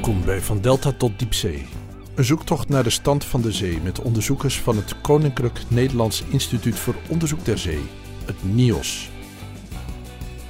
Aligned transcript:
Welkom 0.00 0.24
bij 0.24 0.40
Van 0.40 0.60
Delta 0.60 0.92
tot 0.92 1.18
Diepzee. 1.18 1.66
Een 2.14 2.24
zoektocht 2.24 2.68
naar 2.68 2.82
de 2.82 2.90
stand 2.90 3.24
van 3.24 3.40
de 3.40 3.52
zee 3.52 3.80
met 3.80 4.00
onderzoekers 4.00 4.60
van 4.60 4.76
het 4.76 5.00
Koninklijk 5.00 5.60
Nederlands 5.68 6.24
Instituut 6.28 6.78
voor 6.78 6.94
Onderzoek 7.08 7.44
der 7.44 7.58
Zee, 7.58 7.80
het 8.24 8.54
NIOS. 8.54 9.10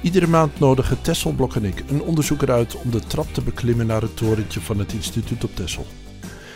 Iedere 0.01 0.27
maand 0.27 0.59
nodigen 0.59 1.01
Tesselblok 1.01 1.55
en 1.55 1.65
ik 1.65 1.83
een 1.89 2.01
onderzoeker 2.01 2.51
uit 2.51 2.75
om 2.75 2.91
de 2.91 2.99
trap 2.99 3.33
te 3.33 3.41
beklimmen 3.41 3.87
naar 3.87 4.01
het 4.01 4.17
torentje 4.17 4.61
van 4.61 4.79
het 4.79 4.93
instituut 4.93 5.43
op 5.43 5.55
Tessel. 5.55 5.85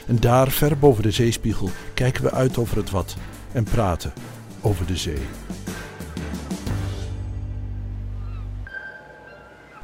En 0.08 0.20
daar, 0.20 0.52
ver 0.52 0.78
boven 0.78 1.04
de 1.04 1.12
zeespiegel, 1.12 1.70
kijken 1.94 2.24
we 2.24 2.32
uit 2.32 2.58
over 2.58 2.78
het 2.78 2.90
wat 2.90 3.16
en 3.52 3.64
praten 3.64 4.14
over 4.62 4.86
de 4.86 4.98
zee. 4.98 5.22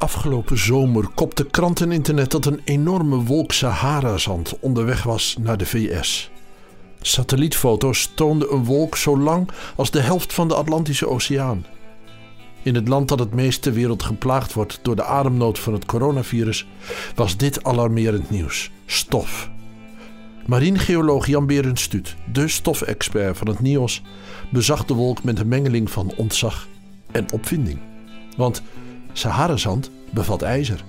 Afgelopen 0.02 0.58
zomer 0.58 1.08
kopte 1.08 1.46
kranteninternet 1.46 2.32
dat 2.32 2.46
een 2.46 2.62
enorme 2.64 3.16
wolk 3.16 3.52
Sahara-zand 3.52 4.60
onderweg 4.60 5.04
was 5.04 5.36
naar 5.40 5.58
de 5.58 5.66
VS. 5.66 6.32
Satellietfoto's 7.02 8.12
toonden 8.16 8.54
een 8.54 8.66
wolk 8.66 8.98
zo 8.98 9.18
lang 9.18 9.50
als 9.76 9.92
de 9.92 10.00
helft 10.00 10.34
van 10.34 10.48
de 10.48 10.56
Atlantische 10.56 11.08
Oceaan. 11.08 11.66
In 12.64 12.76
het 12.76 12.88
land 12.88 13.08
dat 13.08 13.20
het 13.20 13.34
meest 13.34 13.62
ter 13.62 13.74
wereld 13.74 14.04
geplaagd 14.04 14.54
wordt 14.54 14.80
door 14.82 14.96
de 14.96 15.04
ademnood 15.04 15.60
van 15.60 15.74
het 15.74 15.86
coronavirus, 15.86 16.68
was 17.16 17.38
dit 17.38 17.64
alarmerend 17.64 18.30
nieuws: 18.30 18.72
stof. 18.86 19.50
Marinegeoloog 20.46 21.28
Jan 21.28 21.46
Berend 21.46 21.80
Stuut, 21.80 22.16
de 22.32 22.48
stofexpert 22.48 23.38
van 23.38 23.48
het 23.48 23.60
NIOS, 23.60 24.02
bezag 24.52 24.86
de 24.86 24.94
wolk 24.94 25.24
met 25.24 25.40
een 25.40 25.48
mengeling 25.48 25.92
van 25.92 26.14
ontzag 26.18 26.68
en 27.12 27.32
opvinding. 27.32 27.80
Want 28.38 28.62
Saharazand 29.14 29.92
bevat 30.12 30.42
ijzer. 30.42 30.84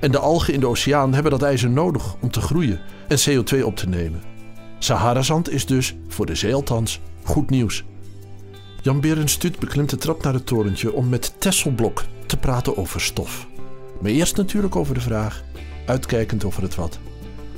En 0.00 0.10
de 0.10 0.18
algen 0.18 0.54
in 0.54 0.60
de 0.60 0.66
oceaan 0.66 1.14
hebben 1.14 1.30
dat 1.32 1.42
ijzer 1.42 1.70
nodig 1.70 2.16
om 2.20 2.30
te 2.30 2.40
groeien 2.40 2.80
en 3.08 3.18
CO2 3.18 3.64
op 3.64 3.76
te 3.76 3.88
nemen. 3.88 4.22
Saharazand 4.78 5.50
is 5.50 5.66
dus, 5.66 5.94
voor 6.08 6.26
de 6.26 6.34
zee 6.34 6.54
althans, 6.54 7.00
goed 7.22 7.50
nieuws. 7.50 7.84
Jan 8.82 9.00
Berend 9.00 9.30
Stuut 9.30 9.58
beklimt 9.58 9.90
de 9.90 9.96
trap 9.96 10.22
naar 10.22 10.34
het 10.34 10.46
torentje 10.46 10.92
om 10.92 11.08
met 11.08 11.34
Tesselblok 11.38 12.04
te 12.26 12.36
praten 12.36 12.76
over 12.76 13.00
stof. 13.00 13.46
Maar 14.00 14.10
eerst 14.10 14.36
natuurlijk 14.36 14.76
over 14.76 14.94
de 14.94 15.00
vraag, 15.00 15.42
uitkijkend 15.86 16.44
over 16.44 16.62
het 16.62 16.74
wat. 16.74 16.98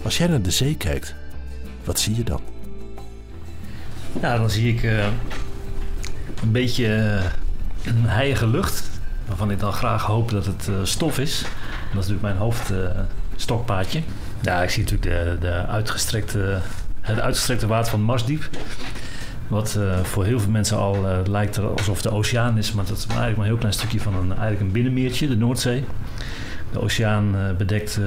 Als 0.03 0.19
jij 0.19 0.27
naar 0.27 0.43
de 0.43 0.51
zee 0.51 0.77
kijkt, 0.77 1.15
wat 1.85 2.01
zie 2.01 2.17
je 2.17 2.23
dan? 2.23 2.41
Ja, 4.21 4.39
dan 4.39 4.51
zie 4.51 4.75
ik 4.75 4.83
uh, 4.83 5.05
een 6.43 6.53
beetje 6.53 6.87
uh, 6.87 7.25
een 7.93 8.05
heilige 8.05 8.47
lucht. 8.47 8.92
Waarvan 9.33 9.51
ik 9.51 9.61
dan 9.61 9.73
graag 9.73 10.03
hoop 10.03 10.31
dat 10.31 10.47
het 10.47 10.69
uh, 10.71 10.77
stof 10.83 11.19
is. 11.19 11.41
Dat 11.41 11.49
is 11.89 11.95
natuurlijk 11.95 12.23
mijn 12.23 12.37
hoofdstokpaadje. 12.37 14.03
ja, 14.41 14.63
ik 14.63 14.71
zie 14.71 14.83
natuurlijk 14.83 15.11
de, 15.11 15.37
de 15.41 15.67
uitgestrekte, 15.67 16.59
het 17.01 17.21
uitgestrekte 17.21 17.67
water 17.67 17.91
van 17.91 18.03
Marsdiep. 18.03 18.49
Wat 19.49 19.79
voor 20.03 20.25
heel 20.25 20.41
veel 20.41 20.51
mensen 20.51 20.77
al 20.77 21.07
lijkt 21.27 21.59
alsof 21.59 22.03
de 22.03 22.11
oceaan 22.11 22.59
is. 22.59 22.73
Maar 22.73 22.85
dat 22.85 22.97
is 22.97 23.07
eigenlijk 23.07 23.37
maar 23.37 23.45
een 23.45 23.51
heel 23.51 23.61
klein 23.61 23.75
stukje 23.75 24.01
van 24.01 24.15
een, 24.15 24.31
eigenlijk 24.31 24.61
een 24.61 24.73
binnenmeertje, 24.73 25.29
de 25.29 25.37
Noordzee. 25.37 25.85
De 26.73 26.81
oceaan 26.81 27.55
bedekt 27.59 28.01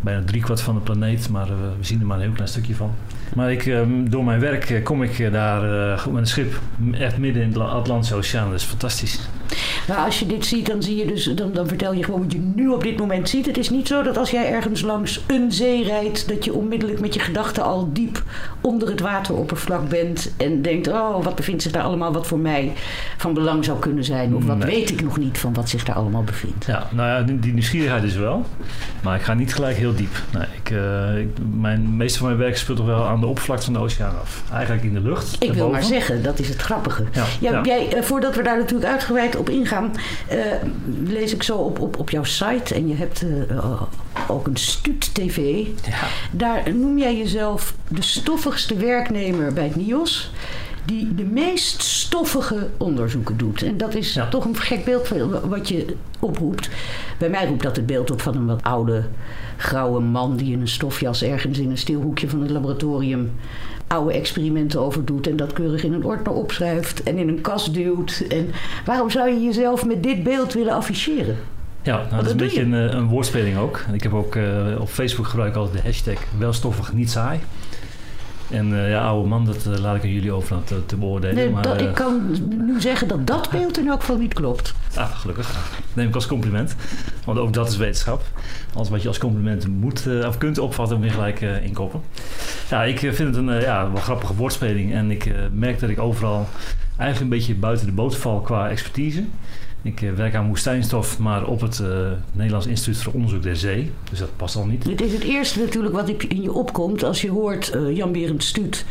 bijna 0.00 0.22
driekwart 0.24 0.60
van 0.60 0.74
de 0.74 0.80
planeet, 0.80 1.28
maar 1.28 1.46
we 1.46 1.84
zien 1.84 2.00
er 2.00 2.06
maar 2.06 2.16
een 2.16 2.22
heel 2.22 2.32
klein 2.32 2.48
stukje 2.48 2.74
van. 2.74 2.94
Maar 3.34 3.52
ik, 3.52 3.66
ehm, 3.66 4.08
door 4.08 4.24
mijn 4.24 4.40
werk 4.40 4.80
kom 4.84 5.02
ik 5.02 5.32
daar 5.32 5.62
met 6.10 6.20
een 6.20 6.26
schip 6.26 6.60
echt 6.92 7.18
midden 7.18 7.42
in 7.42 7.52
de 7.52 7.62
Atlantische 7.62 8.14
Oceaan. 8.14 8.50
Dat 8.50 8.60
is 8.60 8.66
fantastisch. 8.66 9.20
Nou, 9.88 10.04
als 10.04 10.18
je 10.18 10.26
dit 10.26 10.46
ziet, 10.46 10.66
dan 10.66 10.82
zie 10.82 10.96
je 10.96 11.06
dus, 11.06 11.24
dan, 11.24 11.52
dan 11.52 11.68
vertel 11.68 11.92
je 11.92 12.04
gewoon 12.04 12.22
wat 12.22 12.32
je 12.32 12.38
nu 12.54 12.68
op 12.68 12.82
dit 12.82 12.98
moment 12.98 13.28
ziet. 13.28 13.46
Het 13.46 13.58
is 13.58 13.70
niet 13.70 13.88
zo 13.88 14.02
dat 14.02 14.18
als 14.18 14.30
jij 14.30 14.52
ergens 14.52 14.80
langs 14.80 15.20
een 15.26 15.52
zee 15.52 15.84
rijdt, 15.84 16.28
dat 16.28 16.44
je 16.44 16.54
onmiddellijk 16.54 17.00
met 17.00 17.14
je 17.14 17.20
gedachten 17.20 17.62
al 17.62 17.88
diep 17.92 18.22
onder 18.60 18.88
het 18.88 19.00
wateroppervlak 19.00 19.88
bent 19.88 20.32
en 20.36 20.62
denkt: 20.62 20.88
oh, 20.88 21.24
wat 21.24 21.34
bevindt 21.34 21.62
zich 21.62 21.72
daar 21.72 21.82
allemaal 21.82 22.12
wat 22.12 22.26
voor 22.26 22.38
mij 22.38 22.72
van 23.16 23.34
belang 23.34 23.64
zou 23.64 23.78
kunnen 23.78 24.04
zijn? 24.04 24.34
Of 24.34 24.44
wat 24.44 24.58
Nee. 24.58 24.66
weet 24.66 24.90
ik 24.90 25.02
nog 25.02 25.18
niet 25.18 25.38
van 25.38 25.54
wat 25.54 25.68
zich 25.68 25.84
daar 25.84 25.96
allemaal 25.96 26.22
bevindt? 26.22 26.64
Ja, 26.66 26.88
nou 26.92 27.08
ja, 27.08 27.36
die, 27.36 27.52
nieuwsgierigheid 27.52 28.02
is 28.02 28.16
wel. 28.16 28.44
Maar 29.02 29.16
ik 29.16 29.22
ga 29.22 29.34
niet 29.34 29.54
gelijk 29.54 29.76
heel 29.76 29.94
diep. 29.94 30.22
Nee, 30.32 30.46
ik, 30.62 30.70
eh, 30.70 31.18
ik, 31.18 31.28
mijn, 31.60 31.96
meeste 31.96 32.18
van 32.18 32.26
mijn 32.26 32.38
werk 32.38 32.56
speelt 32.56 32.76
toch 32.76 32.86
wel 32.86 33.04
aan 33.06 33.20
de 33.20 33.26
oppervlakte 33.26 33.64
van 33.64 33.72
de 33.72 33.78
oceaan 33.78 34.14
af. 34.20 34.42
Eigenlijk 34.52 34.84
in 34.84 34.94
de 34.94 35.00
lucht. 35.00 35.36
Ik 35.38 35.52
wil 35.52 35.70
maar 35.70 35.82
zeggen, 35.82 36.22
dat 36.22 36.38
is 36.38 36.48
het 36.48 36.60
grappige. 36.60 37.04
Ja, 37.12 37.24
Ja, 37.40 37.50
ja. 37.50 37.60
Jij, 37.62 37.92
eh, 37.92 38.02
voordat 38.02 38.36
we 38.36 38.42
daar 38.42 38.56
natuurlijk 38.56 38.90
uitgebreid 38.90 39.36
op 39.36 39.50
ingaan, 39.50 39.73
eh, 40.28 40.38
lees 41.04 41.34
ik 41.34 41.42
zo 41.42 41.56
op, 41.56 41.80
op, 41.80 41.98
op 41.98 42.10
jouw 42.10 42.24
site 42.24 42.74
en 42.74 42.88
je 42.88 42.94
hebt 42.94 43.24
eh, 43.48 43.82
ook 44.28 44.46
een 44.46 44.56
Stuut 44.56 45.14
TV. 45.14 45.66
Ja. 45.86 46.06
Daar 46.32 46.74
noem 46.74 46.98
jij 46.98 47.16
jezelf 47.16 47.74
de 47.88 48.02
stoffigste 48.02 48.76
werknemer 48.76 49.52
bij 49.52 49.64
het 49.64 49.76
NIOS. 49.76 50.30
Die 50.84 51.14
de 51.14 51.24
meest 51.24 51.82
stoffige 51.82 52.68
onderzoeken 52.76 53.36
doet. 53.36 53.62
En 53.62 53.76
dat 53.76 53.94
is 53.94 54.14
Ja. 54.14 54.28
toch 54.28 54.44
een 54.44 54.56
gek 54.56 54.84
beeld 54.84 55.08
wat 55.44 55.68
je 55.68 55.96
oproept. 56.20 56.68
Bij 57.18 57.28
mij 57.28 57.46
roept 57.46 57.62
dat 57.62 57.76
het 57.76 57.86
beeld 57.86 58.10
op 58.10 58.20
van 58.20 58.36
een 58.36 58.46
wat 58.46 58.62
oude, 58.62 59.04
grauwe 59.56 60.00
man 60.00 60.36
die 60.36 60.52
in 60.52 60.60
een 60.60 60.68
stofjas 60.68 61.22
ergens 61.22 61.58
in 61.58 61.70
een 61.70 61.78
stil 61.78 62.00
hoekje 62.00 62.28
van 62.28 62.40
het 62.40 62.50
laboratorium 62.50 63.32
oude 63.86 64.12
experimenten 64.12 64.80
over 64.80 65.04
doet 65.04 65.26
en 65.26 65.36
dat 65.36 65.52
keurig 65.52 65.84
in 65.84 65.92
een 65.92 66.04
ordner 66.04 66.32
opschrijft 66.32 67.02
en 67.02 67.18
in 67.18 67.28
een 67.28 67.40
kast 67.40 67.74
duwt. 67.74 68.24
En 68.28 68.50
waarom 68.84 69.10
zou 69.10 69.28
je 69.28 69.44
jezelf 69.44 69.86
met 69.86 70.02
dit 70.02 70.22
beeld 70.22 70.52
willen 70.52 70.74
afficheren? 70.74 71.36
Ja, 71.82 71.96
nou, 71.96 72.10
dat 72.10 72.24
is 72.24 72.30
een 72.30 72.36
beetje 72.36 72.62
een, 72.62 72.74
eh, 72.74 72.94
een 72.94 73.06
woordspeling 73.06 73.56
ook. 73.56 73.84
Ik 73.92 74.02
heb 74.02 74.14
ook 74.14 74.36
eh, 74.36 74.44
op 74.78 74.88
Facebook 74.88 75.26
gebruik 75.26 75.50
ik 75.50 75.56
altijd 75.56 75.82
de 75.82 75.88
hashtag 75.88 76.18
welstoffig 76.38 76.92
niet 76.92 77.10
saai. 77.10 77.40
En 78.50 78.74
eh, 78.74 78.90
ja, 78.90 79.06
oude 79.06 79.28
man, 79.28 79.44
dat 79.44 79.66
eh, 79.66 79.78
laat 79.78 79.96
ik 79.96 80.02
aan 80.02 80.12
jullie 80.12 80.32
over 80.32 80.56
aan 80.56 80.64
te, 80.64 80.86
te 80.86 80.96
beoordelen. 80.96 81.34
Nee, 81.34 81.50
maar, 81.50 81.62
dat, 81.62 81.76
eh, 81.76 81.86
ik 81.86 81.94
kan 81.94 82.22
nu 82.66 82.80
zeggen 82.80 83.08
dat 83.08 83.26
dat 83.26 83.50
beeld 83.50 83.78
in 83.78 83.88
elk 83.88 84.00
geval 84.00 84.16
niet 84.16 84.34
klopt. 84.34 84.74
Ah, 84.96 85.18
gelukkig. 85.18 85.72
Neem 85.92 86.08
ik 86.08 86.14
als 86.14 86.26
compliment. 86.26 86.74
Want 87.24 87.38
ook 87.38 87.52
dat 87.52 87.68
is 87.68 87.76
wetenschap. 87.76 88.22
Alles 88.74 88.88
wat 88.88 89.02
je 89.02 89.08
als 89.08 89.18
compliment 89.18 89.68
moet 89.68 90.06
eh, 90.06 90.26
of 90.28 90.38
kunt 90.38 90.58
opvatten, 90.58 90.96
moet 90.96 91.06
je 91.06 91.12
gelijk 91.12 91.40
eh, 91.40 91.64
inkoppen. 91.64 92.00
Ja, 92.70 92.82
ik 92.84 93.02
eh, 93.02 93.12
vind 93.12 93.28
het 93.28 93.36
een 93.36 93.50
eh, 93.50 93.62
ja, 93.62 93.90
wel 93.92 94.00
grappige 94.00 94.34
woordspeling. 94.34 94.92
En 94.94 95.10
ik 95.10 95.26
eh, 95.26 95.34
merk 95.52 95.80
dat 95.80 95.90
ik 95.90 95.98
overal 96.00 96.48
eigenlijk 96.96 97.20
een 97.32 97.38
beetje 97.38 97.54
buiten 97.54 97.86
de 97.86 97.92
boot 97.92 98.16
val 98.16 98.40
qua 98.40 98.68
expertise. 98.68 99.24
Ik 99.84 100.02
eh, 100.02 100.12
werk 100.12 100.34
aan 100.34 100.46
woestijnstof, 100.46 101.18
maar 101.18 101.46
op 101.46 101.60
het 101.60 101.80
eh, 101.80 101.88
Nederlands 102.32 102.66
Instituut 102.66 103.02
voor 103.02 103.12
Onderzoek 103.12 103.42
der 103.42 103.56
Zee. 103.56 103.90
Dus 104.10 104.18
dat 104.18 104.36
past 104.36 104.56
al 104.56 104.66
niet. 104.66 104.84
Dit 104.84 105.00
is 105.00 105.12
het 105.12 105.22
eerste 105.22 105.58
natuurlijk 105.58 105.94
wat 105.94 106.08
in 106.08 106.42
je 106.42 106.52
opkomt 106.52 107.02
als 107.02 107.20
je 107.20 107.30
hoort 107.30 107.70
eh, 107.70 107.96
Jan 107.96 108.12
Berend 108.12 108.44
Stuut 108.44 108.84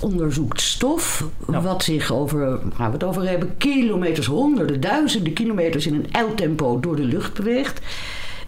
onderzoekt 0.00 0.60
stof. 0.60 1.28
Wat 1.46 1.82
zich 1.82 2.12
over, 2.12 2.58
gaan 2.74 2.86
we 2.86 2.92
het 2.92 3.04
over 3.04 3.28
hebben, 3.28 3.56
kilometers, 3.56 4.26
honderden, 4.26 4.80
duizenden 4.80 5.32
kilometers 5.32 5.86
in 5.86 5.94
een 5.94 6.12
ijltempo 6.12 6.80
door 6.80 6.96
de 6.96 7.04
lucht 7.04 7.34
beweegt. 7.34 7.80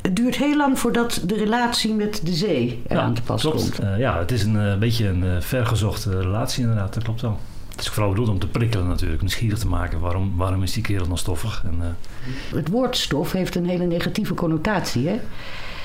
Het 0.02 0.16
duurt 0.16 0.36
heel 0.36 0.56
lang 0.56 0.78
voordat 0.78 1.22
de 1.26 1.36
relatie 1.36 1.94
met 1.94 2.20
de 2.24 2.32
zee 2.32 2.82
eraan 2.88 3.14
te 3.14 3.22
pas 3.22 3.40
klopt. 3.40 3.56
komt. 3.56 3.98
Ja, 3.98 4.18
het 4.18 4.30
is 4.30 4.42
een 4.42 4.78
beetje 4.78 5.08
een 5.08 5.42
vergezochte 5.42 6.20
relatie 6.20 6.62
inderdaad. 6.62 6.94
Dat 6.94 7.02
klopt 7.02 7.20
wel. 7.20 7.38
Het 7.72 7.80
is 7.80 7.88
vooral 7.88 8.08
bedoeld 8.10 8.28
om 8.28 8.38
te 8.38 8.46
prikkelen 8.46 8.86
natuurlijk, 8.88 9.20
nieuwsgierig 9.20 9.58
te 9.58 9.66
maken. 9.68 10.00
Waarom, 10.00 10.32
waarom 10.36 10.62
is 10.62 10.72
die 10.72 10.82
kerel 10.82 11.08
dan 11.08 11.18
stoffig? 11.18 11.62
En, 11.66 11.74
eh, 11.80 12.56
Het 12.56 12.68
woord 12.68 12.96
stof 12.96 13.32
heeft 13.32 13.54
een 13.54 13.66
hele 13.68 13.84
negatieve 13.86 14.34
connotatie, 14.34 15.08
hè? 15.08 15.20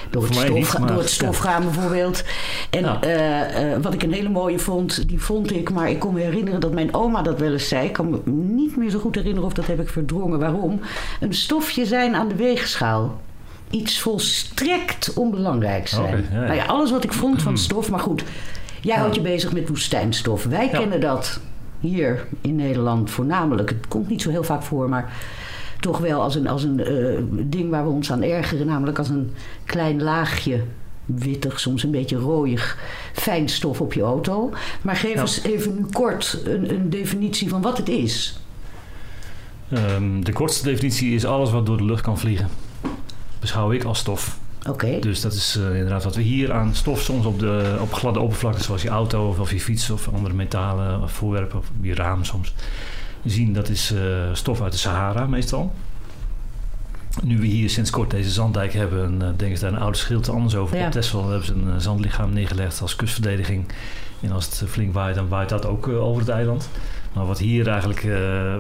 Door 0.10 0.24
het, 0.24 0.34
stof, 0.36 0.50
niet, 0.50 0.78
maar- 0.80 0.88
door 0.88 0.98
het 0.98 1.10
stof 1.10 1.38
gaan 1.38 1.64
bijvoorbeeld. 1.64 2.24
En 2.70 2.82
Ja. 2.82 3.02
eh, 3.02 3.74
eh, 3.74 3.82
wat 3.82 3.94
ik 3.94 4.04
een 4.04 4.14
hele 4.14 4.30
mooie 4.30 4.60
vond, 4.60 5.08
die 5.08 5.22
vond 5.22 5.52
ik, 5.52 5.72
maar 5.72 5.90
ik 5.90 6.00
kon 6.00 6.14
me 6.14 6.20
herinneren 6.22 6.60
dat 6.60 6.74
mijn 6.74 6.94
oma 6.94 7.22
dat 7.22 7.40
wel 7.40 7.52
eens 7.52 7.68
zei. 7.68 7.86
Ik 7.86 7.94
kan 7.94 8.10
me 8.10 8.20
niet 8.32 8.78
meer 8.78 8.90
zo 8.90 9.00
goed 9.00 9.16
herinneren 9.16 9.46
of 9.48 9.54
dat 9.54 9.68
heb 9.68 9.80
ik 9.80 9.90
verdrongen. 9.90 10.40
Waarom? 10.40 10.80
Een 11.20 11.34
stofje 11.34 11.86
zijn 11.86 12.16
aan 12.16 12.28
de 12.28 12.36
weegschaal. 12.36 13.22
Iets 13.70 14.00
volstrekt 14.00 15.14
onbelangrijk 15.14 15.88
zijn. 15.88 16.04
Oké, 16.04 16.24
ja, 16.32 16.40
ja. 16.40 16.46
Nou 16.46 16.56
ja, 16.56 16.66
alles 16.66 16.92
wat 16.92 17.04
ik 17.04 17.14
vond 17.14 17.42
van 17.42 17.58
stof, 17.58 17.90
maar 17.90 18.00
goed. 18.00 18.24
Jij 18.82 18.96
houdt 18.98 19.16
je 19.16 19.22
bezig 19.22 19.54
met 19.54 19.68
woestijnstof. 19.70 20.44
Wij 20.44 20.70
kennen 20.70 21.00
dat 21.02 21.40
hier 21.88 22.28
in 22.42 22.56
Nederland 22.56 23.10
voornamelijk. 23.10 23.70
Het 23.70 23.88
komt 23.88 24.10
niet 24.10 24.22
zo 24.22 24.30
heel 24.30 24.44
vaak 24.44 24.64
voor, 24.64 24.90
maar 24.90 25.14
toch 25.80 25.98
wel 25.98 26.22
als 26.22 26.36
een, 26.36 26.48
als 26.48 26.64
een 26.64 26.80
eh, 26.80 27.18
ding 27.32 27.70
waar 27.70 27.84
we 27.84 27.90
ons 27.90 28.12
aan 28.12 28.22
ergeren. 28.24 28.66
Namelijk 28.68 28.98
als 28.98 29.10
een 29.10 29.32
klein 29.66 30.02
laagje 30.04 30.62
wittig, 31.06 31.60
soms 31.60 31.84
een 31.84 31.92
beetje 31.92 32.18
rooiig 32.18 32.78
fijnstof 33.14 33.82
op 33.82 33.94
je 33.94 34.02
auto. 34.02 34.52
Maar 34.82 34.96
geef 34.96 35.14
Ja. 35.14 35.22
eens 35.22 35.44
even 35.44 35.76
nu 35.76 35.86
kort 35.92 36.42
een, 36.46 36.70
een 36.74 36.90
definitie 36.90 37.50
van 37.50 37.62
wat 37.62 37.78
het 37.78 37.90
is. 37.90 38.40
Ehm, 39.72 40.22
de 40.22 40.34
kortste 40.34 40.64
definitie 40.70 41.16
is 41.16 41.26
alles 41.26 41.52
wat 41.52 41.66
door 41.66 41.78
de 41.78 41.86
lucht 41.86 42.02
kan 42.02 42.18
vliegen. 42.18 42.48
Beschouw 43.40 43.72
ik 43.72 43.84
als 43.84 44.00
stof. 44.00 44.38
Oké. 44.68 45.00
Dus 45.00 45.22
dat 45.22 45.34
is 45.34 45.56
eh, 45.56 45.76
inderdaad 45.76 46.04
wat 46.04 46.16
we 46.16 46.22
hier 46.22 46.54
aan 46.54 46.76
stof 46.76 47.02
soms 47.02 47.26
op, 47.26 47.40
de, 47.40 47.78
op 47.82 47.94
gladde 47.94 48.20
oppervlakte, 48.20 48.64
zoals 48.64 48.82
je 48.82 48.90
auto 48.90 49.28
of, 49.28 49.40
of 49.40 49.52
je 49.52 49.60
fiets 49.60 49.90
of 49.90 50.10
andere 50.14 50.36
metalen 50.36 51.10
voorwerpen 51.10 51.60
of 51.60 51.72
je 51.82 51.96
raam 51.96 52.24
soms 52.24 52.54
zien. 53.26 53.54
Dat 53.54 53.70
is 53.70 53.92
eh, 53.92 54.02
stof 54.34 54.62
uit 54.62 54.72
de 54.72 54.78
Sahara 54.78 55.26
meestal. 55.26 55.74
nu 57.24 57.40
we 57.40 57.46
hier 57.46 57.70
sinds 57.70 57.90
kort 57.90 58.12
deze 58.12 58.30
zanddijk 58.30 58.74
hebben, 58.74 59.14
uh, 59.14 59.28
denken 59.38 59.58
ze 59.58 59.64
daar 59.64 59.74
een 59.74 59.80
oude 59.80 59.98
schild 59.98 60.30
anders 60.30 60.56
over. 60.56 60.78
Ja. 60.78 60.86
Op 60.86 60.92
Texel 60.92 61.30
hebben 61.30 61.46
ze 61.46 61.54
een 61.54 61.82
zandlichaam 61.82 62.34
neergelegd 62.34 62.82
als 62.82 62.96
kustverdediging. 62.96 63.66
En 64.22 64.32
als 64.32 64.46
het 64.46 64.70
flink 64.70 64.94
waait, 64.94 65.16
dan 65.16 65.28
waait 65.28 65.50
dat 65.50 65.66
ook 65.66 65.88
over 65.88 66.22
het 66.22 66.30
eiland. 66.30 66.70
Maar 67.14 67.26
wat 67.26 67.40
hier 67.40 67.68
eigenlijk, 67.68 68.08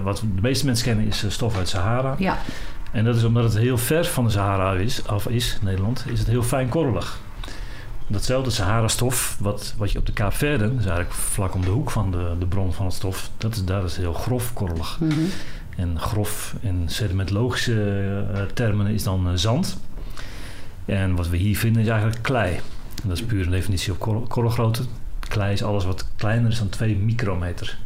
wat 0.03 0.17
de 0.35 0.41
meeste 0.41 0.65
mensen 0.65 0.85
kennen, 0.85 1.07
is 1.07 1.25
stof 1.27 1.57
uit 1.57 1.69
Sahara. 1.69 2.15
Ja. 2.17 2.37
En 2.91 3.03
dat 3.03 3.15
is 3.15 3.23
omdat 3.23 3.43
het 3.43 3.57
heel 3.57 3.77
ver 3.77 4.05
van 4.05 4.23
de 4.23 4.29
Sahara 4.29 4.73
is, 4.73 5.07
af 5.07 5.27
is, 5.27 5.57
Nederland, 5.61 6.05
is 6.07 6.19
het 6.19 6.27
heel 6.27 6.43
fijn 6.43 6.69
korrelig. 6.69 7.19
Datzelfde 8.07 8.49
Sahara-stof, 8.49 9.37
wat, 9.39 9.73
wat 9.77 9.91
je 9.91 9.99
op 9.99 10.05
de 10.05 10.13
Kaapverde, 10.13 10.75
dus 10.75 10.85
eigenlijk 10.85 11.13
vlak 11.13 11.53
om 11.53 11.61
de 11.61 11.69
hoek 11.69 11.91
van 11.91 12.11
de, 12.11 12.35
de 12.39 12.45
bron 12.45 12.73
van 12.73 12.85
het 12.85 12.95
stof, 12.95 13.29
dat 13.37 13.55
is, 13.55 13.63
daar 13.63 13.83
is 13.83 13.97
heel 13.97 14.13
grof 14.13 14.53
korrelig. 14.53 14.97
Mm 14.99 15.09
-hmm. 15.09 15.29
En 15.77 15.99
grof 15.99 16.55
in 16.59 16.83
sedimentologische 16.85 17.73
uh, 18.33 18.41
termen 18.53 18.87
is 18.87 19.03
dan 19.03 19.27
uh, 19.27 19.33
zand. 19.35 19.77
En 20.85 21.15
wat 21.15 21.29
we 21.29 21.37
hier 21.37 21.57
vinden 21.57 21.81
is 21.81 21.87
eigenlijk 21.87 22.21
klei. 22.21 22.55
En 23.03 23.09
dat 23.09 23.17
is 23.17 23.23
puur 23.23 23.45
een 23.45 23.51
definitie 23.51 23.91
op 23.91 23.99
korrel, 23.99 24.21
korrelgrootte. 24.21 24.81
Klei 25.19 25.53
is 25.53 25.63
alles 25.63 25.85
wat 25.85 26.07
kleiner 26.15 26.51
is 26.51 26.57
dan 26.57 26.69
2 26.69 26.95
micrometer. 26.95 27.77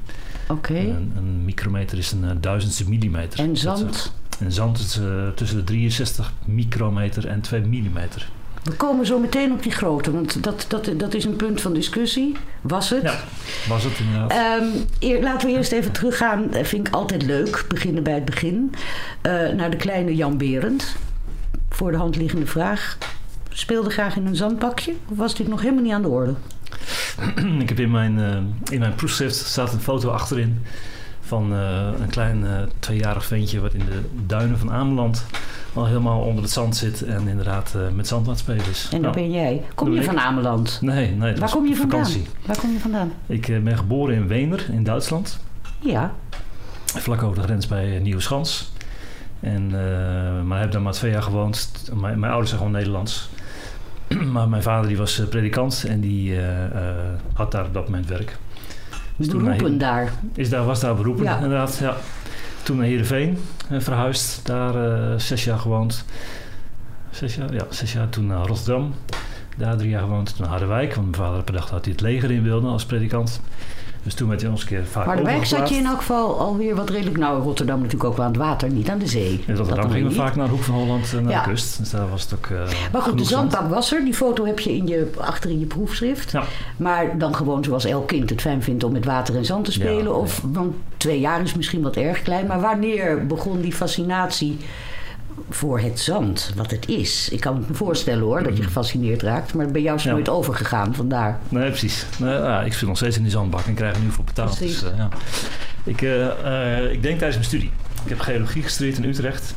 Oké. 0.48 0.72
Okay. 0.72 0.90
Een, 0.90 1.14
een, 1.18 1.46
micrometer 1.46 1.98
is 1.98 2.12
een 2.12 2.24
uh, 2.24 2.32
duizendste 2.40 2.90
millimeter. 2.90 3.40
En 3.40 3.58
zand? 3.58 4.14
En 4.42 4.52
zand 4.52 4.80
is 4.80 5.00
tussen 5.36 5.58
de 5.58 5.64
63 5.64 6.34
micrometer 6.46 7.28
en 7.28 7.42
2 7.42 7.62
millimeter. 7.62 8.30
We 8.64 8.72
komen 8.72 9.06
zo 9.06 9.20
meteen 9.20 9.52
op 9.52 9.64
die 9.64 9.72
grootte, 9.72 10.12
want 10.12 10.44
dat, 10.44 10.66
dat, 10.68 10.90
dat 10.98 11.14
is 11.14 11.26
een 11.26 11.36
punt 11.36 11.62
van 11.62 11.74
discussie. 11.74 12.36
Was 12.62 12.90
het? 12.90 13.02
Ja, 13.02 13.20
was 13.68 13.84
het 13.84 14.00
inderdaad. 14.00 14.62
Um, 14.62 14.72
eer, 15.00 15.22
laten 15.22 15.48
we 15.48 15.54
eerst 15.54 15.72
even 15.72 15.92
teruggaan, 15.92 16.48
vind 16.52 16.88
ik 16.88 16.94
altijd 16.94 17.24
leuk, 17.24 17.66
beginnen 17.68 18.04
bij 18.04 18.14
het 18.14 18.26
begin. 18.26 18.74
Uh, 19.22 19.50
naar 19.50 19.70
de 19.70 19.78
kleine 19.78 20.16
Jan 20.16 20.38
Berend. 20.38 20.96
Voor 21.70 21.92
de 21.92 21.98
hand 21.98 22.16
liggende 22.16 22.46
vraag. 22.46 22.98
Speelde 23.50 23.90
graag 23.90 24.16
in 24.16 24.26
een 24.26 24.36
zandbakje? 24.36 24.94
Of 25.10 25.18
was 25.18 25.36
dit 25.36 25.48
nog 25.48 25.62
helemaal 25.62 25.84
niet 25.84 25.94
aan 25.94 26.02
de 26.02 26.08
orde? 26.08 26.34
ik 27.60 27.70
heb 27.70 27.80
in 27.80 27.92
mijn, 27.92 28.18
uh, 28.18 28.38
in 28.70 28.80
mijn 28.80 28.96
proefschrift 28.96 29.36
staat 29.36 29.74
een 29.74 29.80
foto 29.80 30.10
achterin 30.10 30.62
van 31.32 31.54
uh, 31.54 31.88
een 32.02 32.10
klein 32.10 32.46
tweejarig 32.80 33.26
ventje 33.26 33.60
wat 33.60 33.74
in 33.74 33.86
de 33.86 34.02
duinen 34.26 34.58
van 34.58 34.72
Ameland 34.72 35.26
al 35.74 35.86
helemaal 35.86 36.22
onder 36.22 36.44
het 36.44 36.52
zand 36.52 36.76
zit 36.76 37.02
en 37.02 37.28
inderdaad 37.28 37.74
uh, 37.76 37.82
met 37.96 38.08
zand 38.08 38.24
aan 38.26 38.32
het 38.32 38.40
spelen 38.40 38.66
is. 38.70 38.84
En 38.92 39.02
daar 39.02 39.12
nou, 39.12 39.14
ben 39.14 39.32
jij. 39.32 39.64
Kom 39.76 39.94
je 39.94 40.04
van 40.04 40.20
Ameland? 40.20 40.78
Nee, 40.82 41.12
nee. 41.12 41.36
Waar 41.36 41.52
kom 41.52 41.66
je 41.66 41.76
vandaan? 41.76 42.06
vakantie. 42.06 42.28
Waar 42.46 42.58
kom 42.58 42.72
je 42.72 42.80
vandaan? 42.80 43.14
Ik 43.26 43.48
uh, 43.48 43.60
ben 43.60 43.78
geboren 43.78 44.16
in 44.16 44.28
Weener 44.28 44.66
in 44.72 44.84
Duitsland. 44.84 45.40
Ja. 45.80 46.14
Vlak 46.86 47.24
over 47.24 47.36
de 47.36 47.44
grens 47.44 47.68
bij 47.68 48.00
Nieuweschans. 48.00 48.72
En, 49.40 49.64
uh, 49.72 50.42
maar 50.44 50.60
heb 50.60 50.72
daar 50.72 50.82
maar 50.82 50.94
twee 50.94 51.12
jaar 51.12 51.24
gewoond. 51.24 51.72
Mijn, 51.94 52.20
mijn 52.20 52.32
ouders 52.32 52.50
zijn 52.50 52.62
gewoon 52.62 52.78
Nederlands. 52.78 53.30
maar 54.34 54.50
mijn 54.50 54.64
vader 54.64 54.88
die 54.88 54.98
was 54.98 55.22
predikant 55.30 55.86
en 55.88 56.00
die 56.00 56.40
had 57.34 57.52
daar 57.52 57.66
op 57.66 57.74
dat 57.74 57.86
moment 57.86 58.08
werk. 58.08 58.38
Dus 59.22 59.42
beroepen 59.42 59.78
daar? 59.78 60.12
Is 60.34 60.50
daar, 60.50 60.66
was 60.66 60.80
daar 60.80 60.96
beroepen, 60.96 61.24
ja. 61.24 61.36
inderdaad. 61.36 61.78
Ja. 61.78 61.96
Toen 62.64 62.78
naar 62.78 62.86
Heerenveen 62.86 63.38
uh, 63.72 63.80
verhuisd, 63.80 64.46
daar 64.46 64.76
uh, 64.76 65.18
zes 65.18 65.44
jaar 65.44 65.60
gewoond. 65.60 66.06
Zes 67.10 67.36
jaar? 67.36 67.54
Ja, 67.54 67.66
zes 67.70 67.94
jaar. 67.94 68.10
Toen 68.10 68.26
naar 68.26 68.46
Rotterdam, 68.46 68.94
daar 69.58 69.78
drie 69.78 69.90
jaar 69.90 70.02
gewoond. 70.02 70.30
Toen 70.30 70.42
naar 70.42 70.50
Harderwijk, 70.50 70.96
want 70.96 71.10
mijn 71.10 71.22
vader 71.22 71.36
had 71.36 71.46
bedacht 71.46 71.70
dat 71.70 71.84
hij 71.84 71.94
het 71.94 72.02
leger 72.02 72.32
in 72.32 72.44
wilde 72.44 72.68
als 72.68 72.86
predikant. 72.86 73.42
Dus 74.04 74.14
toen 74.14 74.30
werd 74.30 74.42
hij 74.42 74.50
ons 74.50 74.62
een 74.62 74.68
keer 74.68 74.86
vaak 74.86 75.06
Harderwijk 75.06 75.46
zat 75.46 75.70
je 75.70 75.76
in 75.76 75.86
elk 75.86 75.98
geval 75.98 76.40
alweer 76.40 76.76
wat 76.76 76.90
redelijk... 76.90 77.18
Nou, 77.18 77.42
Rotterdam 77.44 77.78
natuurlijk 77.78 78.04
ook 78.04 78.18
wel 78.18 78.26
aan 78.26 78.32
het 78.32 78.42
water, 78.42 78.70
niet 78.70 78.90
aan 78.90 78.98
de 78.98 79.08
zee. 79.08 79.44
In 79.48 79.56
Rotterdam 79.56 79.92
gingen 79.92 80.10
we 80.10 80.16
vaak 80.16 80.36
naar 80.36 80.46
de 80.46 80.52
Hoek 80.52 80.64
van 80.64 80.76
Holland 80.76 81.14
en 81.14 81.24
naar 81.24 81.32
ja. 81.32 81.44
de 81.44 81.50
kust. 81.50 81.78
Dus 81.78 81.90
daar 81.90 82.10
was 82.10 82.22
het 82.22 82.34
ook 82.34 82.48
uh, 82.48 82.62
Maar 82.92 83.02
goed, 83.02 83.18
de 83.18 83.24
zandbak 83.24 83.70
was 83.70 83.94
er. 83.94 84.04
Die 84.04 84.14
foto 84.14 84.46
heb 84.46 84.60
je, 84.60 84.76
in 84.76 84.88
je 84.88 85.12
achter 85.18 85.50
in 85.50 85.60
je 85.60 85.66
proefschrift. 85.66 86.32
Ja. 86.32 86.44
Maar 86.78 87.18
dan 87.18 87.36
gewoon 87.36 87.64
zoals 87.64 87.86
elk 87.86 88.08
kind 88.08 88.30
het 88.30 88.42
fijn 88.42 88.64
vindt 88.64 88.84
om 88.84 88.92
met 88.92 89.06
water 89.06 89.36
en 89.36 89.46
zand 89.46 89.66
te 89.66 89.72
spelen. 89.72 90.04
Ja, 90.04 90.10
of, 90.10 90.42
want 90.46 90.76
twee 90.98 91.20
jaar 91.20 91.42
is 91.42 91.54
misschien 91.54 91.82
wat 91.82 91.96
erg 91.96 92.22
klein. 92.22 92.48
Maar 92.48 92.62
wanneer 92.62 93.28
begon 93.28 93.62
die 93.62 93.74
fascinatie 93.74 94.58
voor 95.50 95.80
het 95.80 96.00
zand, 96.00 96.54
wat 96.56 96.72
het 96.72 96.88
is. 96.88 97.30
Ik 97.30 97.40
kan 97.40 97.66
me 97.68 97.74
voorstellen 97.74 98.24
hoor, 98.24 98.44
dat 98.44 98.58
je 98.58 98.64
gefascineerd 98.64 99.22
raakt. 99.22 99.54
Maar 99.54 99.72
bij 99.72 99.82
jou 99.82 99.96
is 99.96 100.02
het 100.02 100.12
Ja. 100.12 100.16
nooit 100.18 100.30
overgegaan, 100.30 100.96
vandaar. 100.96 101.40
Nee, 101.50 101.70
precies. 101.70 102.06
Nee, 102.20 102.34
ja, 102.34 102.62
ik 102.62 102.74
zit 102.74 102.88
nog 102.88 102.98
steeds 102.98 103.18
in 103.18 103.24
die 103.24 103.32
zandbak 103.32 103.66
en 103.66 103.74
krijg 103.74 103.96
er 103.96 104.02
nu 104.02 104.12
voor 104.12 104.24
betaald. 104.24 104.56
Precies. 104.56 104.80
Dus, 104.80 104.92
uh, 104.92 104.98
ja. 104.98 105.10
ik, 105.84 106.02
uh, 106.02 106.26
uh, 106.46 106.92
ik 106.92 107.02
denk 107.02 107.18
tijdens 107.18 107.36
mijn 107.36 107.44
studie. 107.44 107.72
Ik 108.04 108.10
heb 108.10 108.20
geologie 108.20 108.64
gestudeerd 108.64 108.98
in 108.98 109.04
Utrecht. 109.04 109.54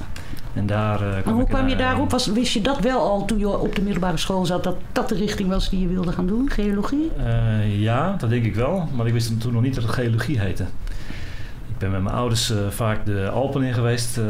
En 0.55 0.67
daar 0.67 0.97
kwam 0.99 1.23
Maar 1.25 1.35
hoe 1.35 1.45
kwam 1.45 1.67
je 1.69 1.73
eh, 1.73 1.79
daarop? 1.79 2.11
Was, 2.11 2.27
wist 2.27 2.53
je 2.53 2.61
dat 2.61 2.81
wel 2.81 2.99
al 3.01 3.25
toen 3.25 3.39
je 3.39 3.59
op 3.59 3.75
de 3.75 3.83
middelbare 3.83 4.17
school 4.17 4.47
zat, 4.47 4.65
dat 4.65 4.77
dat 4.93 5.09
de 5.09 5.15
richting 5.15 5.49
was 5.49 5.71
die 5.71 5.81
je 5.81 5.89
wilde 5.89 6.13
gaan 6.13 6.27
doen, 6.27 6.51
geologie? 6.51 7.11
Eh, 7.25 7.81
ja, 7.81 8.17
dat 8.19 8.31
denk 8.31 8.45
ik 8.45 8.55
wel. 8.55 8.89
Maar 8.97 9.07
ik 9.07 9.13
wist 9.13 9.41
toen 9.41 9.53
nog 9.53 9.63
niet 9.63 9.75
dat 9.75 9.85
het 9.85 9.93
geologie 9.93 10.41
heette. 10.41 10.65
Ben 11.85 11.93
met 11.93 12.03
mijn 12.03 12.17
ouders 12.17 12.51
eh, 12.51 12.69
vaak 12.69 13.07
de 13.07 13.29
Alpen 13.29 13.63
in 13.63 13.75
geweest 13.75 14.19
eh, 14.19 14.25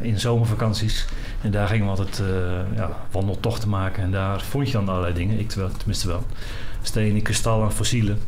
in 0.00 0.20
zomervakanties. 0.20 1.06
En 1.40 1.50
daar 1.50 1.68
gingen 1.68 1.84
we 1.84 1.90
altijd 1.90 2.20
eh, 2.20 2.76
ja, 2.76 2.90
wandeltochten 3.10 3.68
maken. 3.68 4.02
En 4.02 4.10
daar 4.10 4.40
vond 4.40 4.66
je 4.66 4.72
dan 4.72 4.88
allerlei 4.88 5.14
dingen. 5.14 5.38
Ik 5.38 5.48
tenminste 5.48 6.06
wel. 6.06 6.22
Stenen, 6.82 7.22
kristallen, 7.22 7.72
fossielen. 7.72 8.18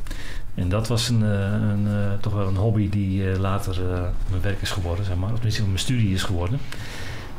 En 0.54 0.68
dat 0.68 0.88
was 0.88 1.08
een, 1.08 1.22
eh, 1.22 1.52
een, 1.52 1.86
eh, 1.86 2.20
toch 2.20 2.32
wel 2.32 2.46
een 2.46 2.56
hobby 2.56 2.88
die 2.88 3.30
eh, 3.30 3.38
later 3.38 3.92
eh, 3.92 4.00
mijn 4.30 4.42
werk 4.42 4.60
is 4.60 4.70
geworden, 4.70 5.04
zeg 5.04 5.16
maar. 5.16 5.28
Of 5.28 5.34
tenminste 5.34 5.64
mijn 5.64 5.78
studie 5.78 6.14
is 6.14 6.22
geworden. 6.22 6.58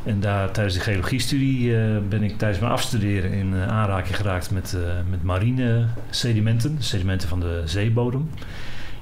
En 0.06 0.20
daar 0.20 0.52
tijdens 0.52 0.76
de 0.76 0.82
geologiestudie 0.82 1.78
eh, 1.78 1.98
ben 2.10 2.24
ik 2.24 2.38
tijdens 2.38 2.60
mijn 2.60 2.72
afstuderen 2.72 3.32
in 3.32 3.54
eh, 3.54 3.68
aanraking 3.68 4.16
geraakt 4.16 4.52
met, 4.52 4.74
eh, 4.74 4.82
met 5.10 5.24
marine 5.24 5.86
sedimenten. 6.10 6.78
Sedimenten 6.80 7.30
van 7.30 7.40
de 7.40 7.62
zeebodem. 7.66 8.30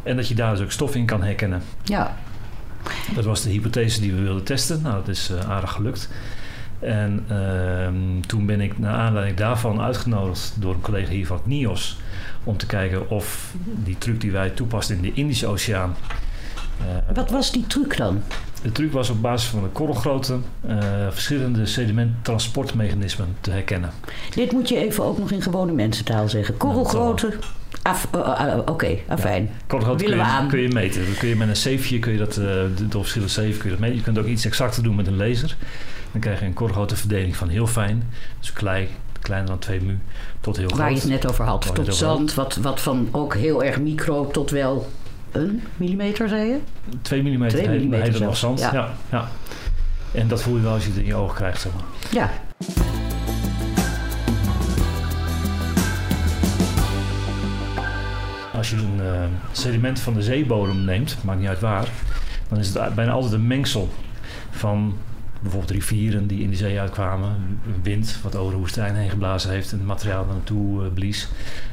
En 0.03 0.15
dat 0.15 0.27
je 0.27 0.35
daar 0.35 0.51
dus 0.51 0.63
ook 0.63 0.71
stof 0.71 0.95
in 0.95 1.05
kan 1.05 1.23
herkennen. 1.23 1.61
Ja, 1.83 2.15
Dat 3.15 3.25
was 3.25 3.41
de 3.41 3.49
hypothese 3.49 4.01
die 4.01 4.13
we 4.13 4.21
wilden 4.21 4.43
testen. 4.43 4.81
Nou, 4.81 4.95
dat 4.95 5.07
is 5.07 5.29
eh, 5.29 5.49
aardig 5.49 5.71
gelukt. 5.71 6.09
En 6.79 7.25
ehm, 7.27 8.21
toen 8.27 8.45
ben 8.45 8.61
ik 8.61 8.79
naar 8.79 8.95
aanleiding 8.95 9.37
daarvan 9.37 9.81
uitgenodigd 9.81 10.53
door 10.59 10.73
een 10.73 10.81
collega 10.81 11.11
hier 11.11 11.27
van 11.27 11.37
het 11.37 11.45
NIOS... 11.45 11.97
om 12.43 12.57
te 12.57 12.65
kijken 12.65 13.09
of 13.09 13.53
die 13.65 13.97
truc 13.97 14.21
die 14.21 14.31
wij 14.31 14.49
toepasten 14.49 14.95
in 14.95 15.01
de 15.01 15.13
Indische 15.13 15.47
Oceaan... 15.47 15.95
eh, 16.79 17.15
wat 17.15 17.29
was 17.29 17.51
die 17.51 17.67
truc 17.67 17.97
dan? 17.97 18.21
de 18.63 18.71
truc 18.71 18.91
was 18.91 19.09
op 19.09 19.21
basis 19.21 19.49
van 19.49 19.63
de 19.63 19.69
korrelgrootte 19.69 20.37
eh, 20.67 20.77
verschillende 21.09 21.65
sedimenttransportmechanismen 21.65 23.35
te 23.41 23.51
herkennen. 23.51 23.91
Dit 24.35 24.51
moet 24.51 24.69
je 24.69 24.77
even 24.77 25.03
ook 25.03 25.17
nog 25.17 25.31
in 25.31 25.41
gewone 25.41 25.71
mensentaal 25.71 26.29
zeggen. 26.29 26.57
Korrelgrootte. 26.57 27.33
Af, 27.83 28.07
Oké, 28.65 28.97
afijn. 29.07 29.49
Kun 29.67 29.79
we 29.97 30.07
je, 30.07 30.21
aan. 30.21 30.47
kun 30.47 30.59
je 30.59 30.67
meten. 30.67 31.05
Dan 31.05 31.13
kun 31.17 31.27
je 31.27 31.35
met 31.35 31.47
een 31.47 31.55
zeefje, 31.55 31.99
kun 31.99 32.11
je 32.11 32.17
dat, 32.17 32.33
de- 32.33 32.87
door 32.89 33.01
verschillende 33.01 33.33
zeven 33.33 33.53
kun 33.59 33.63
je 33.69 33.69
dat 33.75 33.79
meten. 33.79 33.95
Je 33.97 34.03
kunt 34.03 34.17
ook 34.17 34.25
iets 34.25 34.45
exacter 34.45 34.83
doen 34.83 34.95
met 34.95 35.07
een 35.07 35.15
laser. 35.17 35.55
Dan 36.11 36.21
krijg 36.21 36.39
je 36.39 36.45
een 36.45 36.53
korrelgrootte 36.53 36.95
verdeling 36.95 37.35
van 37.35 37.49
heel 37.49 37.67
fijn, 37.67 38.03
dus 38.39 38.53
klei, 38.53 38.87
kleiner 39.21 39.49
dan 39.49 39.59
2 39.59 39.81
mu, 39.81 39.97
tot 40.39 40.57
heel 40.57 40.67
Waar 40.69 40.77
je 40.91 40.97
groot. 40.97 41.11
het 41.11 41.21
net 41.21 41.31
over 41.31 41.45
had. 41.45 41.65
Waar 41.65 41.73
je 41.77 41.83
Tot 41.83 41.85
het 41.87 41.95
over 41.95 42.07
had. 42.07 42.17
zand, 42.17 42.33
wat, 42.33 42.55
wat 42.55 42.81
van 42.81 43.07
ook 43.11 43.35
heel 43.35 43.63
erg 43.63 43.79
micro 43.79 44.27
tot 44.27 44.49
wel 44.51 44.89
een 45.31 45.63
millimeter, 45.77 46.29
zei 46.29 46.41
je? 46.49 46.57
2 46.89 46.99
Twee 47.01 47.23
millimeter 47.23 47.59
heet 48.01 48.11
nog 48.11 48.17
zelfs, 48.19 48.39
zand. 48.39 48.59
ja. 48.59 48.73
Ja. 48.73 48.93
Ja, 49.11 49.27
En 50.11 50.27
dat 50.27 50.41
voel 50.41 50.55
je 50.55 50.61
wel 50.61 50.73
als 50.73 50.83
je 50.83 50.89
het 50.89 50.99
in 50.99 51.05
je 51.05 51.15
ogen 51.15 51.35
krijgt, 51.35 51.61
zeg 51.61 51.71
maar. 51.73 51.83
Ja. 52.11 52.31
Als 58.63 58.71
je 58.71 58.77
een 58.77 58.99
eh, 59.05 59.21
sediment 59.51 59.99
van 59.99 60.13
de 60.13 60.21
zeebodem 60.21 60.83
neemt, 60.85 61.17
maakt 61.23 61.39
niet 61.39 61.47
uit 61.47 61.59
waar, 61.59 61.87
dan 62.49 62.59
is 62.59 62.73
het 62.73 62.95
bijna 62.95 63.11
altijd 63.11 63.33
een 63.33 63.47
mengsel 63.47 63.89
van 64.51 64.93
bijvoorbeeld 65.41 65.71
rivieren 65.71 66.27
die 66.27 66.41
in 66.43 66.49
de 66.49 66.55
zee 66.55 66.79
uitkwamen, 66.79 67.59
wind 67.81 68.17
wat 68.23 68.35
over 68.35 68.51
de 68.53 68.57
woestijn 68.59 68.95
heen 68.95 69.09
geblazen 69.09 69.49
heeft 69.51 69.71
en 69.71 69.77
het 69.77 69.87
materiaal 69.87 70.21
er 70.27 70.33
naartoe 70.33 70.83
eh, 70.85 70.91
blies. 70.93 71.27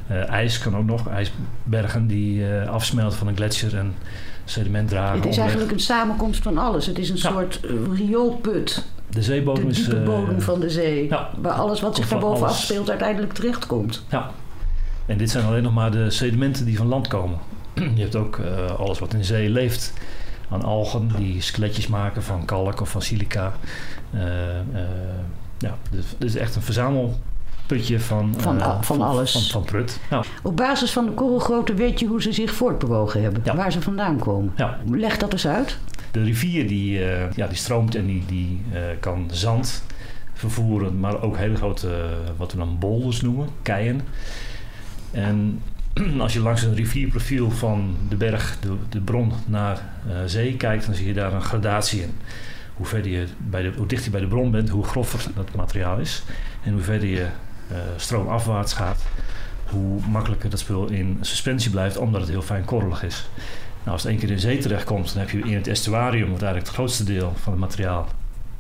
Eh, 0.06 0.28
ijs 0.30 0.58
kan 0.58 0.76
ook 0.76 0.84
nog, 0.84 1.08
ijsbergen 1.08 2.06
die 2.06 2.46
afsmelten 2.70 3.18
van 3.18 3.26
een 3.28 3.36
gletsjer 3.36 3.76
en 3.76 3.94
sediment 4.44 4.88
dragen. 4.88 5.16
Het 5.20 5.28
is 5.28 5.36
eigenlijk 5.38 5.72
een 5.72 5.80
samenkomst 5.80 6.42
van 6.42 6.58
alles. 6.58 6.86
Het 6.86 6.98
is 6.98 7.08
een 7.10 7.16
Ja. 7.16 7.30
soort 7.30 7.60
rioolput. 7.94 8.84
de 9.10 9.22
zeebodem 9.22 9.64
De 9.64 9.70
is. 9.70 9.88
eh, 9.88 10.02
bodem 10.04 10.40
van 10.40 10.60
de 10.60 10.70
zee. 10.70 11.08
ja. 11.08 11.30
Waar 11.42 11.52
alles 11.52 11.80
wat 11.80 11.96
zich 11.96 12.08
daarboven 12.08 12.46
afspeelt 12.46 12.90
uiteindelijk 12.90 13.32
terechtkomt. 13.32 14.04
Ja. 14.08 14.30
En 15.10 15.18
dit 15.18 15.30
zijn 15.30 15.44
alleen 15.44 15.62
nog 15.62 15.74
maar 15.74 15.90
de 15.90 16.10
sedimenten 16.10 16.64
die 16.64 16.76
van 16.76 16.86
land 16.86 17.08
komen. 17.08 17.38
Je 17.94 18.02
hebt 18.02 18.16
ook 18.16 18.38
eh, 18.38 18.78
alles 18.78 18.98
wat 18.98 19.14
in 19.14 19.24
zee 19.24 19.48
leeft. 19.48 19.92
Aan 20.50 20.62
algen 20.62 21.10
die 21.16 21.42
skeletjes 21.42 21.86
maken 21.86 22.22
van 22.22 22.44
kalk 22.44 22.80
of 22.80 22.90
van 22.90 23.02
silica. 23.02 23.52
Eh, 24.10 24.58
eh, 24.58 24.64
ja, 25.58 25.76
dus 25.90 26.04
dit 26.18 26.28
is 26.28 26.36
echt 26.36 26.56
een 26.56 26.62
verzamelputje 26.62 28.00
van, 28.00 28.34
Van 28.38 28.84
van 28.84 29.02
alles. 29.02 29.32
Van, 29.32 29.42
van 29.42 29.64
prut. 29.64 30.00
Ja. 30.10 30.22
Op 30.42 30.56
basis 30.56 30.92
van 30.92 31.06
de 31.06 31.12
korrelgrootte 31.12 31.74
weet 31.74 32.00
je 32.00 32.06
hoe 32.06 32.22
ze 32.22 32.32
zich 32.32 32.52
voortbewogen 32.52 33.22
hebben. 33.22 33.42
Ja. 33.44 33.56
Waar 33.56 33.72
ze 33.72 33.82
vandaan 33.82 34.18
komen. 34.18 34.52
Ja. 34.56 34.78
Leg 34.90 35.16
dat 35.16 35.32
eens 35.32 35.46
uit. 35.46 35.78
De 36.10 36.22
rivier 36.22 36.68
die, 36.68 36.98
ja, 37.34 37.46
die 37.46 37.56
stroomt 37.56 37.94
en 37.94 38.06
die, 38.06 38.24
die 38.26 38.60
kan 39.00 39.28
zand 39.32 39.82
vervoeren, 40.32 41.00
maar 41.00 41.22
ook 41.22 41.36
hele 41.36 41.56
grote, 41.56 41.88
wat 42.36 42.52
we 42.52 42.58
dan 42.58 42.78
boulders 42.78 43.20
noemen, 43.20 43.48
keien. 43.62 44.00
En 45.10 45.62
als 46.20 46.32
je 46.32 46.40
langs 46.40 46.62
een 46.62 46.74
rivierprofiel 46.74 47.50
van 47.50 47.96
de 48.08 48.16
berg, 48.16 48.56
de, 48.60 48.76
de 48.88 49.00
bron 49.00 49.32
naar 49.46 49.82
uh, 50.08 50.14
zee 50.26 50.56
kijkt, 50.56 50.86
dan 50.86 50.94
zie 50.94 51.06
je 51.06 51.14
daar 51.14 51.32
een 51.32 51.42
gradatie 51.42 52.02
in. 52.02 52.14
Hoe, 52.74 52.86
verder 52.86 53.10
je 53.10 53.26
bij 53.38 53.62
de, 53.62 53.72
hoe 53.76 53.86
dichter 53.86 54.06
je 54.06 54.10
bij 54.10 54.20
de 54.20 54.26
bron 54.26 54.50
bent, 54.50 54.68
hoe 54.68 54.84
grover 54.84 55.26
dat 55.34 55.54
materiaal 55.54 55.98
is. 55.98 56.22
En 56.64 56.72
hoe 56.72 56.82
verder 56.82 57.08
je 57.08 57.26
uh, 57.70 57.76
stroomafwaarts 57.96 58.72
gaat, 58.72 59.02
hoe 59.64 60.00
makkelijker 60.08 60.50
dat 60.50 60.58
spul 60.58 60.88
in 60.88 61.18
suspensie 61.20 61.70
blijft, 61.70 61.96
omdat 61.96 62.20
het 62.20 62.30
heel 62.30 62.42
fijn 62.42 62.64
korrelig 62.64 63.02
is. 63.02 63.28
Nou, 63.78 63.92
als 63.92 64.02
het 64.02 64.10
één 64.10 64.20
keer 64.20 64.30
in 64.30 64.40
zee 64.40 64.58
terechtkomt, 64.58 65.12
dan 65.12 65.22
heb 65.22 65.30
je 65.30 65.38
in 65.38 65.54
het 65.54 65.66
estuarium, 65.66 66.30
wat 66.30 66.42
eigenlijk 66.42 66.66
het 66.66 66.74
grootste 66.74 67.04
deel 67.04 67.32
van 67.36 67.52
het 67.52 67.60
materiaal 67.60 68.08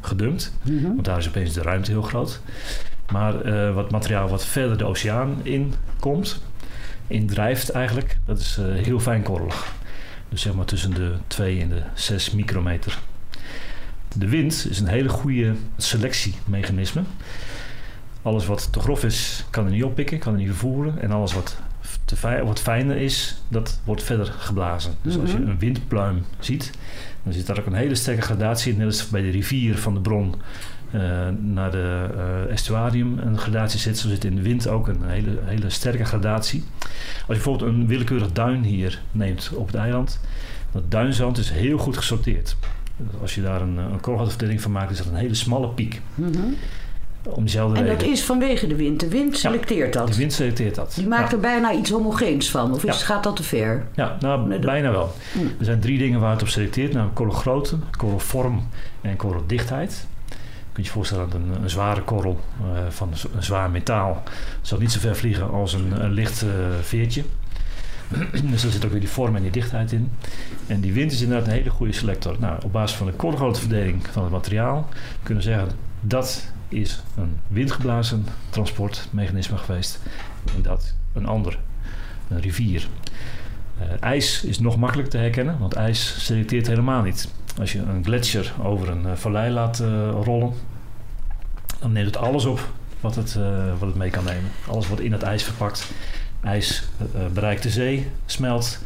gedumpt. 0.00 0.52
Mm 0.62 0.78
-hmm. 0.78 0.88
Want 0.88 1.04
daar 1.04 1.18
is 1.18 1.28
opeens 1.28 1.52
de 1.52 1.62
ruimte 1.62 1.90
heel 1.90 2.02
groot. 2.02 2.40
Maar 3.10 3.46
uh, 3.46 3.74
wat 3.74 3.90
materiaal 3.90 4.28
wat 4.28 4.44
verder 4.44 4.78
de 4.78 4.84
oceaan 4.84 5.40
in 5.42 5.74
komt, 6.00 6.42
in 7.06 7.26
drijft 7.26 7.70
eigenlijk, 7.70 8.18
dat 8.24 8.38
is 8.38 8.58
uh, 8.60 8.84
heel 8.84 9.00
fijnkorrelig. 9.00 9.72
Dus 10.28 10.42
zeg 10.42 10.54
maar 10.54 10.64
tussen 10.64 10.94
de 10.94 11.12
2 11.26 11.60
en 11.60 11.68
de 11.68 11.82
6 11.94 12.30
micrometer. 12.30 12.98
De 14.16 14.28
wind 14.28 14.66
is 14.70 14.80
een 14.80 14.86
hele 14.86 15.08
goede 15.08 15.54
selectiemechanisme. 15.76 17.02
Alles 18.22 18.46
wat 18.46 18.72
te 18.72 18.80
grof 18.80 19.04
is, 19.04 19.44
kan 19.50 19.64
er 19.64 19.70
niet 19.70 19.84
oppikken, 19.84 20.18
kan 20.18 20.32
er 20.32 20.38
niet 20.38 20.48
vervoeren. 20.48 21.00
En 21.00 21.10
alles 21.10 21.34
wat, 21.34 21.56
te 22.04 22.16
fijn, 22.16 22.44
wat 22.44 22.60
fijner 22.60 22.96
is, 22.96 23.42
dat 23.48 23.80
wordt 23.84 24.02
verder 24.02 24.26
geblazen. 24.26 24.94
Dus 25.02 25.16
mm 25.16 25.20
-hmm. 25.20 25.30
als 25.30 25.40
je 25.40 25.50
een 25.50 25.58
windpluim 25.58 26.24
ziet, 26.38 26.70
dan 27.22 27.32
zit 27.32 27.46
daar 27.46 27.58
ook 27.58 27.66
een 27.66 27.72
hele 27.72 27.94
sterke 27.94 28.22
gradatie 28.22 28.72
in. 28.72 28.78
Net 28.78 28.86
als 28.86 29.08
bij 29.08 29.22
de 29.22 29.30
rivier 29.30 29.78
van 29.78 29.94
de 29.94 30.00
bron 30.00 30.34
naar 31.40 31.70
de 31.70 32.06
uh, 32.16 32.52
estuarium 32.52 33.18
een 33.18 33.38
gradatie 33.38 33.78
zit, 33.78 33.98
zo 33.98 34.08
zit 34.08 34.24
in 34.24 34.36
de 34.36 34.42
wind 34.42 34.68
ook 34.68 34.88
een 34.88 35.02
hele, 35.04 35.38
hele 35.44 35.70
sterke 35.70 36.04
gradatie. 36.04 36.64
Als 36.80 36.90
je 37.18 37.24
bijvoorbeeld 37.26 37.70
een 37.70 37.86
willekeurig 37.86 38.32
duin 38.32 38.62
hier 38.62 39.02
neemt 39.12 39.50
op 39.54 39.66
het 39.66 39.76
eiland, 39.76 40.20
dat 40.72 40.90
duinzand 40.90 41.38
is 41.38 41.50
heel 41.50 41.78
goed 41.78 41.96
gesorteerd. 41.96 42.56
Als 43.20 43.34
je 43.34 43.42
daar 43.42 43.60
een, 43.60 43.76
een 43.76 44.00
korrelverdeling 44.00 44.60
van 44.60 44.72
maakt, 44.72 44.90
is 44.90 44.96
dat 44.98 45.06
een 45.06 45.14
hele 45.14 45.34
smalle 45.34 45.68
piek. 45.68 46.00
Mm 46.14 46.32
-hmm. 46.32 46.56
Om 47.22 47.42
diezelfde 47.42 47.76
en 47.76 47.82
reden. 47.84 47.98
dat 47.98 48.08
is 48.08 48.22
vanwege 48.22 48.66
de 48.66 48.76
wind. 48.76 49.00
De 49.00 49.08
wind 49.08 49.38
selecteert 49.38 49.94
ja, 49.94 50.00
dat. 50.00 50.08
De 50.08 50.16
wind 50.16 50.32
selecteert 50.32 50.74
dat. 50.74 50.92
Die 50.94 51.06
maakt 51.06 51.30
ja. 51.30 51.34
er 51.36 51.40
bijna 51.40 51.72
iets 51.72 51.90
homogeens 51.90 52.50
van. 52.50 52.72
Of 52.72 52.84
is, 52.84 52.98
Ja. 52.98 53.04
gaat 53.04 53.22
dat 53.22 53.36
te 53.36 53.42
ver? 53.42 53.86
Ja, 53.94 54.16
nou, 54.20 54.40
Nee, 54.40 54.58
dat- 54.58 54.70
bijna 54.70 54.90
wel. 54.90 55.12
Hm. 55.32 55.38
Er 55.58 55.64
zijn 55.64 55.80
drie 55.80 55.98
dingen 55.98 56.20
waar 56.20 56.32
het 56.32 56.42
op 56.42 56.48
selecteert. 56.48 56.92
Namelijk 56.92 57.16
korrelgrootte, 57.16 57.76
korrelvorm 57.96 58.68
en 59.00 59.16
korreldichtheid. 59.16 60.06
Je 60.70 60.76
kunt 60.76 60.86
je 60.86 60.92
voorstellen 60.92 61.30
dat 61.30 61.40
een, 61.62 61.70
zware 61.70 62.02
korrel 62.02 62.40
eh, 62.60 62.66
van 62.88 63.12
een 63.34 63.42
zwaar 63.42 63.70
metaal 63.70 64.22
zal 64.60 64.78
niet 64.78 64.92
zo 64.92 65.00
ver 65.00 65.16
vliegen 65.16 65.50
als 65.50 65.72
een, 65.72 66.04
een 66.04 66.12
licht 66.12 66.42
eh, 66.42 66.48
veertje. 66.80 67.24
dus 68.50 68.62
daar 68.62 68.70
zit 68.70 68.84
ook 68.84 68.90
weer 68.90 69.00
die 69.00 69.08
vorm 69.08 69.36
en 69.36 69.42
die 69.42 69.50
dichtheid 69.50 69.92
in. 69.92 70.10
En 70.66 70.80
die 70.80 70.92
wind 70.92 71.12
is 71.12 71.20
inderdaad 71.20 71.46
een 71.46 71.52
hele 71.52 71.70
goede 71.70 71.92
selector. 71.92 72.36
Nou, 72.38 72.60
op 72.64 72.72
basis 72.72 72.96
van 72.96 73.06
de 73.06 73.12
korrelgrooteverdeling 73.12 74.06
van 74.10 74.22
het 74.22 74.32
materiaal 74.32 74.88
kunnen 75.22 75.44
we 75.44 75.50
zeggen 75.50 75.70
dat 76.00 76.52
is 76.68 77.02
een 77.16 77.38
windgeblazen 77.48 78.26
transportmechanisme 78.50 79.56
geweest. 79.56 80.00
En 80.56 80.62
dat 80.62 80.94
een 81.12 81.26
ander, 81.26 81.58
een 82.28 82.40
rivier. 82.40 82.88
Eh, 83.78 83.86
ijs 84.00 84.44
is 84.44 84.58
nog 84.58 84.76
makkelijker 84.76 85.12
te 85.12 85.18
herkennen, 85.18 85.58
want 85.58 85.74
ijs 85.74 86.24
selecteert 86.24 86.66
helemaal 86.66 87.02
niet. 87.02 87.28
Als 87.58 87.72
je 87.72 87.78
een 87.78 88.04
gletsjer 88.04 88.52
over 88.62 88.88
een 88.88 89.06
eh, 89.06 89.12
vallei 89.14 89.52
laat 89.52 89.80
eh, 89.80 90.10
rollen, 90.22 90.52
dan 91.78 91.92
neemt 91.92 92.06
het 92.06 92.16
alles 92.16 92.44
op 92.44 92.68
wat 93.00 93.14
het, 93.14 93.36
eh, 93.36 93.78
wat 93.78 93.88
het 93.88 93.96
mee 93.96 94.10
kan 94.10 94.24
nemen. 94.24 94.50
Alles 94.68 94.88
wordt 94.88 95.02
in 95.02 95.12
het 95.12 95.22
ijs 95.22 95.42
verpakt. 95.42 95.90
Ijs 96.42 96.84
bereikt 97.32 97.62
de 97.62 97.70
zee, 97.70 98.10
smelt, 98.26 98.78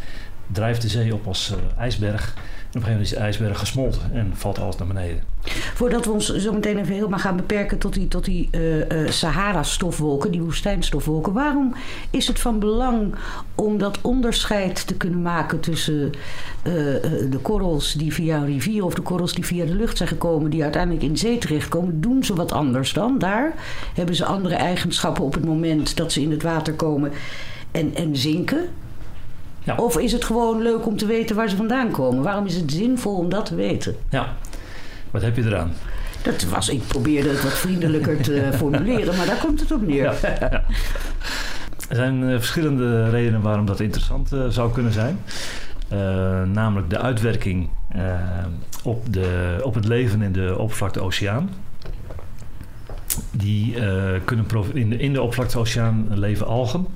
drijft 0.46 0.82
de 0.82 0.88
zee 0.88 1.14
op 1.14 1.26
als 1.26 1.54
ijsberg. 1.78 2.34
Op 2.74 2.80
een 2.80 2.86
gegeven 2.86 3.04
moment 3.04 3.34
is 3.34 3.38
de 3.38 3.46
ijsberg 3.46 3.58
gesmolten 3.58 4.00
en 4.12 4.32
valt 4.34 4.58
alles 4.58 4.76
naar 4.76 4.86
beneden. 4.86 5.22
Voordat 5.74 6.04
we 6.04 6.10
ons 6.10 6.34
zo 6.36 6.52
meteen 6.52 6.78
even 6.78 6.94
helemaal 6.94 7.18
gaan 7.18 7.36
beperken 7.36 7.78
tot 7.78 7.92
die, 7.92 8.08
tot 8.08 8.24
die 8.24 8.48
eh, 8.50 8.90
eh, 8.90 9.10
Sahara-stofwolken, 9.10 10.30
die 10.30 10.42
woestijnstofwolken. 10.42 11.32
Waarom 11.32 11.74
is 12.10 12.26
het 12.26 12.40
van 12.40 12.58
belang 12.58 13.14
om 13.54 13.78
dat 13.78 13.98
onderscheid 14.00 14.86
te 14.86 14.94
kunnen 14.94 15.22
maken 15.22 15.60
tussen 15.60 16.12
eh, 16.62 16.72
de 17.30 17.38
korrels 17.42 17.92
die 17.92 18.12
via 18.12 18.36
een 18.36 18.46
rivier 18.46 18.84
of 18.84 18.94
de 18.94 19.02
korrels 19.02 19.32
die 19.32 19.46
via 19.46 19.64
de 19.64 19.74
lucht 19.74 19.96
zijn 19.96 20.08
gekomen, 20.08 20.50
die 20.50 20.62
uiteindelijk 20.62 21.04
in 21.04 21.16
zee 21.16 21.38
terechtkomen? 21.38 22.00
Doen 22.00 22.24
ze 22.24 22.34
wat 22.34 22.52
anders 22.52 22.92
dan 22.92 23.18
daar? 23.18 23.54
Hebben 23.94 24.14
ze 24.14 24.24
andere 24.24 24.54
eigenschappen 24.54 25.24
op 25.24 25.34
het 25.34 25.44
moment 25.44 25.96
dat 25.96 26.12
ze 26.12 26.20
in 26.20 26.30
het 26.30 26.42
water 26.42 26.74
komen 26.74 27.12
en, 27.70 27.94
en 27.94 28.16
zinken? 28.16 28.68
Ja. 29.64 29.74
Of 29.76 29.98
is 29.98 30.12
het 30.12 30.24
gewoon 30.24 30.62
leuk 30.62 30.86
om 30.86 30.96
te 30.96 31.06
weten 31.06 31.36
waar 31.36 31.48
ze 31.48 31.56
vandaan 31.56 31.90
komen? 31.90 32.22
Waarom 32.22 32.46
is 32.46 32.56
het 32.56 32.72
zinvol 32.72 33.16
om 33.16 33.28
dat 33.28 33.46
te 33.46 33.54
weten? 33.54 33.96
Ja, 34.10 34.32
wat 35.10 35.22
heb 35.22 35.36
je 35.36 35.42
eraan? 35.42 35.72
Dat 36.22 36.42
was, 36.42 36.68
ik 36.68 36.86
probeerde 36.86 37.28
het 37.28 37.42
wat 37.42 37.52
vriendelijker 37.52 38.22
te 38.22 38.48
formuleren, 38.56 39.16
maar 39.16 39.26
daar 39.26 39.40
komt 39.40 39.60
het 39.60 39.72
op 39.72 39.86
neer. 39.86 40.02
Ja, 40.02 40.36
ja. 40.40 40.64
Er 41.88 41.96
zijn 41.96 42.22
eh, 42.22 42.36
verschillende 42.36 43.10
redenen 43.10 43.40
waarom 43.40 43.66
dat 43.66 43.80
interessant 43.80 44.32
eh, 44.32 44.46
zou 44.48 44.72
kunnen 44.72 44.92
zijn. 44.92 45.18
Eh, 45.88 46.42
namelijk 46.42 46.90
de 46.90 46.98
uitwerking 46.98 47.68
op, 48.84 49.12
de, 49.12 49.58
op 49.62 49.74
het 49.74 49.84
leven 49.84 50.22
in 50.22 50.32
de 50.32 50.58
oppervlakte-oceaan. 50.58 51.50
Die 53.30 53.78
eh, 53.78 54.20
kunnen 54.24 54.46
in 54.72 54.90
de, 54.90 54.96
in 54.96 55.12
de 55.12 55.20
oppervlakte-oceaan 55.20 56.06
leven 56.10 56.46
algen. 56.46 56.86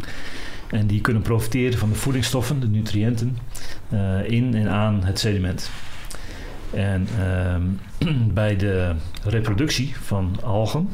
En 0.70 0.86
die 0.86 1.00
kunnen 1.00 1.22
profiteren 1.22 1.78
van 1.78 1.88
de 1.88 1.94
voedingsstoffen, 1.94 2.60
de 2.60 2.68
nutriënten, 2.68 3.38
eh, 3.88 4.30
in 4.30 4.54
en 4.54 4.68
aan 4.68 5.04
het 5.04 5.18
sediment. 5.18 5.70
En 6.74 7.06
ehm, 7.18 7.62
bij 8.32 8.56
de 8.56 8.94
reproductie 9.24 9.96
van 10.02 10.36
algen, 10.42 10.88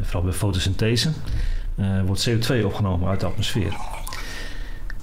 vooral 0.00 0.22
bij 0.22 0.32
fotosynthese, 0.32 1.10
eh, 1.74 2.02
wordt 2.06 2.28
CO2 2.28 2.64
opgenomen 2.64 3.08
uit 3.08 3.20
de 3.20 3.26
atmosfeer. 3.26 3.76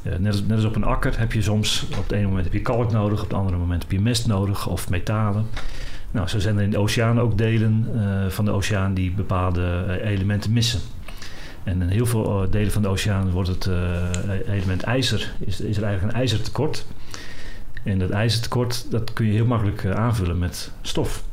Eh, 0.03 0.15
net, 0.17 0.43
als, 0.51 0.63
op 0.63 0.75
een 0.75 0.83
akker 0.83 1.19
heb 1.19 1.33
je 1.33 1.41
soms, 1.41 1.87
op 1.97 2.03
het 2.03 2.11
ene 2.11 2.27
moment 2.27 2.43
heb 2.43 2.53
je 2.53 2.61
kalk 2.61 2.91
nodig, 2.91 3.21
op 3.21 3.29
het 3.29 3.37
andere 3.37 3.57
moment 3.57 3.81
heb 3.81 3.91
je 3.91 3.99
mest 3.99 4.27
nodig 4.27 4.67
of 4.67 4.89
metalen. 4.89 5.45
Nou, 6.11 6.27
zo 6.27 6.39
zijn 6.39 6.57
er 6.57 6.63
in 6.63 6.69
de 6.69 6.77
oceaan 6.77 7.19
ook 7.19 7.37
delen 7.37 7.87
van 8.29 8.45
de 8.45 8.51
oceaan 8.51 8.93
die 8.93 9.11
bepaalde 9.11 9.99
elementen 10.03 10.53
missen. 10.53 10.79
En 11.63 11.81
in 11.81 11.87
heel 11.87 12.05
veel 12.05 12.43
eh, 12.43 12.51
delen 12.51 12.71
van 12.71 12.81
de 12.81 12.87
oceaan 12.87 13.31
wordt 13.31 13.49
het 13.49 13.65
eh, 13.65 14.55
element 14.55 14.83
ijzer, 14.83 15.33
is, 15.39 15.61
is 15.61 15.77
er 15.77 15.83
eigenlijk 15.83 16.13
een 16.13 16.19
ijzertekort. 16.19 16.85
En 17.83 17.99
dat 17.99 18.09
ijzertekort 18.09 18.91
dat 18.91 19.13
kun 19.13 19.25
je 19.25 19.31
heel 19.31 19.45
makkelijk 19.45 19.83
eh, 19.83 19.91
aanvullen 19.91 20.37
met 20.37 20.71
stof. 20.81 21.23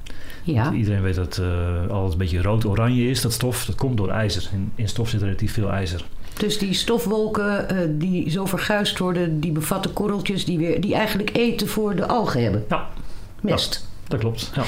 Ja. 0.42 0.73
Iedereen 0.73 1.02
weet 1.02 1.14
dat 1.14 1.37
het 1.37 1.47
altijd 1.90 2.12
een 2.12 2.18
beetje 2.18 2.42
rood-oranje 2.42 3.11
is, 3.11 3.20
dat 3.20 3.32
stof. 3.32 3.64
Dat 3.64 3.75
komt 3.75 3.97
door 3.97 4.08
ijzer. 4.08 4.49
In, 4.52 4.73
in 4.75 4.88
stof 4.88 5.08
zit 5.08 5.23
relatief 5.23 5.52
veel 5.52 5.70
ijzer. 5.70 6.04
Dus 6.38 6.58
die 6.58 6.73
stofwolken 6.73 7.99
die 7.99 8.30
zo 8.30 8.47
verguisd 8.47 8.99
worden, 8.99 9.40
die 9.40 9.52
bevatten 9.52 9.92
korreltjes 9.92 10.44
die, 10.44 10.58
weer, 10.58 10.80
die 10.80 10.94
eigenlijk 10.94 11.37
eten 11.37 11.68
voor 11.68 11.97
de 11.97 12.06
algen 12.06 12.42
hebben. 12.42 12.64
Ja. 12.68 12.88
Mest. 13.40 13.88
Dat 14.08 14.20
klopt, 14.20 14.50
ja. 14.54 14.62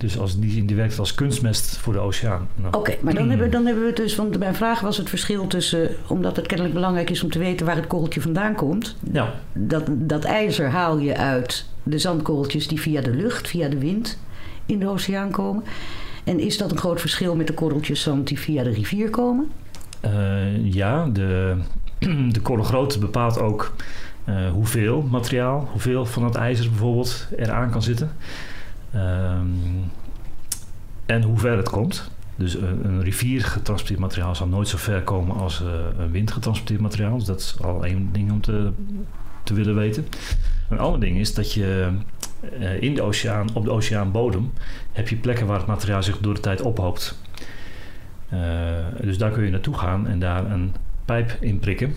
Dus 0.00 0.18
als 0.18 0.38
die, 0.38 0.64
die 0.64 0.76
werkt 0.76 0.98
als 0.98 1.14
kunstmest 1.14 1.76
voor 1.76 1.92
de 1.92 1.98
oceaan. 1.98 2.48
Nou, 2.54 2.76
Oké, 2.76 2.96
maar 3.00 3.14
dan, 3.14 3.28
hebben, 3.28 3.46
we- 3.46 3.52
dan 3.52 3.64
hebben 3.64 3.82
we 3.82 3.88
het 3.88 3.98
dus, 3.98 4.16
want 4.16 4.38
mijn 4.38 4.54
vraag 4.54 4.80
was 4.80 4.96
het 4.96 5.08
verschil 5.08 5.46
tussen, 5.46 5.90
omdat 6.06 6.36
het 6.36 6.46
kennelijk 6.46 6.74
belangrijk 6.74 7.10
is 7.10 7.22
om 7.22 7.30
te 7.30 7.38
weten 7.38 7.66
waar 7.66 7.76
het 7.76 7.86
korreltje 7.86 8.20
vandaan 8.20 8.54
komt. 8.54 8.96
Ja, 9.12 9.34
Dat, 9.52 9.84
dat 9.88 10.24
ijzer 10.24 10.68
haal 10.70 10.98
je 10.98 11.16
uit 11.16 11.66
de 11.82 11.98
zandkorreltjes 11.98 12.68
die 12.68 12.80
via 12.80 13.00
de 13.00 13.10
lucht, 13.14 13.48
via 13.48 13.68
de 13.68 13.78
wind 13.78 14.18
in 14.66 14.78
de 14.78 14.88
oceaan 14.88 15.30
komen. 15.30 15.62
En 16.24 16.38
is 16.40 16.58
dat 16.58 16.70
een 16.70 16.78
groot 16.78 17.00
verschil 17.00 17.36
met 17.36 17.46
de 17.46 17.54
korreltjes 17.54 18.02
zand 18.02 18.26
die 18.28 18.38
via 18.38 18.62
de 18.62 18.70
rivier 18.70 19.10
komen? 19.10 19.50
Eh, 20.00 20.72
ja 20.74 21.06
de, 21.12 21.56
de 22.32 22.40
korrelgrootte 22.42 22.98
bepaalt 22.98 23.38
ook 23.40 23.72
eh, 24.24 24.50
hoeveel 24.50 25.02
materiaal, 25.10 25.68
hoeveel 25.72 26.06
van 26.06 26.24
het 26.24 26.34
ijzer 26.34 26.68
bijvoorbeeld 26.68 27.26
eraan 27.36 27.70
kan 27.70 27.82
zitten. 27.82 28.10
Ehm, 28.92 29.46
en 31.06 31.22
hoe 31.22 31.38
ver 31.38 31.56
het 31.56 31.68
komt. 31.68 32.10
Dus 32.40 32.54
een, 32.54 32.84
een 32.84 33.02
rivier 33.02 33.44
getransporteerd 33.44 34.00
materiaal 34.00 34.34
zal 34.34 34.46
nooit 34.46 34.68
zo 34.68 34.76
ver 34.76 35.02
komen 35.02 35.36
als 35.36 35.62
eh, 35.62 35.68
een 35.98 36.10
wind 36.10 36.30
getransporteerd 36.30 36.80
materiaal. 36.80 37.16
Dus 37.16 37.26
dat 37.26 37.40
is 37.40 37.56
al 37.62 37.84
één 37.84 38.08
ding 38.12 38.30
om 38.30 38.40
te, 38.40 38.70
te 39.42 39.54
willen 39.54 39.74
weten. 39.74 40.06
Een 40.68 40.78
ander 40.78 41.00
ding 41.00 41.18
is 41.18 41.34
dat 41.34 41.52
je 41.52 41.88
eh, 42.58 42.82
in 42.82 42.94
de 42.94 43.02
oceaan, 43.02 43.54
op 43.54 43.64
de 43.64 43.70
oceaanbodem, 43.70 44.52
heb 44.92 45.08
je 45.08 45.16
plekken 45.16 45.46
waar 45.46 45.58
het 45.58 45.66
materiaal 45.66 46.02
zich 46.02 46.18
door 46.18 46.34
de 46.34 46.40
tijd 46.40 46.60
ophoopt. 46.60 47.18
Eh, 48.28 48.40
dus 49.00 49.18
daar 49.18 49.30
kun 49.30 49.44
je 49.44 49.50
naartoe 49.50 49.74
gaan 49.74 50.06
en 50.06 50.18
daar 50.18 50.50
een 50.50 50.74
pijp 51.04 51.36
in 51.40 51.58
prikken. 51.58 51.94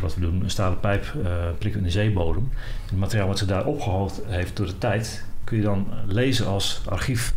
wat 0.00 0.14
we 0.14 0.20
doen, 0.20 0.42
een 0.42 0.50
stalen 0.50 0.80
pijp 0.80 1.14
prikken 1.58 1.80
in 1.80 1.86
de 1.86 1.92
zeebodem. 1.92 2.48
Het 2.88 2.98
materiaal 2.98 3.28
wat 3.28 3.38
ze 3.38 3.46
daar 3.46 3.66
opgehaald 3.66 4.22
heeft 4.26 4.56
door 4.56 4.66
de 4.66 4.78
tijd, 4.78 5.24
kun 5.44 5.56
je 5.56 5.62
dan 5.62 5.86
lezen 6.06 6.46
als 6.46 6.82
archief 6.88 7.34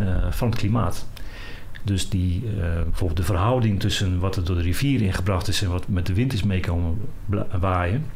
uh, 0.00 0.30
van 0.30 0.48
het 0.48 0.58
klimaat. 0.58 1.06
Dus 1.82 2.08
die, 2.08 2.44
uh, 2.44 2.60
bijvoorbeeld 2.82 3.16
de 3.16 3.22
verhouding 3.22 3.80
tussen 3.80 4.18
wat 4.18 4.36
er 4.36 4.44
door 4.44 4.56
de 4.56 4.62
rivier 4.62 5.02
ingebracht 5.02 5.48
is 5.48 5.62
en 5.62 5.70
wat 5.70 5.88
met 5.88 6.06
de 6.06 6.14
wind 6.14 6.32
is 6.32 6.42
meekomen 6.42 7.00
waaien, 7.60 8.06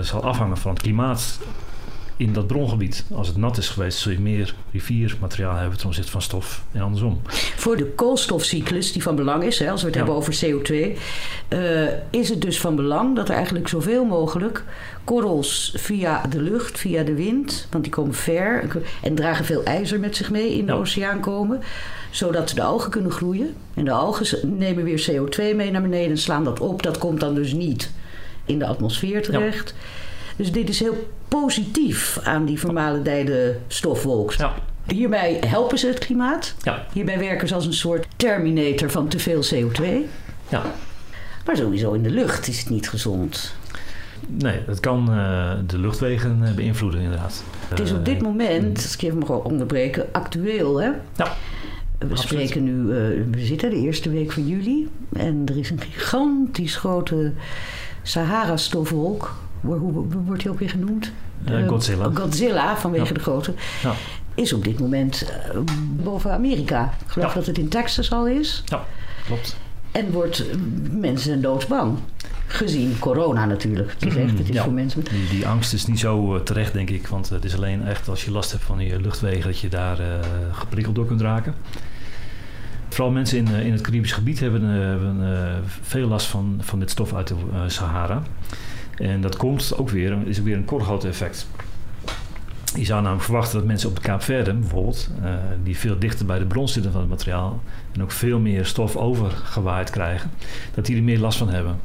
zal 0.00 0.22
afhangen 0.22 0.56
van 0.56 0.72
het 0.72 0.82
klimaat 0.82 1.40
in 2.18 2.32
dat 2.32 2.46
brongebied. 2.46 3.04
Als 3.14 3.28
het 3.28 3.36
nat 3.36 3.58
is 3.58 3.68
geweest, 3.68 3.98
zul 3.98 4.12
je 4.12 4.20
meer 4.20 4.54
riviermateriaal 4.72 5.54
hebben 5.54 5.78
ten 5.78 5.86
opzichte 5.86 6.10
van 6.10 6.22
stof 6.22 6.64
en 6.72 6.80
andersom. 6.80 7.20
Voor 7.56 7.76
de 7.76 7.86
koolstofcyclus, 7.86 8.92
die 8.92 9.02
van 9.02 9.16
belang 9.16 9.44
is, 9.44 9.58
hè, 9.58 9.70
als 9.70 9.80
we 9.80 9.86
het 9.86 9.96
hebben 9.96 10.14
over 10.14 10.38
CO2, 10.44 10.74
uh, 11.48 11.88
is 12.10 12.28
het 12.28 12.40
dus 12.40 12.60
van 12.60 12.76
belang 12.76 13.16
dat 13.16 13.28
er 13.28 13.34
eigenlijk 13.34 13.68
zoveel 13.68 14.04
mogelijk 14.04 14.64
korrels 15.04 15.72
via 15.76 16.22
de 16.26 16.42
lucht, 16.42 16.78
via 16.78 17.02
de 17.02 17.14
wind, 17.14 17.66
want 17.70 17.84
die 17.84 17.92
komen 17.92 18.14
ver 18.14 18.64
en 19.02 19.14
dragen 19.14 19.44
veel 19.44 19.64
ijzer 19.64 20.00
met 20.00 20.16
zich 20.16 20.30
mee 20.30 20.56
in 20.56 20.66
de 20.66 20.72
oceaan 20.72 21.20
komen, 21.20 21.60
zodat 22.10 22.48
de 22.48 22.62
algen 22.62 22.90
kunnen 22.90 23.10
groeien. 23.10 23.54
En 23.74 23.84
de 23.84 23.90
algen 23.90 24.58
nemen 24.58 24.84
weer 24.84 25.10
CO2 25.10 25.56
mee 25.56 25.70
naar 25.70 25.82
beneden 25.82 26.10
en 26.10 26.18
slaan 26.18 26.44
dat 26.44 26.60
op. 26.60 26.82
Dat 26.82 26.98
komt 26.98 27.20
dan 27.20 27.34
dus 27.34 27.52
niet 27.52 27.90
in 28.44 28.58
de 28.58 28.66
atmosfeer 28.66 29.22
terecht. 29.22 29.74
Ja. 29.76 30.06
Dus 30.38 30.52
dit 30.52 30.68
is 30.68 30.80
heel 30.80 31.10
positief 31.28 32.18
aan 32.22 32.44
die 32.44 32.58
vermalendijde 32.58 33.56
stofwolk. 33.66 34.32
Ja. 34.32 34.54
Hierbij 34.86 35.40
helpen 35.46 35.78
ze 35.78 35.86
het 35.86 35.98
klimaat. 35.98 36.54
Ja. 36.62 36.86
Hierbij 36.92 37.18
werken 37.18 37.48
ze 37.48 37.54
als 37.54 37.66
een 37.66 37.72
soort 37.72 38.06
terminator 38.16 38.90
van 38.90 39.08
te 39.08 39.18
veel 39.18 39.42
CO2. 39.54 39.84
Ja. 40.48 40.62
Maar 41.46 41.56
sowieso 41.56 41.92
in 41.92 42.02
de 42.02 42.10
lucht 42.10 42.48
is 42.48 42.58
het 42.58 42.70
niet 42.70 42.88
gezond. 42.88 43.54
Nee, 44.26 44.60
het 44.66 44.80
kan 44.80 45.06
uh, 45.10 45.52
de 45.66 45.78
luchtwegen 45.78 46.40
uh, 46.42 46.50
beïnvloeden 46.52 47.00
inderdaad. 47.00 47.42
Het 47.68 47.80
is 47.80 47.92
op 47.92 48.04
dit 48.04 48.22
moment, 48.22 48.76
als 48.76 48.94
ik 48.94 49.02
even 49.02 49.18
mag 49.18 49.28
onderbreken, 49.30 50.06
actueel 50.12 50.80
hè? 50.80 50.90
Ja. 51.16 51.36
We 51.98 52.16
spreken 52.16 52.64
nu, 52.64 52.72
uh, 52.72 53.24
we 53.30 53.44
zitten 53.44 53.70
de 53.70 53.76
eerste 53.76 54.10
week 54.10 54.32
van 54.32 54.46
juli 54.46 54.88
en 55.12 55.42
er 55.46 55.58
is 55.58 55.70
een 55.70 55.80
gigantisch 55.80 56.76
grote 56.76 57.32
Sahara-stofwolk 58.02 59.34
hoe, 59.60 60.06
wordt 60.24 60.42
hij 60.42 60.52
ook 60.52 60.58
weer 60.58 60.70
genoemd? 60.70 61.12
Uh, 61.50 61.68
Godzilla. 61.68 62.10
Godzilla, 62.14 62.76
vanwege 62.76 63.14
de 63.14 63.20
grote. 63.20 63.54
Ja. 63.82 63.92
Is 64.34 64.52
op 64.52 64.64
dit 64.64 64.80
moment 64.80 65.32
uh, 65.54 65.60
boven 66.04 66.32
Amerika. 66.32 66.92
Ik 67.04 67.10
geloof 67.10 67.32
dat 67.32 67.46
het 67.46 67.58
in 67.58 67.68
Texas 67.68 68.12
al 68.12 68.26
is. 68.26 68.62
Ja, 68.64 68.84
klopt. 69.26 69.56
En 69.92 70.10
wordt 70.10 70.44
mensen 70.90 71.42
doodsbang. 71.42 71.98
Gezien 72.46 72.98
corona 72.98 73.44
natuurlijk. 73.44 73.90
Het 73.92 74.06
is 74.06 74.16
echt, 74.16 74.38
het 74.38 74.48
is 74.48 74.60
voor 74.60 74.72
mensen. 74.72 75.04
Die, 75.04 75.28
die, 75.28 75.46
angst 75.46 75.72
is 75.72 75.86
niet 75.86 75.98
zo 75.98 76.42
terecht, 76.42 76.72
denk 76.72 76.90
ik. 76.90 77.06
Want 77.06 77.28
het 77.28 77.44
is 77.44 77.54
alleen 77.54 77.86
echt 77.86 78.08
als 78.08 78.24
je 78.24 78.30
last 78.30 78.50
hebt 78.50 78.64
van 78.64 78.78
je 78.78 79.00
luchtwegen 79.00 79.50
dat 79.50 79.58
je 79.58 79.68
daar 79.68 79.98
geprikkeld 80.52 80.94
door 80.94 81.06
kunt 81.06 81.20
raken. 81.20 81.54
Vooral 82.88 83.10
mensen 83.10 83.38
in, 83.38 83.46
in 83.46 83.72
het 83.72 83.80
Caribisch 83.80 84.12
gebied 84.12 84.40
hebben, 84.40 84.62
hebben 84.62 85.24
veel 85.82 86.08
last 86.08 86.26
van, 86.26 86.58
van 86.60 86.78
dit 86.78 86.90
stof 86.90 87.14
uit 87.14 87.28
de 87.28 87.34
Sahara. 87.66 88.22
En 88.98 89.20
dat 89.20 89.36
komt 89.36 89.72
ook 89.76 89.90
weer, 89.90 90.26
is 90.26 90.38
ook 90.38 90.44
weer 90.44 90.56
een 90.56 90.64
korthout-effect. 90.64 91.46
Je 92.74 92.84
zou 92.84 93.00
namelijk 93.00 93.24
verwachten 93.24 93.58
dat 93.58 93.66
mensen 93.66 93.88
op 93.88 93.94
de 93.94 94.00
Kaapverde 94.00 94.54
bijvoorbeeld, 94.54 95.10
uh, 95.22 95.34
die 95.62 95.76
veel 95.76 95.98
dichter 95.98 96.26
bij 96.26 96.38
de 96.38 96.44
bron 96.44 96.68
zitten 96.68 96.92
van 96.92 97.00
het 97.00 97.10
materiaal 97.10 97.62
en 97.92 98.02
ook 98.02 98.12
veel 98.12 98.38
meer 98.38 98.66
stof 98.66 98.96
overgewaaid 98.96 99.90
krijgen, 99.90 100.30
dat 100.74 100.86
die 100.86 100.96
er 100.96 101.02
meer 101.02 101.18
last 101.18 101.38
van 101.38 101.48
hebben. 101.48 101.80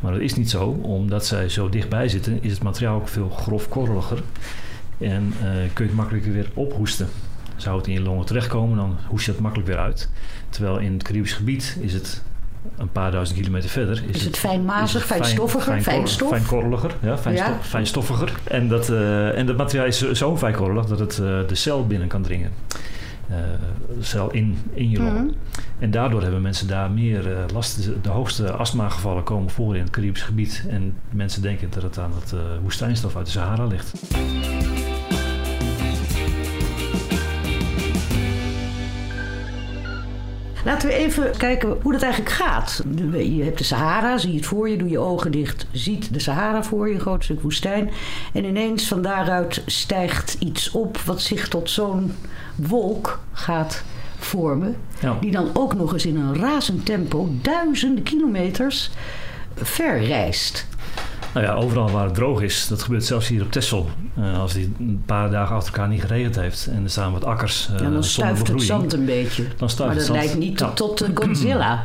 Maar 0.00 0.12
dat 0.12 0.20
is 0.20 0.34
niet 0.34 0.50
zo, 0.50 0.68
omdat 0.82 1.26
zij 1.26 1.48
zo 1.48 1.68
dichtbij 1.68 2.08
zitten, 2.08 2.42
is 2.42 2.52
het 2.52 2.62
materiaal 2.62 2.96
ook 2.96 3.08
veel 3.08 3.28
grofkorreliger 3.28 4.22
en 4.98 5.32
uh, 5.36 5.42
kun 5.72 5.84
je 5.84 5.90
het 5.90 5.94
makkelijker 5.94 6.32
weer 6.32 6.50
ophoesten. 6.54 7.08
Zou 7.56 7.76
het 7.76 7.86
in 7.86 7.92
je 7.92 8.00
longen 8.00 8.26
terechtkomen, 8.26 8.76
dan 8.76 8.96
hoest 9.06 9.26
je 9.26 9.32
het 9.32 9.40
makkelijk 9.40 9.68
weer 9.68 9.78
uit. 9.78 10.10
Terwijl 10.48 10.78
in 10.78 10.92
het 10.92 11.02
Caribisch 11.02 11.32
gebied 11.32 11.78
is 11.80 11.92
het 11.92 12.22
een 12.78 12.92
paar 12.92 13.10
duizend 13.10 13.38
kilometer 13.38 13.70
verder. 13.70 14.02
Is, 14.08 14.16
is 14.16 14.24
het, 14.24 14.36
fijnmazig, 14.36 15.06
fijnstoffiger, 15.06 15.72
fijn, 15.72 15.82
fijnstof? 15.82 16.28
Fijnkorreliger, 16.28 16.94
ja, 17.02 17.18
fijnstof, 17.18 17.66
fijnstoffiger. 17.66 18.32
En 18.44 18.68
dat, 18.68 18.90
uh, 18.90 19.38
en 19.38 19.46
dat 19.46 19.56
materiaal 19.56 19.86
is 19.86 20.10
zo 20.12 20.36
fijnkorrelig 20.36 20.86
dat 20.86 20.98
het 20.98 21.18
uh, 21.18 21.26
de 21.48 21.54
cel 21.54 21.86
binnen 21.86 22.08
kan 22.08 22.22
dringen. 22.22 22.50
Uh, 23.30 23.36
cel 24.00 24.30
in, 24.30 24.58
in 24.74 24.90
je 24.90 24.98
longen. 24.98 25.24
Mhm. 25.24 25.34
En 25.78 25.90
daardoor 25.90 26.22
hebben 26.22 26.42
mensen 26.42 26.68
daar 26.68 26.90
meer 26.90 27.24
last. 27.52 27.88
De 28.02 28.08
hoogste 28.08 28.52
astmagevallen 28.52 29.22
komen 29.22 29.50
voor 29.50 29.76
in 29.76 29.82
het 29.82 29.90
Caribisch 29.90 30.22
gebied. 30.22 30.64
En 30.68 30.94
mensen 31.10 31.42
denken 31.42 31.68
dat 31.70 31.82
het 31.82 31.98
aan 31.98 32.12
het 32.20 32.34
woestijnstof 32.62 33.16
uit 33.16 33.26
de 33.26 33.32
Sahara 33.32 33.64
ligt. 33.64 33.92
Laten 40.66 40.88
we 40.88 40.94
even 40.94 41.36
kijken 41.36 41.76
hoe 41.82 41.92
dat 41.92 42.02
eigenlijk 42.02 42.34
gaat. 42.34 42.82
Je 43.12 43.42
hebt 43.42 43.58
de 43.58 43.64
Sahara, 43.64 44.18
zie 44.18 44.30
je 44.30 44.36
het 44.36 44.46
voor 44.46 44.68
je, 44.68 44.76
doe 44.76 44.88
je 44.88 44.98
ogen 44.98 45.30
dicht, 45.30 45.66
ziet 45.72 46.12
de 46.12 46.18
Sahara 46.18 46.62
voor 46.62 46.88
je, 46.88 46.94
een 46.94 47.00
groot 47.00 47.24
stuk 47.24 47.42
woestijn. 47.42 47.90
En 48.32 48.44
ineens 48.44 48.88
van 48.88 49.02
daaruit 49.02 49.62
stijgt 49.66 50.36
iets 50.38 50.70
op 50.70 50.98
wat 50.98 51.20
zich 51.20 51.48
tot 51.48 51.70
zo'n 51.70 52.12
wolk 52.54 53.20
gaat 53.32 53.82
vormen. 54.18 54.76
Die 55.20 55.30
dan 55.30 55.50
ook 55.52 55.74
nog 55.74 55.92
eens 55.92 56.06
in 56.06 56.16
een 56.16 56.36
razend 56.36 56.84
tempo 56.84 57.28
duizenden 57.42 58.04
kilometers 58.04 58.90
ver 59.54 60.02
reist. 60.04 60.66
Nou 61.36 61.48
ja, 61.48 61.54
overal 61.54 61.90
waar 61.90 62.04
het 62.04 62.14
droog 62.14 62.40
is, 62.40 62.68
dat 62.68 62.82
gebeurt 62.82 63.04
zelfs 63.04 63.28
hier 63.28 63.42
op 63.42 63.52
Texel. 63.52 63.88
Uh, 64.18 64.38
als 64.38 64.52
die 64.52 64.74
een 64.78 65.02
paar 65.06 65.30
dagen 65.30 65.56
achter 65.56 65.72
elkaar 65.72 65.88
niet 65.88 66.00
geregend 66.00 66.36
heeft 66.36 66.66
en 66.66 66.84
er 66.84 66.90
staan 66.90 67.12
wat 67.12 67.24
akkers. 67.24 67.68
Uh, 67.72 67.80
ja, 67.80 67.90
dan 67.90 68.04
stuift 68.04 68.48
het 68.48 68.62
zand 68.62 68.92
een 68.92 69.04
beetje. 69.04 69.44
Dan 69.56 69.70
maar 69.78 69.94
dat 69.94 70.08
lijkt 70.08 70.38
niet 70.38 70.58
tot, 70.58 70.76
tot 70.76 71.04
Godzilla. 71.14 71.84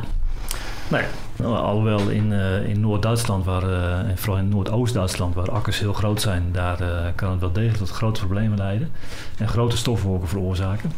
Nee, 0.88 1.02
nou, 1.36 1.56
alhoewel 1.56 2.08
in, 2.08 2.30
uh, 2.30 2.68
in 2.68 2.80
Noord-Duitsland, 2.80 3.44
waar, 3.44 3.62
en 4.04 4.18
vooral 4.18 4.38
in 4.38 4.48
Noordoost-Duitsland, 4.48 5.34
waar 5.34 5.50
akkers 5.50 5.78
heel 5.78 5.92
groot 5.92 6.20
zijn, 6.20 6.48
daar 6.52 7.12
kan 7.14 7.30
het 7.30 7.40
wel 7.40 7.52
degelijk 7.52 7.78
tot 7.78 7.90
grote 7.90 8.20
problemen 8.20 8.58
leiden 8.58 8.90
en 9.38 9.48
grote 9.48 9.76
stofwolken 9.76 10.28
veroorzaken. 10.28 10.92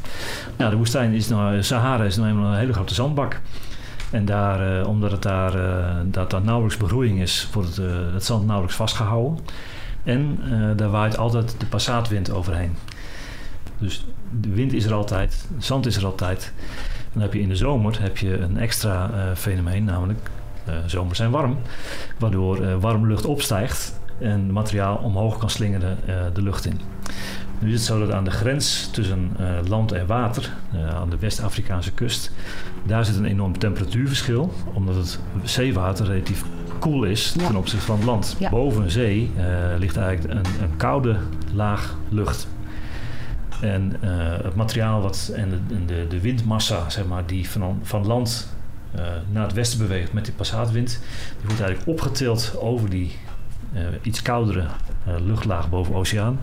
Ja, 0.57 0.71
de 0.71 0.77
woestijn 0.77 1.13
is 1.13 1.29
nou, 1.29 1.63
Sahara 1.63 2.05
is 2.05 2.17
nou 2.17 2.29
eenmaal 2.29 2.53
een 2.53 2.59
hele 2.59 2.73
grote 2.73 2.95
zandbak. 2.95 3.41
En 4.11 4.25
daar, 4.25 4.81
uh, 4.81 4.89
omdat 4.89 5.11
het 5.11 5.23
daar, 5.23 5.57
uh, 5.57 5.97
dat 6.05 6.31
daar 6.31 6.43
nauwelijks 6.43 6.77
begroeiing 6.77 7.21
is, 7.21 7.49
wordt 7.53 7.69
het, 7.69 7.79
uh, 7.79 8.13
het 8.13 8.25
zand 8.25 8.45
nauwelijks 8.45 8.77
vastgehouden. 8.77 9.45
En 10.05 10.39
daar 10.77 10.91
waait 10.91 11.17
altijd 11.17 11.55
de 11.59 11.67
passaatwind 11.67 12.31
overheen. 12.31 12.77
Dus 13.79 14.07
de 14.41 14.49
wind 14.49 14.73
is 14.73 14.85
er 14.85 14.93
altijd, 14.93 15.49
zand 15.59 15.87
is 15.87 15.97
er 15.97 16.05
altijd. 16.05 16.53
Dan 17.13 17.23
heb 17.23 17.33
je 17.33 17.41
in 17.41 17.49
de 17.49 17.57
zomer 17.57 18.03
heb 18.03 18.17
je 18.17 18.39
een 18.39 18.59
extra 18.59 19.11
fenomeen, 19.35 19.85
namelijk 19.85 20.31
zomers 20.87 21.19
zijn 21.19 21.31
warm. 21.31 21.59
Waardoor 22.19 22.81
warme 22.81 23.07
lucht 23.07 23.25
opstijgt 23.25 24.01
en 24.19 24.53
materiaal 24.53 24.97
omhoog 24.97 25.39
kan 25.39 25.51
slingeren 25.51 25.99
de 26.33 26.43
lucht 26.43 26.65
in. 26.65 26.81
Nu 27.65 27.73
is 27.73 27.77
het 27.77 27.87
zo 27.89 27.99
dat 27.99 28.11
aan 28.11 28.25
de 28.25 28.31
grens 28.31 28.89
tussen 28.93 29.37
uh, 29.41 29.47
land 29.69 29.93
en 29.93 30.07
water, 30.07 30.53
uh, 30.75 30.95
aan 30.95 31.11
de 31.11 31.19
West-Afrikaanse 31.19 31.93
kust, 31.93 32.31
daar 32.83 33.05
zit 33.05 33.17
een 33.17 33.25
enorm 33.25 33.59
temperatuurverschil, 33.59 34.53
omdat 34.73 34.95
het 34.95 35.19
zeewater 35.43 36.07
relatief 36.07 36.45
koel 36.79 37.05
is 37.05 37.33
ten 37.33 37.57
opzichte 37.57 37.85
van 37.87 37.97
het 37.97 38.05
land. 38.05 38.37
Ja. 38.39 38.51
Boven 38.51 38.91
zee 38.91 39.31
uh, 39.37 39.45
ligt 39.79 39.97
eigenlijk 39.97 40.35
een, 40.35 40.63
een, 40.63 40.77
koude 40.77 41.17
laag 41.55 41.97
lucht. 42.09 42.49
En 43.61 43.93
het 44.43 44.55
materiaal 44.55 45.01
wat, 45.01 45.33
en 45.35 45.51
de, 45.51 45.85
de, 45.85 46.07
de, 46.09 46.21
windmassa 46.21 46.91
zeg 46.91 47.07
maar, 47.07 47.27
die 47.27 47.51
van, 47.51 47.81
van 47.83 48.07
land 48.07 48.57
naar 49.33 49.43
het 49.43 49.53
westen 49.53 49.79
beweegt 49.79 50.13
met 50.13 50.25
die 50.25 50.35
passaatwind, 50.35 51.01
die 51.39 51.47
wordt 51.47 51.63
eigenlijk 51.63 51.89
opgetild 51.89 52.57
over 52.59 52.91
die 52.91 53.13
iets 54.03 54.23
koudere 54.23 54.61
uh, 54.61 55.15
luchtlaag 55.25 55.69
boven 55.69 55.95
oceaan. 55.95 56.39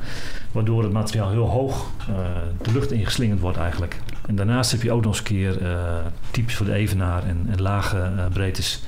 Waardoor 0.52 0.84
het 0.84 0.91
materiaal 0.91 1.30
heel 1.30 1.50
hoog 1.50 1.91
uh, 2.10 2.15
de 2.62 2.72
lucht 2.72 2.91
ingeslingerd 2.91 3.39
wordt 3.39 3.58
eigenlijk. 3.58 4.00
En 4.26 4.36
daarnaast 4.36 4.72
heb 4.72 4.82
je 4.82 4.91
ook 4.91 5.04
nog 5.04 5.12
eens 5.12 5.20
een 5.20 5.24
keer, 5.24 5.58
typisch 6.32 6.56
voor 6.56 6.65
de 6.65 6.74
evenaar 6.74 7.24
en, 7.24 7.46
en 7.50 7.62
lage 7.62 8.12
breedtes, 8.34 8.84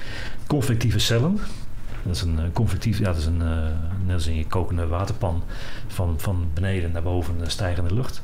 convectieve 0.48 1.00
cellen. 1.00 1.40
Dat 2.04 2.16
is 2.16 2.22
een 2.22 2.40
convectief, 2.54 2.98
ja, 2.98 3.06
dat 3.06 3.18
is 3.18 3.26
een, 3.26 3.38
net 4.06 4.14
als 4.14 4.28
in 4.28 4.36
je 4.36 4.48
kokende 4.48 4.88
waterpan, 4.88 5.44
van, 5.88 6.14
van 6.18 6.46
beneden 6.54 6.92
naar 6.92 7.04
boven 7.04 7.36
stijgende 7.48 7.94
lucht. 7.94 8.24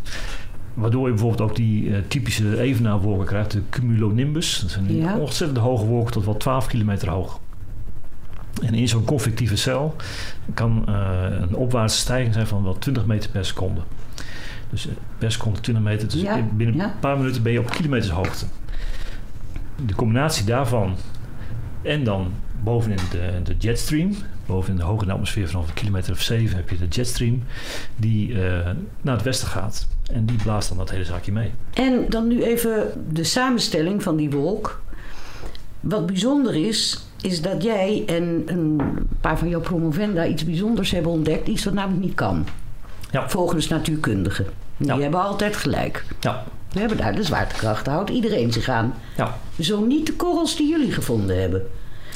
Waardoor 0.74 1.06
je 1.06 1.14
bijvoorbeeld 1.14 1.50
ook 1.50 1.56
die 1.56 1.84
uh, 1.84 1.98
typische 2.08 2.60
evenaarwolken 2.60 3.26
krijgt, 3.26 3.52
de 3.52 3.62
cumulonimbus. 3.70 4.60
Dat 4.60 4.70
zijn 4.72 4.96
ja. 4.96 5.18
ontzettend 5.18 5.60
hoge 5.60 5.86
wolken, 5.86 6.12
tot 6.12 6.26
wel 6.26 6.38
12 6.38 6.68
kilometer 6.68 7.10
hoog. 7.10 7.40
En 8.62 8.74
in 8.74 8.88
zo'n 8.88 9.06
convectieve 9.06 9.56
cel 9.56 9.95
kan 10.54 10.86
uh, 10.89 11.19
een 11.30 11.56
opwaartse 11.56 11.98
stijging 11.98 12.34
zijn 12.34 12.48
van 12.48 12.63
wel 12.63 12.78
20 12.78 13.06
meter 13.06 13.30
per 13.30 13.45
seconde. 13.45 13.82
Dus 14.69 14.86
uh, 14.86 14.91
per 15.17 15.32
seconde 15.32 15.60
20 15.60 15.84
meter. 15.84 16.10
Dus 16.10 16.22
ja, 16.22 16.41
binnen 16.54 16.76
ja. 16.76 16.84
een 16.84 17.00
paar 17.00 17.17
minuten 17.17 17.43
ben 17.43 17.52
je 17.52 17.60
op 17.60 17.69
kilometers 17.69 18.12
hoogte. 18.12 18.45
De 19.86 19.95
combinatie 19.95 20.45
daarvan 20.45 20.95
En 21.82 22.04
dan 22.04 22.34
bovenin 22.63 23.00
de, 23.12 23.32
de 23.43 23.56
jetstream, 23.58 24.15
bovenin 24.45 24.78
de 24.78 24.84
hoge 24.84 25.12
atmosfeer 25.12 25.48
vanaf 25.48 25.67
een 25.67 25.74
kilometer 25.74 26.13
of 26.13 26.22
zeven 26.22 26.56
heb 26.56 26.69
je 26.69 26.78
de 26.78 26.88
jetstream 26.88 27.43
die 27.95 28.34
naar 29.02 29.15
het 29.15 29.24
westen 29.24 29.48
gaat. 29.48 29.88
En 30.12 30.26
die 30.26 30.38
blaast 30.43 30.69
dan 30.69 30.78
dat 30.78 30.89
hele 30.89 31.04
zaakje 31.04 31.32
mee. 31.32 31.52
En 31.74 32.06
dan 32.10 32.28
nu 32.28 32.43
even 32.43 33.06
de 33.12 33.24
samenstelling 33.24 34.04
van 34.04 34.15
die 34.15 34.30
wolk. 34.30 34.82
Wat 35.80 36.06
bijzonder 36.06 36.56
is, 36.56 37.09
is 37.22 37.42
dat 37.42 37.64
jij 37.64 38.04
en 38.06 38.44
een 38.46 38.82
paar 39.22 39.38
van 39.38 39.50
jouw 39.50 39.60
promovenda 39.60 40.26
iets 40.26 40.46
bijzonders 40.46 40.92
hebben 40.92 41.12
ontdekt. 41.12 41.48
Iets 41.48 41.64
wat 41.64 41.74
namelijk 41.74 42.04
niet 42.06 42.16
kan. 42.16 42.46
Ja. 43.12 43.30
Volgens 43.30 43.68
natuurkundigen. 43.68 44.46
Die 44.78 44.92
hebben 44.92 45.24
altijd 45.24 45.56
gelijk. 45.56 46.06
Ja. 46.20 46.44
We 46.72 46.80
hebben 46.80 46.98
daar 46.98 47.16
de 47.16 47.24
zwaartekracht. 47.24 47.86
Daar 47.86 47.94
houdt 47.94 48.10
iedereen 48.10 48.52
zich 48.52 48.70
aan. 48.70 48.94
Ja. 49.18 49.38
Zo 49.60 49.86
niet 49.86 50.06
de 50.06 50.14
korrels 50.14 50.56
die 50.56 50.70
jullie 50.70 50.92
gevonden 50.92 51.42
hebben. 51.42 51.68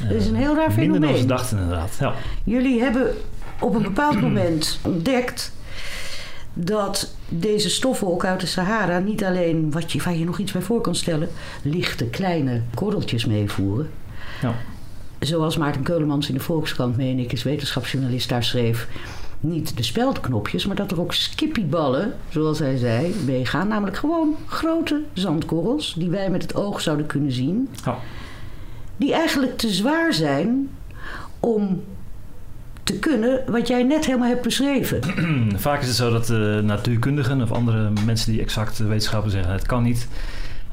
Dat 0.08 0.12
is 0.12 0.28
een 0.28 0.36
heel 0.36 0.56
raar 0.56 0.72
fenomeen. 0.72 1.00
Minder 1.00 1.18
dan 1.18 1.28
dachten 1.28 1.58
inderdaad. 1.58 1.98
Ja. 2.00 2.14
Jullie 2.44 2.82
hebben 2.82 3.16
op 3.60 3.76
een 3.76 3.82
bepaald 3.82 4.22
moment 4.22 4.80
ontdekt 4.82 5.54
dat 6.54 7.16
deze 7.30 7.70
stofwolk 7.70 8.26
uit 8.26 8.40
de 8.40 8.46
Sahara 8.46 9.00
niet 9.00 9.24
alleen, 9.24 9.72
wat 9.72 9.92
je, 9.92 10.02
waar 10.04 10.16
je 10.16 10.26
nog 10.26 10.40
iets 10.40 10.52
bij 10.52 10.62
voor 10.62 10.82
kan 10.82 10.96
stellen, 10.96 11.30
lichte 11.62 12.06
kleine 12.06 12.62
korreltjes 12.74 13.26
meevoeren. 13.26 13.90
Ja. 14.42 14.54
Zoals 15.26 15.58
Maarten 15.58 15.84
Keulemans 15.84 16.28
in 16.28 16.34
de 16.34 16.40
Volkskrant, 16.40 16.98
meen 16.98 17.20
ik, 17.20 17.32
is 17.32 17.44
wetenschapsjournalist, 17.44 18.30
daar 18.30 18.44
schreef. 18.44 18.88
Niet 19.40 19.78
de 19.78 19.84
speldknopjes, 19.84 20.66
maar 20.66 20.76
dat 20.76 20.92
er 20.92 21.02
ook 21.02 21.14
skippieballen, 21.14 22.14
zoals 22.30 22.60
hij 22.60 22.78
zei, 22.78 23.16
meegaan. 23.26 23.68
Namelijk 23.68 23.98
gewoon 23.98 24.36
grote 24.46 25.02
zandkorrels 25.14 25.96
die 25.98 26.10
wij 26.10 26.30
met 26.30 26.42
het 26.42 26.56
oog 26.56 26.82
zouden 26.82 27.06
kunnen 27.06 27.32
zien. 27.32 27.70
Die 28.98 29.14
eigenlijk 29.14 29.58
te 29.58 29.70
zwaar 29.70 30.14
zijn 30.14 30.70
om 31.40 31.84
te 32.84 33.00
kunnen 33.00 33.44
wat 33.48 33.68
jij 33.68 33.84
net 33.84 34.06
helemaal 34.06 34.28
hebt 34.28 34.42
beschreven. 34.42 35.02
Vaak 35.56 35.82
is 35.82 35.88
het 35.88 35.96
zo 35.96 36.12
dat 36.12 36.30
uh, 36.30 36.60
natuurkundigen 36.60 37.42
of 37.42 37.52
andere 37.52 37.90
mensen 38.06 38.32
die 38.32 38.42
exact 38.42 38.78
wetenschappen 38.78 39.32
zeggen 39.32 39.54
het 39.54 39.66
kan 39.66 39.84
niet. 39.84 40.08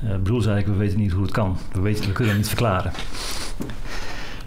Uh, 0.05 0.11
Broel 0.23 0.41
zei 0.41 0.59
ik, 0.59 0.67
we 0.67 0.75
weten 0.75 0.99
niet 0.99 1.13
hoe 1.13 1.23
het 1.23 1.33
kan. 1.33 1.57
We, 1.73 1.81
weten, 1.81 2.07
we 2.07 2.13
kunnen 2.13 2.33
het 2.33 2.43
niet 2.43 2.51
verklaren. 2.51 2.93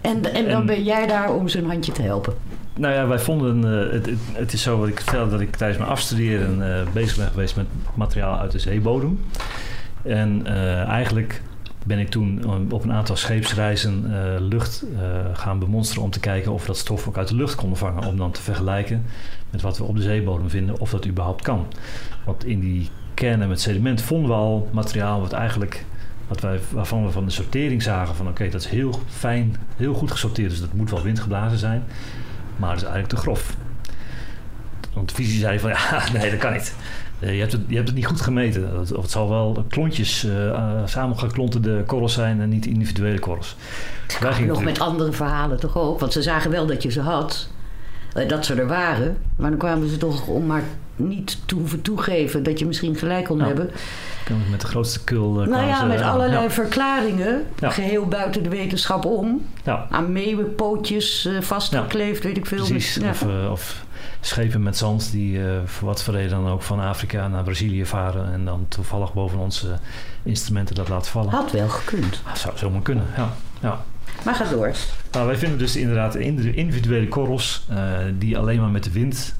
En, 0.04 0.34
en 0.34 0.48
dan 0.48 0.66
ben 0.66 0.82
jij 0.82 1.06
daar 1.06 1.34
om 1.34 1.48
zijn 1.48 1.66
handje 1.66 1.92
te 1.92 2.02
helpen? 2.02 2.34
Nou 2.76 2.94
ja, 2.94 3.06
wij 3.06 3.18
vonden, 3.18 3.64
uh, 3.64 3.92
het, 3.92 4.06
het, 4.06 4.18
het, 4.32 4.52
is 4.52 4.62
zo 4.62 4.78
wat 4.78 4.88
ik 4.88 5.00
vertelde, 5.00 5.30
dat 5.30 5.40
ik 5.40 5.56
tijdens 5.56 5.78
mijn 5.78 5.90
afstuderen 5.90 6.58
uh, 6.58 6.92
bezig 6.92 7.16
ben 7.16 7.26
geweest 7.26 7.56
met 7.56 7.66
materiaal 7.94 8.38
uit 8.38 8.52
de 8.52 8.58
zeebodem. 8.58 9.20
En 10.02 10.46
eigenlijk 10.86 11.42
ben 11.86 11.98
ik 11.98 12.08
toen 12.08 12.42
eh, 12.42 12.72
op 12.74 12.84
een 12.84 12.92
aantal 12.92 13.16
scheepsreizen 13.16 14.12
lucht 14.48 14.84
gaan 15.32 15.58
bemonsteren 15.58 16.02
om 16.02 16.10
te 16.10 16.20
kijken 16.20 16.52
of 16.52 16.60
we 16.60 16.66
dat 16.66 16.76
stof 16.76 17.08
ook 17.08 17.18
uit 17.18 17.28
de 17.28 17.36
lucht 17.36 17.54
konden 17.54 17.78
vangen. 17.78 18.06
Om 18.06 18.16
dan 18.16 18.30
te 18.30 18.42
vergelijken 18.42 19.04
met 19.50 19.60
wat 19.60 19.78
we 19.78 19.84
op 19.84 19.96
de 19.96 20.02
zeebodem 20.02 20.50
vinden, 20.50 20.80
of 20.80 20.90
dat 20.90 21.06
überhaupt 21.06 21.42
kan. 21.42 21.66
Want 22.24 22.44
in 22.44 22.60
die 22.60 22.88
kernen 23.14 23.48
met 23.48 23.60
sediment 23.60 24.02
vonden 24.02 24.30
we 24.30 24.36
al 24.36 24.68
materiaal 24.72 25.20
wat 25.20 25.32
eigenlijk, 25.32 25.84
wat 26.28 26.40
wij, 26.40 26.60
waarvan 26.70 27.04
we 27.04 27.10
van 27.10 27.24
de 27.24 27.30
sortering 27.30 27.82
zagen 27.82 28.14
van 28.14 28.28
oké, 28.28 28.48
dat 28.48 28.60
is 28.60 28.66
heel 28.66 29.00
fijn, 29.08 29.56
heel 29.76 29.94
goed 29.94 30.10
gesorteerd. 30.10 30.50
Dus 30.50 30.60
dat 30.60 30.72
moet 30.72 30.90
wel 30.90 31.02
windgeblazen 31.02 31.58
zijn, 31.58 31.84
maar 32.56 32.70
het 32.70 32.78
is 32.78 32.88
eigenlijk 32.88 33.14
te 33.14 33.20
grof. 33.20 33.56
Want 34.92 35.08
de 35.08 35.14
visie 35.14 35.40
zei 35.40 35.58
van 35.58 35.70
ja, 35.90 36.02
nee, 36.12 36.30
dat 36.30 36.38
kan 36.38 36.52
niet. 36.52 36.74
Eh, 37.18 37.34
je, 37.34 37.40
hebt 37.40 37.52
het, 37.52 37.60
je 37.66 37.74
hebt 37.74 37.88
het 37.88 37.96
niet 37.96 38.06
goed 38.06 38.20
gemeten. 38.20 38.80
Of 38.80 39.02
het 39.02 39.10
zal 39.10 39.28
wel 39.28 39.64
klontjes, 39.68 40.24
uh, 40.24 40.82
samengeklonterde 40.84 41.82
korrels 41.86 42.12
zijn 42.12 42.40
en 42.40 42.48
niet 42.48 42.66
individuele 42.66 43.18
korrels. 43.18 43.56
Wij 44.20 44.40
nog 44.40 44.62
met 44.62 44.80
andere 44.80 45.12
verhalen 45.12 45.60
toch 45.60 45.76
ook? 45.78 46.00
Want 46.00 46.12
ze 46.12 46.22
zagen 46.22 46.50
wel 46.50 46.66
dat 46.66 46.82
je 46.82 46.90
ze 46.90 47.00
had. 47.00 47.48
Dat 48.28 48.46
ze 48.46 48.54
er 48.54 48.66
waren. 48.66 49.16
Maar 49.36 49.50
dan 49.50 49.58
kwamen 49.58 49.88
ze 49.88 49.96
toch 49.96 50.26
om 50.26 50.46
maar 50.46 50.62
niet 50.96 51.38
te 51.46 51.54
hoeven 51.54 51.82
toegeven 51.82 52.42
dat 52.42 52.58
je 52.58 52.66
misschien 52.66 52.96
gelijk 52.96 53.24
kon 53.24 53.40
hebben. 53.40 53.70
Met 54.50 54.60
de 54.60 54.66
grootste 54.66 55.04
kul. 55.04 55.32
nou 55.32 55.66
ja, 55.66 55.84
met 55.84 56.00
allerlei 56.00 56.50
verklaringen. 56.50 57.46
Geheel 57.60 58.06
buiten 58.06 58.42
de 58.42 58.48
wetenschap 58.48 59.04
om. 59.04 59.46
Aan 59.90 60.12
meeuwenpootjes 60.12 61.28
vastgekleefd, 61.40 62.22
weet 62.22 62.36
ik 62.36 62.46
veel. 62.46 62.64
Precies. 62.66 62.98
Of, 63.02 63.24
of 63.50 63.84
schepen 64.20 64.62
met 64.62 64.76
zand 64.76 65.10
die 65.10 65.38
uh, 65.38 65.52
voor 65.64 65.88
wat 65.88 66.02
voor 66.02 66.14
reden 66.14 66.30
dan 66.30 66.48
ook 66.48 66.62
van 66.62 66.80
Afrika 66.80 67.28
naar 67.28 67.42
Brazilië 67.42 67.86
varen 67.86 68.32
en 68.32 68.44
dan 68.44 68.66
toevallig 68.68 69.12
boven 69.12 69.38
onze 69.38 69.78
instrumenten 70.22 70.74
dat 70.74 70.88
laten 70.88 71.10
vallen. 71.10 71.30
Had 71.30 71.50
wel 71.50 71.68
gekund. 71.68 72.20
Dat 72.26 72.38
zou 72.38 72.58
zomaar 72.58 72.82
kunnen, 72.82 73.06
ja. 73.16 73.32
ja. 73.60 73.84
Maar 74.24 74.34
ga 74.34 74.44
door. 74.44 74.72
Nou, 75.12 75.26
wij 75.26 75.36
vinden 75.36 75.58
dus 75.58 75.76
inderdaad 75.76 76.14
individuele 76.14 77.08
korrels 77.08 77.66
uh, 77.70 77.76
die 78.18 78.38
alleen 78.38 78.60
maar 78.60 78.70
met 78.70 78.84
de 78.84 78.90
wind 78.90 79.34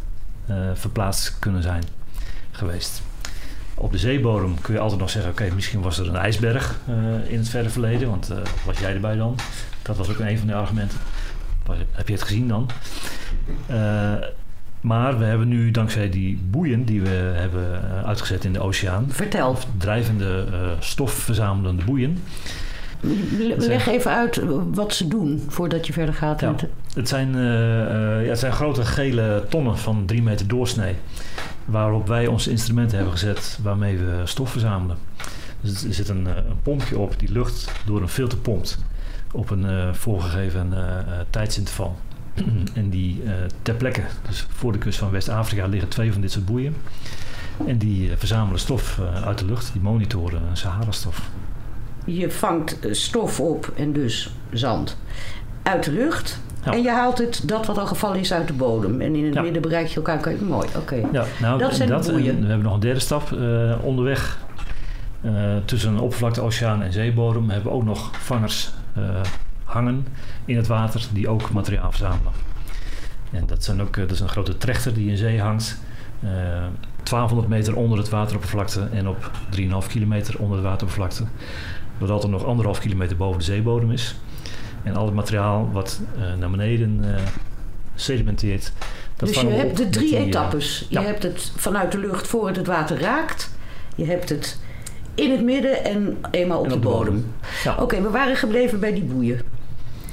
verplaatst 0.75 1.39
kunnen 1.39 1.63
zijn 1.63 1.83
geweest. 2.51 3.03
Op 3.77 3.93
de 3.93 3.99
zeebodem 3.99 4.61
kun 4.61 4.75
je 4.75 4.81
altijd 4.81 5.01
nog 5.01 5.11
zeggen: 5.11 5.31
oké, 5.31 5.55
misschien 5.55 5.81
was 5.81 5.99
er 5.99 6.09
een 6.09 6.17
ijsberg 6.17 6.81
in 7.27 7.39
het 7.39 7.49
verre 7.49 7.69
verleden, 7.69 8.09
want 8.09 8.33
was 8.67 8.79
jij 8.79 8.95
erbij 8.95 9.17
dan? 9.17 9.37
Dat 9.83 9.97
was 9.97 10.11
ook 10.11 10.19
een 10.19 10.39
van 10.39 10.47
de 10.47 10.55
argumenten. 10.55 10.99
Heb 11.93 12.09
je 12.09 12.15
het 12.15 12.23
gezien 12.23 12.49
dan? 12.49 12.71
Maar 14.85 15.19
we 15.19 15.25
hebben 15.25 15.49
nu 15.49 15.71
dankzij 15.71 16.09
die 16.09 16.39
boeien 16.51 16.85
die 16.85 17.03
we 17.03 17.09
hebben 17.35 17.83
eh, 17.83 18.07
uitgezet 18.07 18.45
in 18.45 18.53
de 18.53 18.61
oceaan. 18.61 19.07
Vertel. 19.09 19.57
Drijvende 19.79 20.47
uh, 20.51 20.57
stofverzamelende 20.79 21.85
boeien. 21.85 22.23
Leg 23.59 23.87
even 23.87 24.11
uit 24.11 24.43
wat 24.73 24.95
ze 24.95 25.09
doen 25.09 25.43
voordat 25.49 25.87
je 25.87 25.93
verder 25.93 26.15
gaat. 26.15 26.41
Ja, 26.41 26.55
het, 26.95 27.09
zijn, 27.09 27.37
uh, 27.37 27.43
ja, 28.23 28.29
het 28.29 28.39
zijn 28.39 28.53
grote 28.53 28.85
gele 28.85 29.45
tonnen 29.49 29.79
van 29.79 30.03
drie 30.07 30.23
meter 30.23 30.49
doorsnee. 30.49 30.95
Waarop 31.65 32.07
wij 32.07 32.27
onze 32.27 32.51
instrumenten 32.51 32.97
hebben 32.97 33.15
gezet 33.15 33.59
waarmee 33.63 33.99
we 33.99 34.21
stof 34.25 34.51
verzamelen. 34.51 34.97
Dus 35.61 35.85
er 35.85 35.95
zit 35.95 36.09
een, 36.09 36.27
een 36.27 36.63
pompje 36.63 36.99
op 36.99 37.19
die 37.19 37.33
lucht 37.33 37.73
door 37.87 38.03
een 38.03 38.09
filter 38.09 38.39
pompt. 38.39 38.79
Op 39.33 39.51
een 39.51 39.95
voorgegeven 39.95 40.73
tijdsinterval. 41.31 41.97
en 42.75 42.91
die 42.91 43.23
ter 43.63 43.75
plekke, 43.75 44.03
dus 44.29 44.47
voor 44.51 44.73
de 44.73 44.79
kust 44.79 44.99
van 44.99 45.11
West-Afrika, 45.11 45.67
liggen 45.67 45.89
twee 45.89 46.13
van 46.13 46.21
dit 46.21 46.33
soort 46.33 46.45
boeien. 46.45 46.77
En 47.67 47.79
die 47.79 48.17
verzamelen 48.17 48.61
stof 48.61 49.01
uit 49.25 49.39
de 49.39 49.45
lucht, 49.45 49.73
die 49.73 49.83
monitoren 49.83 50.43
Sahara-stof. 50.53 51.31
Je 52.05 52.31
vangt 52.31 52.79
stof 52.91 53.41
op 53.41 53.73
en 53.77 53.93
dus 53.93 54.31
zand 54.53 54.97
uit 55.63 55.85
de 55.85 55.93
lucht. 55.93 56.41
Ja. 56.65 56.73
En 56.73 56.83
je 56.83 56.91
haalt 56.91 57.19
het, 57.19 57.43
dat 57.45 57.67
wat 57.67 57.79
al 57.79 57.87
gevallen 57.87 58.19
is, 58.19 58.33
uit 58.33 58.47
de 58.47 58.53
bodem. 58.53 59.01
En 59.01 59.15
in 59.15 59.25
het 59.25 59.35
ja. 59.35 59.43
midden 59.43 59.63
bereik 59.63 59.87
je 59.87 59.97
elkaar. 59.97 60.33
Mooi, 60.49 60.69
oké. 60.69 60.79
Okay. 60.79 61.07
Ja, 61.13 61.25
nou, 61.41 61.59
dat 61.59 61.75
zijn 61.75 61.89
dat, 61.89 62.05
de 62.05 62.13
boeien. 62.13 62.41
we 62.41 62.47
hebben 62.47 62.65
nog 62.65 62.75
een 62.75 62.81
derde 62.81 63.01
stap 63.01 63.37
onderweg. 63.83 64.39
tussen 65.65 65.93
een 65.93 66.01
oppervlakte, 66.01 66.41
oceaan 66.41 66.83
en 66.83 66.93
zeebodem 66.93 67.51
hebben 67.51 67.71
we 67.71 67.77
ook 67.77 67.85
nog 67.85 68.11
vangers 68.19 68.71
hangen 69.65 70.07
in 70.45 70.57
het 70.57 70.67
water 70.67 71.07
die 71.13 71.29
ook 71.29 71.51
materiaal 71.51 71.91
verzamelen. 71.91 72.33
En 73.35 73.47
dat, 73.47 73.65
zijn 73.65 73.83
ook, 73.83 73.97
eh, 73.97 74.03
dat 74.03 74.11
is 74.11 74.21
een 74.21 74.29
grote 74.29 74.57
trechter 74.57 74.95
die 74.95 75.11
in 75.11 75.17
zee 75.17 75.41
hangt. 75.41 75.81
Uh, 76.25 76.57
eh, 76.57 76.65
1200 77.03 77.49
meter 77.49 77.77
onder 77.77 77.99
het 77.99 78.09
wateroppervlakte 78.09 78.89
en 78.93 79.09
op 79.09 79.31
3,5 79.51 79.89
kilometer 79.89 80.39
onder 80.39 80.57
het 80.57 80.67
wateroppervlakte. 80.67 81.25
Doordat 81.99 82.23
er 82.23 82.29
nog 82.29 82.45
anderhalf 82.45 82.79
kilometer 82.79 83.17
boven 83.17 83.39
de 83.39 83.45
zeebodem 83.45 83.91
is. 83.91 84.17
En 84.85 84.97
al 84.97 85.05
het 85.05 85.15
materiaal 85.15 85.71
wat 85.73 86.01
uh, 86.19 86.35
naar 86.39 86.51
beneden 86.51 87.01
uh, 87.05 87.15
sedimenteert. 87.95 88.73
Dat 89.17 89.29
dus 89.29 89.41
je 89.41 89.49
hebt 89.49 89.77
de 89.77 89.89
drie 89.89 90.17
etappes. 90.17 90.87
je 90.89 91.01
hebt 91.01 91.23
het 91.23 91.53
vanuit 91.57 91.93
de 91.93 91.99
lucht 91.99 92.27
voor 92.27 92.47
het 92.47 92.57
het 92.57 92.67
water 92.67 93.01
raakt. 93.01 93.51
Je 93.95 94.05
hebt 94.05 94.29
het 94.29 94.59
in 95.15 95.31
het 95.31 95.43
midden 95.43 95.85
en 95.85 96.17
eenmaal 96.31 96.61
op, 96.61 96.69
de, 96.69 96.79
bodem. 96.79 97.33
Ja. 97.65 97.77
Oké, 97.81 98.03
we 98.03 98.11
waren 98.11 98.37
gebleven 98.37 98.81
bij 98.81 98.93
die 98.93 99.05
boeien. 99.05 99.41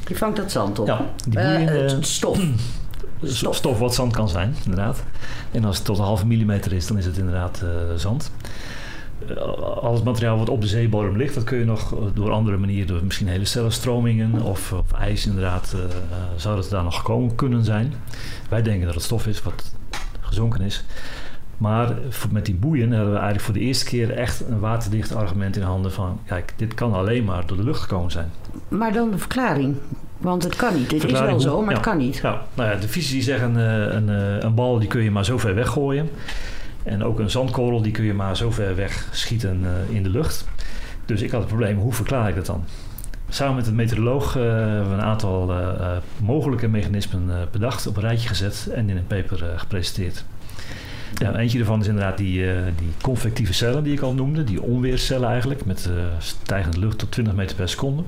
Je 0.07 0.15
vangt 0.15 0.37
dat 0.37 0.51
zand 0.51 0.79
op. 0.79 0.87
Ja, 0.87 1.05
die 1.27 1.39
boeien, 1.39 1.91
uh, 1.91 1.97
stof. 2.17 2.39
stof. 3.23 3.55
Stof 3.55 3.79
wat 3.79 3.93
zand 3.93 4.13
kan 4.13 4.29
zijn, 4.29 4.55
inderdaad. 4.63 5.03
En 5.51 5.65
als 5.65 5.75
het 5.75 5.85
tot 5.85 5.97
een 5.97 6.03
halve 6.03 6.27
millimeter 6.27 6.73
is, 6.73 6.87
dan 6.87 6.97
is 6.97 7.05
het 7.05 7.17
inderdaad 7.17 7.61
uh, 7.63 7.69
zand. 7.95 8.31
Uh, 9.29 9.37
al 9.61 9.93
het 9.93 10.03
materiaal 10.03 10.37
wat 10.37 10.49
op 10.49 10.61
de 10.61 10.67
zeebodem 10.67 11.17
ligt, 11.17 11.35
dat 11.35 11.43
kun 11.43 11.57
je 11.57 11.65
nog 11.65 11.95
door 12.13 12.31
andere 12.31 12.57
manieren, 12.57 12.87
door 12.87 13.03
misschien 13.03 13.27
hele 13.27 13.45
stellenstromingen 13.45 14.41
of, 14.41 14.73
of 14.73 14.91
ijs 14.91 15.25
inderdaad, 15.25 15.75
zou 16.35 16.55
dat 16.55 16.69
daar 16.69 16.83
nog 16.83 16.95
gekomen 16.95 17.35
kunnen 17.35 17.63
zijn. 17.63 17.93
Wij 18.49 18.61
denken 18.61 18.85
dat 18.85 18.95
het 18.95 19.03
stof 19.03 19.27
is 19.27 19.43
wat 19.43 19.75
gezonken 20.21 20.61
is. 20.61 20.83
Maar 21.57 21.93
met 22.31 22.45
die 22.45 22.55
boeien 22.55 22.87
hadden 22.87 23.09
we 23.09 23.13
eigenlijk 23.13 23.45
voor 23.45 23.53
de 23.53 23.59
eerste 23.59 23.85
keer 23.85 24.11
echt 24.11 24.43
een 24.49 24.59
waterdicht 24.59 25.15
argument 25.15 25.55
in 25.55 25.61
handen 25.61 25.91
van... 25.91 26.19
kijk, 26.25 26.53
dit 26.55 26.73
kan 26.73 26.93
alleen 26.93 27.23
maar 27.23 27.45
door 27.45 27.57
de 27.57 27.63
lucht 27.63 27.81
gekomen 27.81 28.11
zijn. 28.11 28.31
Maar 28.67 28.93
dan 28.93 29.11
de 29.11 29.17
verklaring. 29.17 29.75
Want 30.17 30.43
het 30.43 30.55
kan 30.55 30.73
niet. 30.73 30.91
Het 30.91 31.03
is 31.03 31.19
wel 31.19 31.39
zo, 31.39 31.61
maar 31.61 31.73
het 31.73 31.83
kan 31.83 31.97
niet. 31.97 32.15
Ja, 32.15 32.41
nou 32.53 32.69
ja, 32.69 32.75
de 32.75 32.87
fysici 32.87 33.21
zeggen 33.21 33.55
een, 33.55 34.09
uh, 34.09 34.39
een 34.39 34.55
bal 34.55 34.79
die 34.79 34.87
kun 34.87 35.03
je 35.03 35.11
maar 35.11 35.25
zo 35.25 35.37
ver 35.37 35.55
weggooien. 35.55 36.09
En 36.83 37.03
ook 37.03 37.19
een 37.19 37.29
zandkorrel 37.29 37.81
die 37.81 37.91
kun 37.91 38.03
je 38.03 38.13
maar 38.13 38.37
zo 38.37 38.51
ver 38.51 38.75
weg 38.75 39.07
schieten 39.11 39.61
uh, 39.63 39.95
in 39.95 40.03
de 40.03 40.09
lucht. 40.09 40.45
Dus 41.05 41.21
ik 41.21 41.31
had 41.31 41.39
het 41.39 41.49
probleem, 41.49 41.77
hoe 41.77 41.93
verklaar 41.93 42.29
ik 42.29 42.35
dat 42.35 42.45
dan? 42.45 42.63
samen 43.29 43.55
met 43.55 43.67
een 43.67 43.75
meteoroloog 43.75 44.37
uh, 44.37 44.43
hebben 44.43 44.89
we 44.89 44.93
een 44.93 45.01
aantal 45.01 45.51
uh, 45.51 45.97
mogelijke 46.17 46.67
mechanismen 46.67 47.47
bedacht, 47.51 47.87
op 47.87 47.95
een 47.95 48.01
rijtje 48.01 48.27
gezet 48.27 48.69
en 48.73 48.89
in 48.89 48.97
een 48.97 49.07
paper 49.07 49.53
gepresenteerd. 49.55 50.25
Eentje 51.35 51.57
daarvan 51.57 51.79
is 51.79 51.87
inderdaad 51.87 52.17
die, 52.17 52.45
die 52.77 52.93
convectieve 53.01 53.53
cellen 53.53 53.83
die 53.83 53.93
ik 53.93 54.01
al 54.01 54.13
noemde, 54.13 54.43
die 54.43 54.61
onweerscellen 54.61 55.29
eigenlijk, 55.29 55.65
met 55.65 55.89
stijgende 56.17 56.79
lucht 56.79 56.97
tot 56.97 57.11
20 57.11 57.35
meter 57.35 57.55
per 57.55 57.69
seconde. 57.69 58.03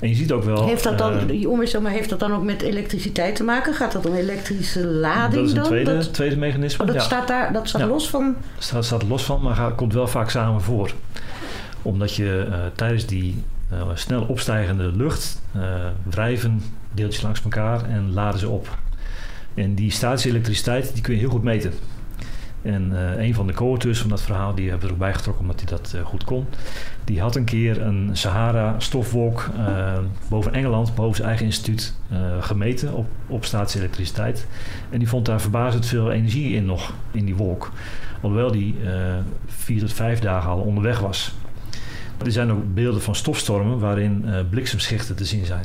En 0.00 0.08
je 0.08 0.14
ziet 0.14 0.32
ook 0.32 0.44
wel. 0.44 0.66
Heeft 0.66 0.84
dat 0.84 0.98
dan, 0.98 1.26
die 1.26 1.48
onweerscel, 1.48 1.80
maar 1.80 1.92
heeft 1.92 2.10
dat 2.10 2.20
dan 2.20 2.34
ook 2.34 2.42
met 2.42 2.62
elektriciteit 2.62 3.36
te 3.36 3.44
maken? 3.44 3.74
Gaat 3.74 3.92
dat 3.92 4.06
om 4.06 4.14
elektrische 4.14 4.86
lading? 4.86 5.34
Dat 5.34 5.44
is 5.44 5.50
een 5.50 5.56
dan? 5.56 5.64
tweede, 5.66 5.94
dat, 5.94 6.12
tweede 6.12 6.36
mechanisme. 6.36 6.84
Oh, 6.84 6.92
dat 6.92 7.02
staat 7.02 7.28
daar, 7.28 7.52
dat 7.52 7.68
staat 7.68 7.88
los 7.88 8.10
van. 8.10 8.36
Dat 8.54 8.64
staat, 8.64 8.84
staat 8.84 9.02
los 9.02 9.24
van, 9.24 9.42
maar 9.42 9.54
gaat, 9.54 9.74
komt 9.74 9.92
wel 9.92 10.08
vaak 10.08 10.30
samen 10.30 10.62
voor 10.62 10.90
omdat 11.84 12.14
je 12.14 12.46
uh, 12.48 12.56
tijdens 12.74 13.06
die 13.06 13.42
uh, 13.72 13.82
snel 13.94 14.22
opstijgende 14.22 14.92
lucht 14.96 15.42
uh, 15.56 15.62
wrijven 16.10 16.62
deeltjes 16.92 17.22
langs 17.22 17.42
elkaar 17.42 17.88
en 17.88 18.12
laden 18.12 18.40
ze 18.40 18.48
op. 18.48 18.78
En 19.54 19.74
die 19.74 19.90
statische 19.90 20.28
elektriciteit 20.28 20.92
die 20.92 21.02
kun 21.02 21.14
je 21.14 21.20
heel 21.20 21.30
goed 21.30 21.42
meten. 21.42 21.72
En 22.64 22.90
een 23.22 23.34
van 23.34 23.46
de 23.46 23.52
co-auteurs 23.52 23.98
van 23.98 24.10
dat 24.10 24.22
verhaal, 24.22 24.54
die 24.54 24.70
hebben 24.70 24.86
we 24.86 24.92
erbij 24.92 25.14
getrokken 25.14 25.42
omdat 25.42 25.60
hij 25.60 25.68
dat 25.68 25.96
goed 26.04 26.24
kon. 26.24 26.46
Die 27.04 27.20
had 27.20 27.36
een 27.36 27.44
keer 27.44 27.82
een 27.82 28.10
Sahara-stofwolk 28.12 29.50
boven 30.28 30.52
Engeland, 30.52 30.94
boven 30.94 31.16
zijn 31.16 31.28
eigen 31.28 31.46
instituut, 31.46 31.94
gemeten 32.40 32.92
op, 32.92 33.06
op 33.26 33.44
statische 33.44 33.78
elektriciteit. 33.78 34.46
En 34.90 34.98
die 34.98 35.08
vond 35.08 35.26
daar 35.26 35.40
verbazend 35.40 35.86
veel 35.86 36.10
energie 36.10 36.54
in 36.54 36.64
nog, 36.64 36.92
in 37.10 37.24
die 37.24 37.36
wolk. 37.36 37.72
Alhoewel 38.20 38.52
die 38.52 38.76
vier 39.46 39.80
tot 39.80 39.92
vijf 39.92 40.18
dagen 40.18 40.50
al 40.50 40.60
onderweg 40.60 40.98
was. 40.98 41.34
Er 42.24 42.32
zijn 42.32 42.52
ook 42.52 42.74
beelden 42.74 43.02
van 43.02 43.14
stofstormen 43.14 43.78
waarin 43.78 44.24
bliksemschichten 44.50 45.16
te 45.16 45.24
zien 45.24 45.44
zijn. 45.44 45.64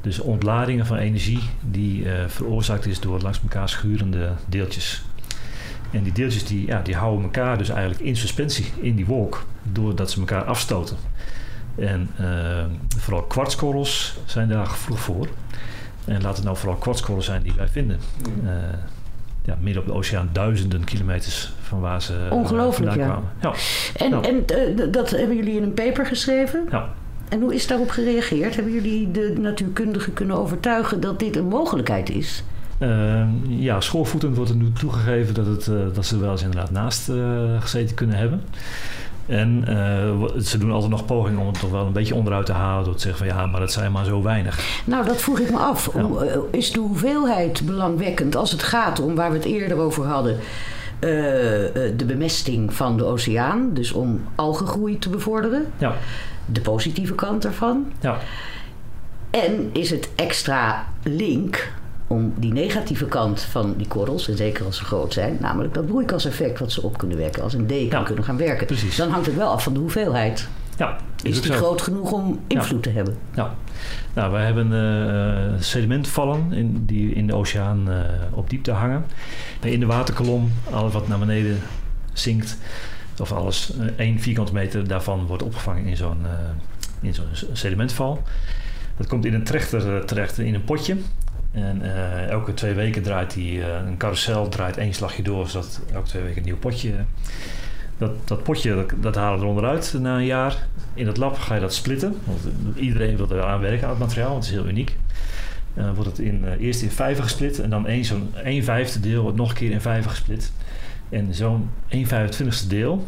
Dus 0.00 0.18
ontladingen 0.18 0.86
van 0.86 0.96
energie 0.96 1.40
die 1.70 2.06
veroorzaakt 2.26 2.86
is 2.86 3.00
door 3.00 3.20
langs 3.20 3.40
elkaar 3.42 3.68
schurende 3.68 4.32
deeltjes. 4.48 5.02
En 5.90 6.02
die 6.02 6.12
deeltjes 6.12 6.46
die, 6.46 6.66
ja, 6.66 6.82
die 6.82 6.96
houden 6.96 7.24
elkaar 7.24 7.58
dus 7.58 7.68
eigenlijk 7.68 8.00
in 8.00 8.16
suspensie 8.16 8.72
in 8.80 8.96
die 8.96 9.06
wolk, 9.06 9.46
doordat 9.62 10.10
ze 10.10 10.18
elkaar 10.18 10.44
afstoten. 10.44 10.96
En 11.74 12.10
uh, 12.20 12.64
vooral 12.98 13.22
kwartskorrels 13.22 14.18
zijn 14.24 14.48
daar 14.48 14.66
gevoelig 14.66 15.02
voor. 15.02 15.28
En 16.04 16.22
laat 16.22 16.36
het 16.36 16.44
nou 16.44 16.56
vooral 16.56 16.76
kwartskorrels 16.76 17.24
zijn 17.24 17.42
die 17.42 17.52
wij 17.56 17.68
vinden 17.68 17.98
ja, 19.44 19.56
midden 19.60 19.82
op 19.82 19.88
de 19.88 19.94
oceaan 19.94 20.28
duizenden 20.32 20.84
kilometers 20.84 21.52
van 21.60 21.80
waar 21.80 22.02
ze 22.02 22.26
eh, 22.28 22.36
Ongelooflijk, 22.36 22.94
ja. 22.94 23.04
kwamen. 23.04 23.30
Ja. 23.40 23.52
En, 23.96 24.22
en 24.22 24.44
uh, 24.78 24.92
dat 24.92 25.10
hebben 25.10 25.36
jullie 25.36 25.56
in 25.56 25.62
een 25.62 25.74
paper 25.74 26.06
geschreven? 26.06 26.66
Ja. 26.70 26.88
En 27.28 27.40
hoe 27.40 27.54
is 27.54 27.66
daarop 27.66 27.90
gereageerd? 27.90 28.54
Hebben 28.54 28.72
jullie 28.72 29.10
de 29.10 29.34
natuurkundigen 29.38 30.12
kunnen 30.12 30.36
overtuigen 30.36 31.00
dat 31.00 31.18
dit 31.18 31.36
een 31.36 31.48
mogelijkheid 31.48 32.10
is? 32.10 32.44
Uh, 32.84 33.22
ja, 33.46 33.80
schoolvoetend 33.80 34.36
wordt 34.36 34.50
er 34.50 34.56
nu 34.56 34.72
toegegeven 34.72 35.34
dat, 35.34 35.46
het, 35.46 35.66
uh, 35.66 35.76
dat 35.94 36.06
ze 36.06 36.14
er 36.14 36.20
wel 36.20 36.30
eens 36.30 36.42
inderdaad 36.42 36.70
naast 36.70 37.10
gezeten 37.60 37.94
kunnen 37.94 38.16
hebben. 38.16 38.42
En 39.26 39.64
uh, 39.68 40.40
ze 40.40 40.58
doen 40.58 40.70
altijd 40.70 40.90
nog 40.90 41.04
pogingen 41.04 41.40
om 41.40 41.46
het 41.46 41.60
toch 41.60 41.70
wel 41.70 41.86
een 41.86 41.92
beetje 41.92 42.14
onderuit 42.14 42.46
te 42.46 42.52
halen 42.52 42.84
door 42.84 42.94
te 42.94 43.00
zeggen 43.00 43.26
van 43.26 43.36
ja, 43.36 43.46
maar 43.46 43.60
dat 43.60 43.72
zijn 43.72 43.92
maar 43.92 44.04
zo 44.04 44.22
weinig. 44.22 44.82
Nou, 44.84 45.06
dat 45.06 45.22
vroeg 45.22 45.38
ik 45.38 45.50
me 45.50 45.56
af. 45.56 45.90
Ja. 45.94 46.00
Eh, 46.00 46.38
is 46.50 46.72
de 46.72 46.80
hoeveelheid 46.80 47.66
belangwekkend 47.66 48.36
als 48.36 48.50
het 48.50 48.62
gaat 48.62 49.00
om 49.00 49.14
waar 49.14 49.30
we 49.30 49.36
het 49.36 49.46
eerder 49.46 49.78
over 49.78 50.04
hadden? 50.04 50.38
De 51.96 52.04
bemesting 52.06 52.74
van 52.74 52.96
de 52.96 53.04
oceaan, 53.04 53.70
dus 53.72 53.92
om 53.92 54.20
algengroei 54.34 54.98
te 54.98 55.08
bevorderen. 55.08 55.66
Ja. 55.78 55.94
De 56.46 56.60
positieve 56.60 57.14
kant 57.14 57.42
daarvan. 57.42 57.92
Ja. 58.00 58.18
En 59.30 59.70
is 59.72 59.90
het 59.90 60.08
extra 60.14 60.86
link 61.02 61.72
om 62.06 62.32
die 62.36 62.52
negatieve 62.52 63.04
kant 63.04 63.40
van 63.40 63.74
die 63.76 63.88
korrels, 63.88 64.28
en 64.28 64.36
zeker 64.36 64.64
als 64.64 64.76
ze 64.76 64.84
groot 64.84 65.12
zijn, 65.12 65.36
namelijk 65.40 65.74
dat 65.74 65.86
broeikaseffect 65.86 66.58
wat 66.58 66.72
ze 66.72 66.82
op 66.82 66.98
kunnen 66.98 67.16
wekken, 67.16 67.42
als 67.42 67.54
een 67.54 67.66
deken 67.66 67.98
ja, 67.98 68.04
kunnen 68.04 68.24
gaan 68.24 68.36
werken. 68.36 68.66
Precies. 68.66 68.96
Dan 68.96 69.10
hangt 69.10 69.26
het 69.26 69.36
wel 69.36 69.48
af 69.48 69.62
van 69.62 69.72
de 69.72 69.78
hoeveelheid. 69.78 70.48
Ja, 70.76 70.96
is, 71.22 71.40
die 71.40 71.52
zo. 71.52 71.58
groot 71.58 71.82
genoeg 71.82 72.12
om 72.12 72.40
invloed 72.46 72.82
te 72.82 72.90
hebben? 72.90 73.16
Ja, 73.34 73.54
nou, 74.14 74.32
wij 74.32 74.44
hebben 74.44 74.72
uh, 74.72 75.60
sedimentvallen 75.60 76.52
in, 76.52 76.84
die 76.86 77.12
in 77.12 77.26
de 77.26 77.34
oceaan 77.34 77.90
uh, 77.90 78.00
op 78.30 78.50
diepte 78.50 78.70
hangen. 78.70 79.04
In 79.60 79.80
de 79.80 79.86
waterkolom, 79.86 80.52
alles 80.70 80.92
wat 80.92 81.08
naar 81.08 81.18
beneden 81.18 81.58
zinkt, 82.12 82.58
of 83.18 83.32
alles, 83.32 83.72
één 83.96 84.20
vierkante 84.20 84.52
meter 84.52 84.88
daarvan 84.88 85.26
wordt 85.26 85.42
opgevangen 85.42 85.84
in 85.84 85.96
zo'n 85.96 86.26
in 87.00 87.14
zo'n 87.14 87.26
sedimentval. 87.52 88.22
Dat 88.96 89.06
komt 89.06 89.24
in 89.24 89.34
een 89.34 89.44
trechter 89.44 90.04
terecht 90.04 90.38
in 90.38 90.54
een 90.54 90.64
potje. 90.64 90.96
En 91.54 91.80
uh, 91.82 92.28
elke 92.28 92.54
twee 92.54 92.74
weken 92.74 93.02
draait 93.02 93.34
hij 93.34 93.42
uh, 93.42 93.66
een 93.86 93.96
carousel, 93.96 94.48
draait 94.48 94.76
één 94.76 94.94
slagje 94.94 95.22
door, 95.22 95.48
zodat 95.48 95.80
elke 95.92 96.08
twee 96.08 96.22
weken 96.22 96.38
een 96.38 96.44
nieuw 96.44 96.56
potje. 96.56 96.92
Dat, 97.98 98.28
dat 98.28 98.42
potje 98.42 98.74
dat, 98.74 98.92
dat 99.00 99.14
halen 99.14 99.38
we 99.38 99.44
eronder 99.44 99.64
uit 99.64 99.94
na 100.00 100.16
een 100.16 100.24
jaar. 100.24 100.66
In 100.94 101.06
het 101.06 101.16
lab 101.16 101.38
ga 101.38 101.54
je 101.54 101.60
dat 101.60 101.74
splitten. 101.74 102.16
Want 102.24 102.40
iedereen 102.76 103.16
wil 103.16 103.30
er 103.30 103.42
aan 103.42 103.60
werken 103.60 103.84
aan 103.84 103.90
het 103.90 103.98
materiaal, 103.98 104.30
want 104.30 104.44
het 104.44 104.52
is 104.52 104.60
heel 104.60 104.68
uniek. 104.68 104.96
Dan 105.74 105.84
uh, 105.84 105.94
wordt 105.94 106.10
het 106.10 106.18
in, 106.18 106.44
eerst 106.58 106.82
in 106.82 106.90
vijven 106.90 107.22
gesplit 107.22 107.60
en 107.60 107.70
dan 107.70 107.86
één, 107.86 108.04
zo'n 108.04 108.34
1 108.44 108.64
vijfde 108.64 109.00
deel 109.00 109.22
wordt 109.22 109.36
nog 109.36 109.48
een 109.48 109.54
keer 109.54 109.70
in 109.70 109.80
vijven 109.80 110.10
gesplit. 110.10 110.52
En 111.08 111.34
zo'n 111.34 111.70
1 111.88 112.06
25ste 112.06 112.68
deel 112.68 113.06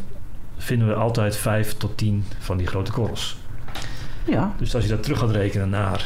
vinden 0.57 0.87
we 0.87 0.93
altijd 0.93 1.35
5 1.35 1.73
tot 1.73 1.97
10 1.97 2.23
van 2.39 2.57
die 2.57 2.67
grote 2.67 2.91
korrels. 2.91 3.37
Ja. 4.27 4.53
Dus 4.57 4.75
als 4.75 4.83
je 4.83 4.89
dat 4.89 5.03
terug 5.03 5.19
gaat 5.19 5.31
rekenen 5.31 5.69
naar 5.69 6.05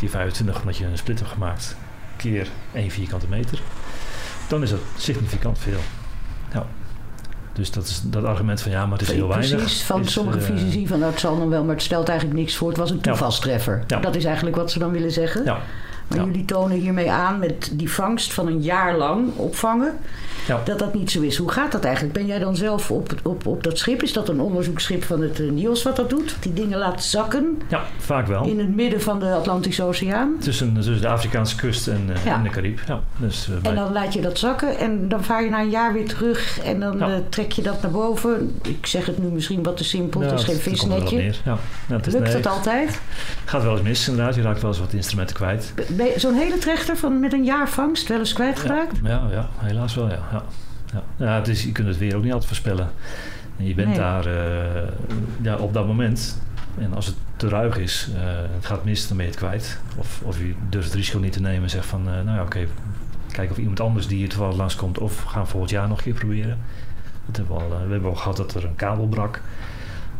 keer 0.00 0.10
25 0.10 0.60
omdat 0.60 0.76
je 0.76 0.84
een 0.84 0.98
split 0.98 1.18
hebt 1.18 1.30
gemaakt, 1.30 1.76
keer 2.16 2.48
1 2.72 2.90
vierkante 2.90 3.26
meter, 3.28 3.60
dan 4.48 4.62
is 4.62 4.70
dat 4.70 4.80
significant 4.96 5.58
veel. 5.58 5.80
Ja. 6.52 6.66
Dus 7.52 7.70
dat 7.70 7.86
is 7.86 8.00
dat 8.04 8.24
argument 8.24 8.60
van 8.60 8.70
ja, 8.70 8.86
maar 8.86 8.98
het 8.98 9.08
is 9.08 9.14
heel 9.14 9.28
weinig. 9.28 9.56
Precies, 9.56 9.82
van 9.82 10.00
is, 10.00 10.12
sommige 10.12 10.38
uh, 10.38 10.44
fysici 10.44 10.86
van 10.86 11.00
dat 11.00 11.20
zal 11.20 11.38
dan 11.38 11.48
wel, 11.48 11.64
maar 11.64 11.74
het 11.74 11.84
stelt 11.84 12.08
eigenlijk 12.08 12.38
niks 12.38 12.56
voor. 12.56 12.68
Het 12.68 12.76
was 12.76 12.90
een 12.90 13.00
toevalstreffer. 13.00 13.84
Ja. 13.86 14.00
Dat 14.00 14.14
is 14.14 14.24
eigenlijk 14.24 14.56
wat 14.56 14.70
ze 14.70 14.78
dan 14.78 14.90
willen 14.90 15.10
zeggen. 15.10 15.44
Ja. 15.44 15.60
Maar 16.10 16.18
Ja. 16.18 16.24
jullie 16.24 16.44
tonen 16.44 16.76
hiermee 16.78 17.10
aan 17.10 17.38
met 17.38 17.70
die 17.72 17.90
vangst 17.92 18.32
van 18.32 18.46
een 18.46 18.62
jaar 18.62 18.96
lang 18.96 19.36
opvangen, 19.36 19.92
Ja. 20.46 20.60
dat 20.64 20.78
dat 20.78 20.94
niet 20.94 21.10
zo 21.10 21.20
is. 21.20 21.36
Hoe 21.36 21.50
gaat 21.50 21.72
dat 21.72 21.84
eigenlijk? 21.84 22.14
Ben 22.14 22.26
jij 22.26 22.38
dan 22.38 22.56
zelf 22.56 22.90
op, 22.90 23.14
op, 23.22 23.46
op 23.46 23.62
dat 23.64 23.78
schip? 23.78 24.02
Is 24.02 24.12
dat 24.12 24.28
een 24.28 24.40
onderzoeksschip 24.40 25.04
van 25.04 25.22
het 25.22 25.40
uh, 25.40 25.50
NIOS 25.50 25.82
wat 25.82 25.96
dat 25.96 26.10
doet? 26.10 26.36
Die 26.40 26.52
dingen 26.52 26.78
laat 26.78 27.04
zakken 27.04 27.58
ja, 27.68 27.82
vaak 27.98 28.26
wel. 28.26 28.44
in 28.46 28.58
het 28.58 28.74
midden 28.74 29.00
van 29.02 29.18
de 29.20 29.32
Atlantische 29.32 29.82
Oceaan? 29.82 30.34
Tussen, 30.40 30.74
tussen 30.74 31.00
de 31.00 31.08
Afrikaanse 31.08 31.56
kust 31.56 31.86
en, 31.88 32.06
uh, 32.10 32.24
Ja. 32.24 32.34
en 32.34 32.42
de 32.42 32.48
Caribe. 32.48 32.80
Ja, 32.86 33.00
dus, 33.16 33.48
uh, 33.50 33.58
bij- 33.58 33.70
En 33.70 33.76
dan 33.76 33.92
laat 33.92 34.12
je 34.12 34.20
dat 34.20 34.38
zakken 34.38 34.78
en 34.78 35.08
dan 35.08 35.24
vaar 35.24 35.44
je 35.44 35.50
na 35.50 35.60
een 35.60 35.70
jaar 35.70 35.92
weer 35.92 36.08
terug 36.08 36.60
en 36.64 36.80
dan 36.80 37.02
eh, 37.02 37.08
trek 37.28 37.52
je 37.52 37.62
dat 37.62 37.82
naar 37.82 37.90
boven. 37.90 38.54
Ik 38.62 38.86
zeg 38.86 39.06
het 39.06 39.18
nu 39.18 39.28
misschien 39.28 39.62
wat 39.62 39.76
te 39.76 39.84
simpel, 39.84 40.20
het 40.20 40.32
is 40.32 40.44
geen 40.44 40.54
dat 40.54 40.62
visnetje. 40.62 41.16
Lukt 41.88 42.12
nee, 42.20 42.22
het 42.22 42.46
altijd? 42.46 43.00
Gaat 43.44 43.62
wel 43.62 43.72
eens 43.72 43.82
mis 43.82 44.08
inderdaad. 44.08 44.34
Je 44.34 44.42
raakt 44.42 44.60
wel 44.60 44.70
eens 44.70 44.80
wat 44.80 44.92
instrumenten 44.92 45.36
kwijt. 45.36 45.72
Ben 46.00 46.08
je 46.08 46.20
Zo'n 46.20 46.34
hele 46.34 46.58
trechter 46.58 46.96
van 46.96 47.20
met 47.20 47.32
een 47.32 47.44
jaar 47.44 47.68
vangst 47.68 48.08
wel 48.08 48.18
eens 48.18 48.32
kwijtgeraakt? 48.32 48.98
Ja, 49.02 49.28
ja, 49.30 49.48
helaas 49.56 49.94
wel, 49.94 50.08
ja. 50.08 50.18
ja. 50.32 50.42
ja. 50.92 51.02
ja 51.16 51.34
het 51.34 51.48
is, 51.48 51.62
je 51.64 51.72
kunt 51.72 51.88
het 51.88 51.98
weer 51.98 52.16
ook 52.16 52.22
niet 52.22 52.32
altijd 52.32 52.48
voorspellen. 52.48 52.90
En 53.56 53.66
je 53.66 53.74
bent 53.74 53.88
Nee. 53.88 53.96
daar 53.98 54.26
eh, 54.26 54.88
ja, 55.42 55.56
op 55.56 55.72
dat 55.72 55.86
moment. 55.86 56.42
En 56.78 56.94
als 56.94 57.06
het 57.06 57.14
te 57.36 57.48
ruig 57.48 57.78
is, 57.78 58.08
eh, 58.14 58.22
het 58.54 58.66
gaat 58.66 58.84
mis, 58.84 59.08
dan 59.08 59.16
ben 59.16 59.26
je 59.26 59.32
het 59.32 59.40
kwijt. 59.40 59.80
Of, 59.96 60.20
of 60.24 60.38
je 60.38 60.54
durft 60.68 60.86
het 60.86 60.96
risico 60.96 61.18
niet 61.18 61.32
te 61.32 61.40
nemen 61.40 61.62
en 61.62 61.70
zegt 61.70 61.86
van... 61.86 62.08
eh, 62.08 62.14
nou 62.14 62.36
ja, 62.36 62.42
oké, 62.42 62.66
kijk 63.30 63.50
of 63.50 63.58
iemand 63.58 63.80
anders 63.80 64.06
die 64.06 64.18
hier 64.18 64.28
toevallig 64.28 64.56
langskomt... 64.56 64.98
of 64.98 65.22
gaan 65.22 65.48
volgend 65.48 65.70
jaar 65.70 65.88
nog 65.88 65.96
een 65.98 66.04
keer 66.04 66.14
proberen. 66.14 66.58
Dat 67.26 67.36
hebben 67.36 67.56
we, 67.56 67.62
al, 67.62 67.68
we 67.86 67.92
hebben 67.92 68.10
al 68.10 68.16
gehad 68.16 68.36
dat 68.36 68.54
er 68.54 68.64
een 68.64 68.76
kabel 68.76 69.06
brak. 69.08 69.40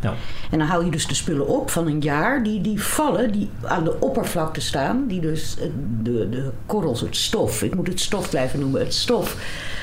Ja, 0.01 0.15
En 0.51 0.59
dan 0.59 0.67
haal 0.69 0.85
je 0.85 0.91
dus 0.91 1.07
de 1.07 1.15
spullen 1.15 1.47
op 1.49 1.71
van 1.71 1.87
een 1.87 2.01
jaar. 2.01 2.43
Die, 2.43 2.61
die 2.61 2.83
vallen, 2.83 3.33
die 3.33 3.51
aan 3.65 3.85
de 3.85 4.01
oppervlakte 4.01 4.61
staan. 4.61 5.05
Die 5.07 5.21
dus 5.21 5.57
eh, 5.59 5.67
de, 6.03 6.29
de 6.29 6.51
korrels, 6.67 7.01
het 7.01 7.17
stof, 7.17 7.63
ik 7.63 7.75
moet 7.75 7.87
het 7.87 8.01
stof 8.01 8.31
blijven 8.31 8.61
noemen. 8.61 8.81
Het 8.81 8.95
stof 8.95 9.37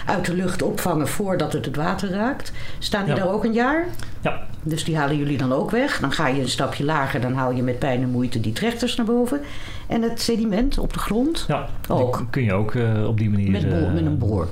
uit 0.05 0.25
de 0.25 0.33
lucht 0.33 0.61
opvangen 0.61 1.07
voordat 1.07 1.53
het 1.53 1.65
het 1.65 1.75
water 1.75 2.09
raakt. 2.09 2.51
Staan 2.79 3.05
die 3.05 3.15
Ja. 3.15 3.19
daar 3.23 3.33
ook 3.33 3.43
een 3.43 3.53
jaar? 3.53 3.85
ja, 4.21 4.41
Dus 4.63 4.83
die 4.83 4.97
halen 4.97 5.17
jullie 5.17 5.37
dan 5.37 5.53
ook 5.53 5.71
weg. 5.71 5.99
Dan 5.99 6.11
ga 6.11 6.27
je 6.27 6.41
een 6.41 6.49
stapje 6.49 6.83
lager. 6.83 7.21
Dan 7.21 7.33
haal 7.33 7.51
je 7.51 7.63
met 7.63 7.79
pijn 7.79 8.01
en 8.01 8.09
moeite 8.09 8.39
die 8.39 8.53
trechters 8.53 8.95
naar 8.95 9.05
boven. 9.05 9.41
En 9.87 10.01
het 10.01 10.21
sediment 10.21 10.77
op 10.77 10.93
de 10.93 10.99
grond. 10.99 11.45
ja. 11.47 11.67
Ook. 11.87 12.25
Kun 12.29 12.43
je 12.43 12.53
ook 12.53 12.75
eh, 12.75 13.07
op 13.07 13.17
die 13.17 13.29
manier... 13.29 13.51
Met, 13.51 13.69
boor, 13.69 13.77
eh, 13.87 13.93
met 13.93 14.05
een 14.05 14.17
boor. 14.17 14.47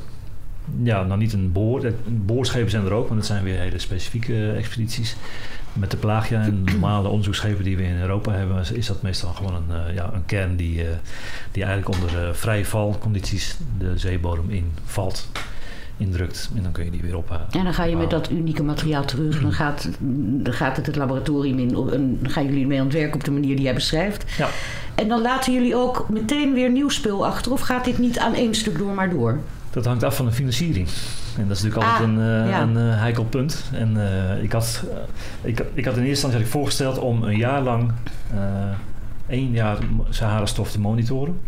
Ja, 0.84 1.04
nou 1.04 1.20
niet 1.20 1.34
een 1.34 1.52
boor. 1.52 1.92
Boorschepen 2.08 2.70
zijn 2.70 2.86
er 2.86 2.92
ook, 2.92 3.08
want 3.08 3.20
dat 3.20 3.30
zijn 3.30 3.44
weer 3.44 3.60
hele 3.60 3.80
specifieke 3.80 4.34
eh, 4.34 4.58
expedities. 4.58 5.16
Met 5.74 5.92
de 5.92 5.98
Pelagia 5.98 6.42
en 6.42 6.64
normale 6.64 7.08
onderzoeksschepen 7.08 7.64
die 7.64 7.78
we 7.78 7.84
in 7.84 8.00
Europa 8.00 8.32
hebben, 8.32 8.64
is 8.74 8.88
dat 8.88 9.02
meestal 9.02 9.34
gewoon 9.34 9.56
een, 9.56 9.86
eh, 9.86 9.96
ja, 9.96 10.10
een 10.14 10.26
kern 10.26 10.56
die, 10.56 10.82
eh, 10.82 10.88
die 11.52 11.64
eigenlijk 11.64 11.96
onder 11.98 12.36
vrije 12.36 12.66
valcondities 12.66 13.58
de 13.78 13.98
zeebodem 13.98 14.50
in 14.50 14.72
valt. 14.86 15.30
indrukt. 15.98 16.50
En 16.56 16.64
dan 16.64 16.72
kun 16.72 16.86
je 16.86 16.92
die 16.92 17.02
weer 17.02 17.18
ophalen. 17.18 17.48
En 17.52 17.64
dan 17.64 17.74
ga 17.74 17.84
je 17.84 17.96
met 17.96 18.10
dat 18.10 18.32
unieke 18.32 18.64
materiaal 18.64 19.06
terug. 19.06 19.42
Dan 19.42 19.54
gaat, 19.54 19.90
dan 20.00 20.54
gaat 20.54 20.78
het 20.78 20.86
het 20.86 20.96
laboratorium 20.96 21.60
in. 21.60 21.70
En 21.70 22.18
dan 22.22 22.32
gaan 22.32 22.46
jullie 22.46 22.68
mee 22.68 22.80
aan 22.80 22.86
het 22.86 22.94
werk 22.94 23.16
op 23.16 23.24
de 23.24 23.32
manier 23.32 23.56
die 23.56 23.66
jij 23.66 23.74
beschrijft. 23.74 24.32
Ja. 24.38 24.48
En 24.96 25.08
dan 25.08 25.22
laten 25.22 25.54
jullie 25.54 25.76
ook 25.76 26.10
meteen 26.10 26.54
weer 26.54 26.70
nieuw 26.70 26.90
spul 26.90 27.26
achter. 27.26 27.52
Of 27.52 27.62
gaat 27.62 27.86
dit 27.86 27.98
niet 27.98 28.20
aan 28.20 28.34
één 28.34 28.56
stuk 28.56 28.78
door 28.78 28.94
maar 28.94 29.10
door? 29.10 29.40
Dat 29.76 29.86
hangt 29.86 30.04
af 30.04 30.16
van 30.16 30.26
de 30.26 30.32
financiering. 30.32 30.88
En 31.38 31.48
dat 31.48 31.58
is 31.58 31.64
natuurlijk 31.64 31.92
altijd 31.92 32.10
Ah, 32.10 32.16
een, 32.16 32.48
ja. 32.48 32.62
een 32.62 32.78
eh, 32.78 33.00
heikel 33.00 33.24
punt. 33.24 33.64
En 33.74 34.08
eh, 34.08 34.44
ik, 34.44 34.52
had, 34.52 34.84
ik, 35.42 35.66
ik 35.74 35.86
had 35.86 35.94
in 35.98 36.00
eerste 36.04 36.10
instantie 36.10 36.38
had 36.38 36.48
ik 36.48 36.52
voorgesteld 36.52 36.98
om 36.98 37.24
een 37.24 37.38
jaar 37.38 37.62
lang 37.62 37.92
één 39.28 39.52
jaar 39.52 39.78
Sahara-stof 40.10 40.72
te 40.72 40.80
monitoren. 40.80 41.40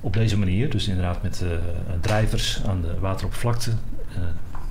Op 0.00 0.12
deze 0.12 0.38
manier, 0.38 0.70
dus 0.70 0.88
inderdaad 0.88 1.22
met 1.22 1.44
drijvers 2.00 2.60
aan 2.66 2.80
de 2.80 3.00
wateroppervlakte 3.00 3.70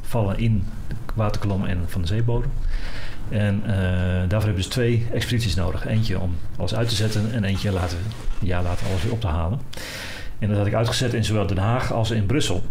vallen 0.02 0.38
in 0.38 0.64
de 0.88 0.96
waterkolom 1.14 1.66
en 1.66 1.80
van 1.88 2.02
de 2.02 2.08
zeebodem. 2.08 2.52
En 3.30 3.62
daarvoor 3.66 4.30
hebben 4.30 4.50
we 4.50 4.56
dus 4.56 4.68
twee 4.68 5.08
expedities 5.14 5.56
nodig. 5.56 5.88
Eentje 5.88 6.20
om 6.20 6.36
alles 6.58 6.76
uit 6.76 6.90
te 6.90 6.96
zetten 6.96 7.32
en 7.32 7.44
eentje 7.44 7.72
later, 7.72 7.98
een 8.42 8.48
jaar 8.48 8.64
later 8.64 8.88
alles 8.88 9.04
weer 9.04 9.12
op 9.12 9.22
te 9.22 9.28
halen. 9.28 9.60
En 10.44 10.50
dat 10.50 10.58
had 10.58 10.68
ik 10.68 10.74
uitgezet 10.74 11.14
in 11.14 11.24
zowel 11.24 11.48
Den 11.48 11.58
Haag 11.58 11.94
als 11.94 12.12
in 12.12 12.26
Brussel. 12.26 12.64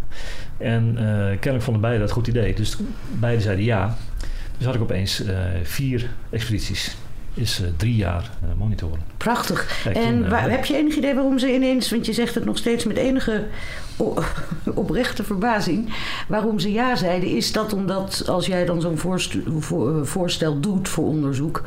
En 0.58 0.94
eh, 0.96 1.04
kennelijk 1.28 1.62
vonden 1.62 1.82
beide 1.82 1.98
dat 1.98 2.08
een 2.08 2.14
goed 2.14 2.26
idee. 2.26 2.54
Dus 2.54 2.76
beide 3.10 3.42
zeiden 3.42 3.64
ja. 3.64 3.96
Dus 4.56 4.66
had 4.66 4.74
ik 4.74 4.80
opeens 4.80 5.24
eh, 5.24 5.36
vier 5.62 6.10
expedities. 6.30 6.96
Is 7.34 7.60
eh, 7.62 7.68
drie 7.76 7.96
jaar 7.96 8.30
eh, 8.42 8.48
monitoren. 8.58 9.00
Prachtig. 9.16 9.80
Kijk, 9.82 9.96
en 9.96 10.02
toen, 10.14 10.24
eh, 10.24 10.30
waar- 10.30 10.50
heb 10.50 10.64
je 10.64 10.76
enig 10.76 10.96
idee 10.96 11.14
waarom 11.14 11.38
ze 11.38 11.54
ineens, 11.54 11.90
want 11.90 12.06
je 12.06 12.12
zegt 12.12 12.34
het 12.34 12.44
nog 12.44 12.56
steeds 12.58 12.84
met 12.84 12.96
enige 12.96 13.44
oprechte 14.74 15.24
verbazing, 15.24 15.92
waarom 16.28 16.58
ze 16.58 16.72
ja 16.72 16.96
zeiden, 16.96 17.28
is 17.36 17.52
dat 17.52 17.72
omdat 17.72 18.24
als 18.28 18.46
jij 18.46 18.64
dan 18.64 18.80
zo'n 18.80 18.98
voorst- 18.98 19.36
voor- 19.58 20.06
voorstel 20.06 20.60
doet 20.60 20.88
voor 20.88 21.04
onderzoek, 21.06 21.62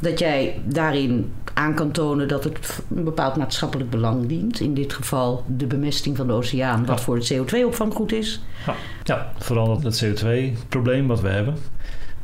dat 0.00 0.18
jij 0.18 0.60
daarin 0.64 1.32
aan 1.54 1.74
kan 1.74 1.90
tonen 1.90 2.28
dat 2.28 2.44
het 2.44 2.82
een 2.96 3.04
bepaald 3.04 3.36
maatschappelijk 3.36 3.90
belang 3.90 4.26
dient. 4.26 4.60
In 4.60 4.74
dit 4.74 4.92
geval 4.92 5.44
de 5.56 5.66
bemesting 5.66 6.16
van 6.16 6.26
de 6.26 6.32
oceaan, 6.32 6.86
wat 6.86 6.98
Ja. 6.98 7.04
voor 7.04 7.16
het 7.16 7.32
CO2-opvang 7.34 7.94
goed 7.94 8.12
is. 8.12 8.42
Ja, 8.66 8.74
ja 9.04 9.32
vooral 9.38 9.80
dat 9.80 10.04
CO2-probleem 10.04 11.06
wat 11.06 11.20
we 11.20 11.28
hebben. 11.28 11.54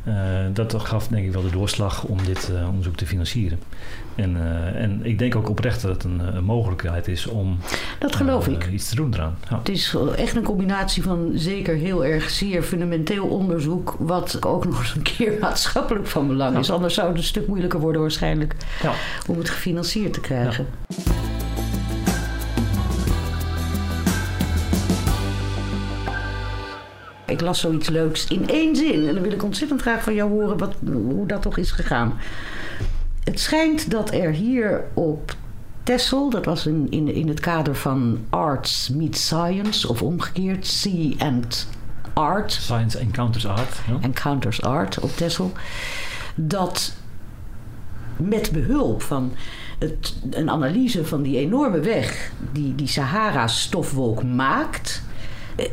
Eh, 0.04 0.14
dat 0.52 0.74
gaf 0.78 1.08
denk 1.08 1.26
ik 1.26 1.32
wel 1.32 1.42
de 1.42 1.50
doorslag 1.50 2.04
om 2.04 2.18
dit 2.24 2.50
eh, 2.54 2.68
onderzoek 2.68 2.96
te 2.96 3.06
financieren. 3.06 3.58
En, 4.14 4.36
eh, 4.36 4.82
en 4.82 5.00
ik 5.04 5.18
denk 5.18 5.36
ook 5.36 5.48
oprecht 5.48 5.82
dat 5.82 5.90
het 5.94 6.04
een, 6.04 6.36
een 6.36 6.44
mogelijkheid 6.44 7.08
is 7.08 7.26
om 7.26 7.58
Dat 7.98 8.16
geloof 8.16 8.48
ik. 8.48 8.66
iets 8.72 8.88
te 8.88 8.94
doen 8.94 9.14
eraan. 9.14 9.36
Ja. 9.50 9.58
Het 9.58 9.68
is 9.68 9.96
echt 10.16 10.36
een 10.36 10.42
combinatie 10.42 11.02
van 11.02 11.30
zeker 11.34 11.74
heel 11.74 12.04
erg 12.04 12.30
zeer 12.30 12.62
fundamenteel 12.62 13.26
onderzoek, 13.26 13.96
wat 13.98 14.44
ook 14.46 14.64
nog 14.64 14.78
eens 14.80 14.94
een 14.94 15.02
keer 15.02 15.32
maatschappelijk 15.40 16.06
van 16.06 16.26
belang 16.28 16.58
is. 16.58 16.70
Anders 16.70 16.94
zou 16.94 17.08
het 17.08 17.16
een 17.16 17.22
stuk 17.24 17.46
moeilijker 17.46 17.80
worden 17.80 18.00
waarschijnlijk 18.00 18.54
Ja. 18.82 18.92
om 19.26 19.38
het 19.38 19.50
gefinancierd 19.50 20.12
te 20.12 20.20
krijgen. 20.20 20.66
Ik 27.32 27.40
las 27.40 27.60
zoiets 27.60 27.88
leuks 27.88 28.26
in 28.26 28.48
één 28.48 28.76
zin 28.76 29.08
en 29.08 29.14
dan 29.14 29.22
wil 29.22 29.32
ik 29.32 29.42
ontzettend 29.42 29.80
graag 29.80 30.02
van 30.02 30.14
jou 30.14 30.30
horen 30.30 30.58
wat, 30.58 30.74
hoe 30.92 31.26
dat 31.26 31.42
toch 31.42 31.56
is 31.56 31.70
gegaan. 31.70 32.18
Het 33.24 33.40
schijnt 33.40 33.90
dat 33.90 34.12
er 34.12 34.30
hier 34.30 34.84
op 34.94 35.34
Texel, 35.82 36.30
dat 36.30 36.44
was 36.44 36.66
in, 36.66 36.86
in, 36.90 37.14
in 37.14 37.28
het 37.28 37.40
kader 37.40 37.74
van 37.74 38.18
Arts 38.30 38.88
Meet 38.88 39.16
Science, 39.16 39.88
of 39.88 40.02
omgekeerd, 40.02 40.66
Sea 40.66 41.14
and 41.18 41.68
Art, 42.12 42.52
Science 42.52 42.98
Encounters 42.98 43.46
Art. 43.46 43.80
Ja. 43.86 43.98
Encounters 44.00 44.62
Art 44.62 45.00
op 45.00 45.16
Texel, 45.16 45.52
dat 46.34 46.94
met 48.16 48.50
behulp 48.52 49.02
van 49.02 49.32
het, 49.78 50.16
een 50.30 50.50
analyse 50.50 51.04
van 51.04 51.22
die 51.22 51.38
enorme 51.38 51.80
weg 51.80 52.32
die 52.52 52.74
die 52.74 52.86
Sahara-stofwolk 52.86 54.22
maakt, 54.22 55.02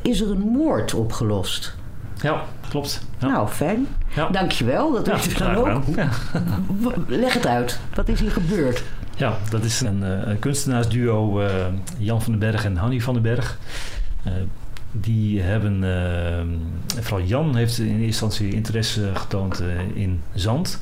is 0.01 0.21
er 0.21 0.31
een 0.31 0.39
moord 0.51 0.93
opgelost. 0.93 1.75
ja, 2.21 2.43
klopt. 2.69 3.01
Ja. 3.19 3.27
Nou, 3.27 3.47
fijn. 3.47 3.87
Ja. 4.15 4.29
Dankjewel, 4.29 4.91
dat 4.93 5.07
weten 5.07 5.31
we 5.31 5.37
dan 5.53 5.55
ook. 5.73 5.83
Leg 7.07 7.33
het 7.33 7.47
uit. 7.47 7.79
Wat 7.93 8.07
is 8.07 8.19
hier 8.19 8.31
gebeurd? 8.31 8.83
Ja, 9.15 9.37
dat 9.49 9.63
is 9.63 9.81
een, 9.81 10.03
eh, 10.03 10.27
een 10.27 10.39
kunstenaarsduo, 10.39 11.39
eh, 11.41 11.51
Jan 11.97 12.21
van 12.21 12.31
den 12.31 12.51
Berg 12.51 12.65
en 12.65 12.75
Hanny 12.77 13.01
van 13.01 13.13
den 13.13 13.23
Berg. 13.23 13.57
Eh, 14.23 14.31
die 14.91 15.41
hebben, 15.41 15.83
eh, 15.83 17.01
vooral 17.01 17.25
Jan 17.27 17.55
heeft 17.55 17.77
in 17.77 17.85
eerste 17.85 18.03
instantie 18.05 18.53
interesse 18.53 19.09
getoond 19.13 19.59
eh, 19.59 19.67
in 20.03 20.21
zand. 20.33 20.79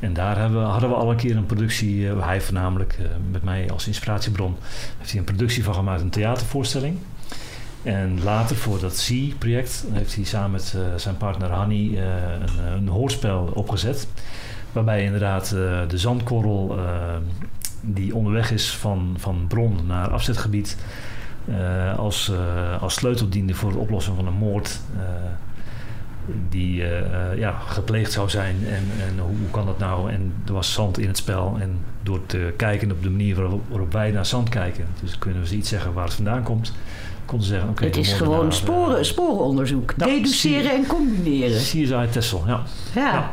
En 0.00 0.12
daar 0.12 0.38
hebben, 0.38 0.60
we- 0.60 0.66
hadden 0.68 0.88
we 0.88 0.94
al 0.94 1.10
een 1.10 1.16
keer 1.16 1.36
een 1.36 1.46
productie, 1.46 2.08
eh, 2.08 2.26
hij 2.26 2.40
voornamelijk 2.40 2.96
eh, 2.98 3.04
met 3.30 3.42
mij 3.42 3.70
als 3.72 3.86
inspiratiebron, 3.86 4.56
heeft 4.98 5.10
hij 5.10 5.18
een 5.18 5.26
productie 5.26 5.64
van 5.64 5.74
gemaakt, 5.74 6.00
een 6.00 6.10
theatervoorstelling. 6.10 6.96
En 7.82 8.22
later 8.22 8.56
voor 8.56 8.80
dat 8.80 8.96
Sea-project 8.96 9.84
heeft 9.92 10.14
hij 10.14 10.24
samen 10.24 10.50
met 10.50 10.74
eh, 10.76 10.82
zijn 10.96 11.16
partner 11.16 11.50
Hanny 11.50 11.96
eh, 11.96 12.04
een, 12.40 12.72
een 12.72 12.88
hoorspel 12.88 13.50
opgezet. 13.54 14.08
Waarbij 14.72 15.04
inderdaad 15.04 15.44
eh, 15.52 15.88
de 15.88 15.98
zandkorrel 15.98 16.78
eh, 16.78 16.84
die 17.80 18.14
onderweg 18.14 18.50
is 18.50 18.76
van, 18.76 19.14
van 19.18 19.44
bron 19.48 19.78
naar 19.86 20.10
afzetgebied... 20.10 20.76
eh, 21.44 21.98
als, 21.98 22.30
eh, 22.30 22.82
als 22.82 22.94
sleutel 22.94 23.28
diende 23.28 23.54
voor 23.54 23.70
het 23.70 23.78
oplossen 23.78 24.14
van 24.14 24.26
een 24.26 24.34
moord... 24.34 24.80
eh, 24.96 25.02
die 26.48 26.82
eh, 26.82 27.30
eh, 27.30 27.38
ja, 27.38 27.58
gepleegd 27.66 28.12
zou 28.12 28.28
zijn. 28.28 28.56
En, 28.66 29.06
en 29.06 29.18
hoe, 29.18 29.50
kan 29.50 29.66
dat 29.66 29.78
nou? 29.78 30.10
En 30.12 30.34
er 30.46 30.52
was 30.52 30.72
zand 30.72 30.98
in 30.98 31.08
het 31.08 31.16
spel. 31.16 31.56
En 31.60 31.78
door 32.02 32.26
te 32.26 32.54
kijken 32.56 32.90
op 32.92 33.02
de 33.02 33.10
manier 33.10 33.36
waarop, 33.68 33.92
wij 33.92 34.10
naar 34.10 34.26
zand 34.26 34.48
kijken... 34.48 34.86
dus 35.00 35.18
kunnen 35.18 35.42
we 35.42 35.56
iets 35.56 35.68
zeggen 35.68 35.92
waar 35.92 36.04
het 36.04 36.14
vandaan 36.14 36.42
komt... 36.42 36.72
konden 37.24 37.46
zeggen, 37.46 37.68
oké... 37.68 37.84
het 37.84 37.96
is 37.96 38.12
gewoon 38.12 38.46
eh, 38.46 38.52
sporen, 38.52 39.04
sporenonderzoek. 39.04 39.94
Ja, 39.96 40.06
Deduceren 40.06 40.70
en 40.70 40.86
combineren. 40.86 41.56
CSI 41.56 42.06
Tessel, 42.10 42.42
ja. 42.46 42.62
Ja. 42.94 43.12
Ja. 43.12 43.30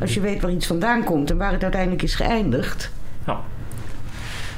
Als 0.00 0.14
je 0.14 0.20
weet 0.20 0.42
waar 0.42 0.50
iets 0.50 0.66
vandaan 0.66 1.04
komt 1.04 1.30
en 1.30 1.36
waar 1.36 1.52
het 1.52 1.62
uiteindelijk 1.62 2.02
is 2.02 2.14
geëindigd. 2.14 2.90
Ja. 3.26 3.40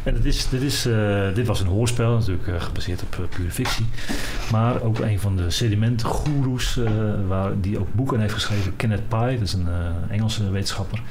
En 0.03 0.15
het 0.15 0.25
is, 0.25 0.49
dit, 0.49 0.63
is, 0.63 0.87
eh, 0.87 1.35
dit 1.35 1.47
was 1.47 1.61
een 1.61 1.67
hoorspel, 1.67 2.13
natuurlijk 2.13 2.49
eh, 2.49 2.61
gebaseerd 2.61 3.03
op 3.03 3.29
pure 3.31 3.51
fictie. 3.51 3.87
Maar 4.51 4.83
ook 4.83 4.99
een 4.99 5.21
van 5.21 5.37
de 5.37 5.51
sedimentgoeroes, 5.51 6.81
waar 7.27 7.61
die 7.61 7.79
ook 7.79 7.95
boeken 7.95 8.21
heeft 8.21 8.35
geschreven, 8.35 8.77
Kenneth 8.77 9.09
Pye, 9.09 9.33
dat 9.39 9.47
is 9.47 9.53
een 9.53 9.69
Engelse 10.09 10.51
wetenschapper. 10.51 11.03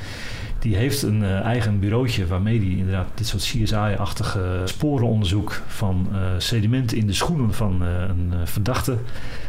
Die 0.59 0.75
heeft 0.75 1.01
een 1.01 1.23
eh, 1.23 1.39
eigen 1.39 1.79
bureautje 1.79 2.27
waarmee 2.27 2.59
hij 2.59 2.69
inderdaad 2.69 3.07
dit 3.13 3.27
soort 3.27 3.43
CSI-achtige 3.43 4.61
sporenonderzoek 4.65 5.61
van 5.67 6.07
eh 6.13 6.19
sediment 6.37 6.93
in 6.93 7.07
de 7.07 7.13
schoenen 7.13 7.53
van 7.53 7.83
eh, 7.83 8.01
een 8.07 8.47
verdachte 8.47 8.97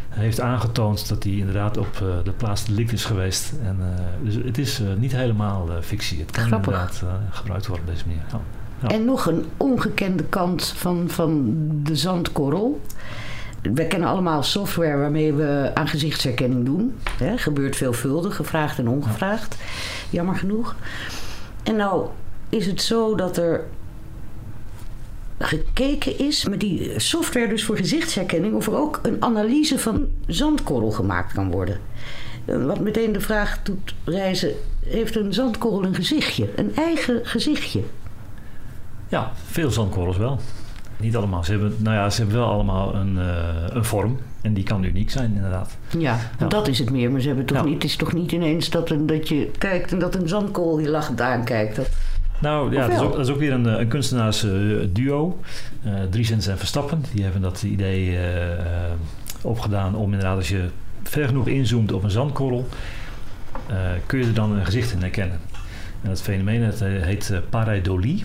heeft 0.09 0.41
aangetoond 0.41 1.09
dat 1.09 1.23
hij 1.23 1.33
inderdaad 1.33 1.77
op 1.77 2.03
de 2.25 2.33
plaats 2.37 2.65
delict 2.65 2.93
is 2.93 3.05
geweest. 3.05 3.53
En, 3.63 3.79
dus 4.23 4.35
het 4.35 4.59
is 4.59 4.83
niet 4.97 5.13
helemaal 5.13 5.69
fictie. 5.81 6.19
Het 6.19 6.31
kan 6.31 6.47
Grappig. 6.47 6.73
inderdaad 6.73 7.03
gebruikt 7.31 7.67
worden 7.67 7.87
op 7.87 7.93
deze 7.93 8.07
manier. 8.07 8.23
Ja. 8.31 8.41
Ja. 8.83 8.89
En 8.89 9.05
nog 9.05 9.27
een 9.27 9.45
ongekende 9.57 10.25
kant 10.25 10.67
van, 10.77 11.05
van 11.09 11.55
de 11.83 11.97
zandkorrel. 11.97 12.81
We 13.63 13.87
kennen 13.87 14.09
allemaal 14.09 14.43
software 14.43 14.97
waarmee 14.97 15.33
we 15.33 15.71
aan 15.75 15.89
gezichtsherkenning 15.89 16.65
doen. 16.65 16.99
Hè, 17.19 17.39
gebeurt 17.39 17.77
veelvuldig, 17.77 18.37
gevraagd 18.37 18.79
en 18.79 18.89
ongevraagd. 18.89 19.57
Jammer 20.11 20.37
genoeg. 20.37 20.77
En 21.63 21.77
nou 21.77 22.07
is 22.49 22.67
het 22.67 22.83
zo 22.83 23.15
dat 23.15 23.37
er 23.37 23.65
gekeken 25.39 26.19
is 26.19 26.45
met 26.45 26.61
die 26.61 26.99
software 27.01 27.49
dus 27.49 27.65
voor 27.65 27.77
gezichtsherkenning... 27.77 28.55
of 28.55 28.67
er 28.67 28.77
ook 28.77 29.01
een 29.03 29.23
analyse 29.23 29.79
van 29.79 30.07
zandkorrel 30.27 30.91
gemaakt 30.91 31.33
kan 31.33 31.51
worden. 31.51 31.81
Eh, 32.45 32.65
Wat 32.65 32.81
meteen 32.81 33.13
de 33.13 33.21
vraag 33.21 33.63
doet 33.63 33.95
reizen... 34.05 34.53
heeft 34.87 35.17
een 35.17 35.33
zandkorrel 35.33 35.85
een 35.85 35.95
gezichtje? 35.95 36.49
Een 36.57 36.77
eigen 36.77 37.21
gezichtje? 37.27 37.83
ja, 39.09 39.33
veel 39.51 39.71
zandkorrels 39.71 40.17
wel. 40.17 40.39
Niet 41.01 41.17
allemaal. 41.17 41.45
Ze 41.45 41.51
hebben, 41.51 41.75
nou 41.79 41.97
ja, 41.97 42.11
ze 42.11 42.21
hebben 42.21 42.39
wel 42.39 42.49
allemaal 42.51 42.95
een, 42.95 43.19
eh, 43.19 43.27
een 43.69 43.85
vorm. 43.85 44.19
En 44.43 44.55
die 44.55 44.65
kan 44.65 44.83
uniek 44.85 45.11
zijn, 45.11 45.35
inderdaad. 45.35 45.77
Ja, 45.99 46.19
dat 46.49 46.69
is 46.69 46.79
het 46.79 46.91
meer. 46.91 47.11
Maar 47.11 47.21
ze 47.21 47.27
hebben 47.27 47.45
toch 47.47 47.57
Ja. 47.57 47.65
niet, 47.65 47.75
het 47.75 47.85
is 47.85 47.97
toch 47.97 48.13
niet 48.13 48.33
ineens 48.33 48.71
dat, 48.71 48.91
een, 48.91 49.07
dat 49.07 49.29
je 49.29 49.51
kijkt 49.59 49.93
en 49.93 49.99
dat 49.99 50.15
een 50.15 50.29
zandkorrel 50.29 50.79
je 50.79 50.89
lachend 50.89 51.21
aankijkt. 51.21 51.77
Dat, 51.77 51.89
Nou 52.39 52.73
ja, 52.75 52.87
dat 52.87 52.97
is, 52.97 53.01
ook, 53.01 53.13
dat 53.17 53.27
is 53.27 53.33
ook 53.33 53.39
weer 53.39 53.53
een, 53.53 53.67
eh, 53.69 53.79
een 53.81 53.89
kunstenaarsduo. 53.89 55.41
eh 55.85 55.93
Driesens 56.11 56.47
en 56.47 56.59
Verstappen. 56.59 57.05
Die 57.13 57.23
hebben 57.23 57.41
dat 57.43 57.63
idee 57.63 58.19
opgedaan 59.43 59.95
om 59.95 60.05
inderdaad 60.13 60.37
als 60.37 60.49
je 60.49 60.65
ver 61.03 61.27
genoeg 61.27 61.47
inzoomt 61.47 61.93
op 61.93 62.03
een 62.03 62.11
zandkorrel... 62.11 62.69
kun 64.07 64.19
je 64.19 64.27
er 64.27 64.35
dan 64.35 64.53
een 64.53 64.65
gezicht 64.65 64.93
in 64.93 65.01
herkennen. 65.01 65.39
En 66.03 66.09
dat 66.09 66.23
fenomeen 66.23 66.65
dat 66.71 66.81
heet 66.81 67.33
pareidolie. 67.51 68.25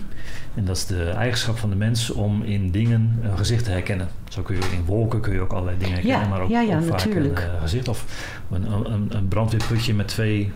En 0.54 0.64
dat 0.64 0.76
is 0.76 0.86
de 0.86 1.08
eigenschap 1.10 1.58
van 1.58 1.70
de 1.70 1.76
mens 1.76 2.10
om 2.10 2.42
in 2.42 2.70
dingen 2.70 3.18
een 3.22 3.38
gezicht 3.38 3.64
te 3.64 3.70
herkennen. 3.70 4.08
Zo 4.28 4.42
kun 4.42 4.54
je 4.54 4.62
in 4.72 4.84
wolken 4.84 5.20
kun 5.20 5.32
je 5.32 5.40
ook 5.40 5.52
allerlei 5.52 5.78
dingen 5.78 5.94
herkennen, 5.94 6.22
Ja, 6.22 6.28
maar 6.28 6.40
ook, 6.40 6.48
ja, 6.48 6.60
ja, 6.60 6.76
ook 6.76 6.84
vaak 6.84 7.04
een 7.04 7.36
eh, 7.36 7.60
gezicht. 7.60 7.88
Of 7.88 8.04
een, 8.50 8.72
een, 8.72 9.16
een 9.16 9.28
brandweerputje 9.28 9.94
met 9.94 10.08
twee 10.08 10.52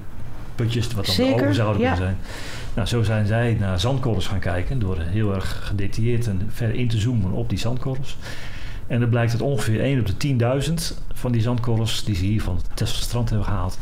putjes, 0.55 0.93
wat 0.93 1.07
dan 1.07 1.14
Zeker, 1.14 1.37
de 1.37 1.43
ogen 1.43 1.55
zouden 1.55 1.81
kunnen 1.81 1.97
zijn. 1.97 2.16
Nou, 2.75 2.89
zo 2.89 3.03
zijn 3.03 3.27
zij 3.27 3.57
naar 3.61 3.81
zandkorrels 3.81 4.27
gaan 4.27 4.39
kijken 4.39 4.79
door 4.79 4.99
heel 5.01 5.35
erg 5.35 5.61
gedetailleerd 5.66 6.27
en 6.27 6.41
ver 6.49 6.75
in 6.75 6.89
te 6.89 6.99
zoomen 6.99 7.33
op 7.33 7.49
die 7.49 7.59
zandkorrels. 7.59 8.16
En 8.87 9.01
er 9.01 9.09
blijkt 9.09 9.33
dat 9.33 9.41
ongeveer 9.41 9.81
1 9.81 10.01
op 10.01 10.21
de 10.21 10.37
10.000 10.69 10.75
van 11.12 11.33
die 11.33 11.41
zandkorrels 11.41 12.05
die 12.05 12.14
ze 12.14 12.25
hier 12.25 12.43
van 12.43 12.57
het 12.57 12.77
Tesselstrand 12.77 13.29
hebben 13.29 13.47
gehaald, 13.47 13.79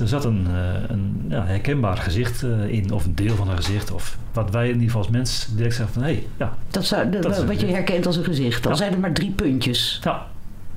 er 0.00 0.08
zat 0.08 0.24
een, 0.24 0.46
eh, 0.46 0.88
een 0.88 1.24
ja, 1.28 1.44
herkenbaar 1.44 1.96
gezicht 1.96 2.42
eh, 2.42 2.68
in, 2.68 2.90
of 2.92 3.04
een 3.04 3.14
deel 3.14 3.34
van 3.36 3.48
een 3.50 3.56
gezicht, 3.56 3.90
of 3.92 4.16
wat 4.32 4.50
wij 4.50 4.64
in 4.66 4.72
ieder 4.72 4.86
geval 4.86 5.00
als 5.02 5.10
mens 5.10 5.46
direct 5.56 5.74
zeggen 5.74 5.94
van 5.94 6.02
hé, 6.02 6.12
hey, 6.12 6.26
ja, 6.36 6.56
Dat 6.70 6.84
zou, 6.84 7.10
de- 7.10 7.18
Dat 7.18 7.44
wat 7.44 7.60
je 7.60 7.66
herkent 7.66 8.06
als 8.06 8.16
een 8.16 8.24
gezicht. 8.24 8.64
Al 8.64 8.70
Ja. 8.70 8.76
zijn 8.76 8.90
het 8.90 9.00
maar 9.00 9.12
drie 9.12 9.30
puntjes. 9.30 10.00
ja, 10.04 10.26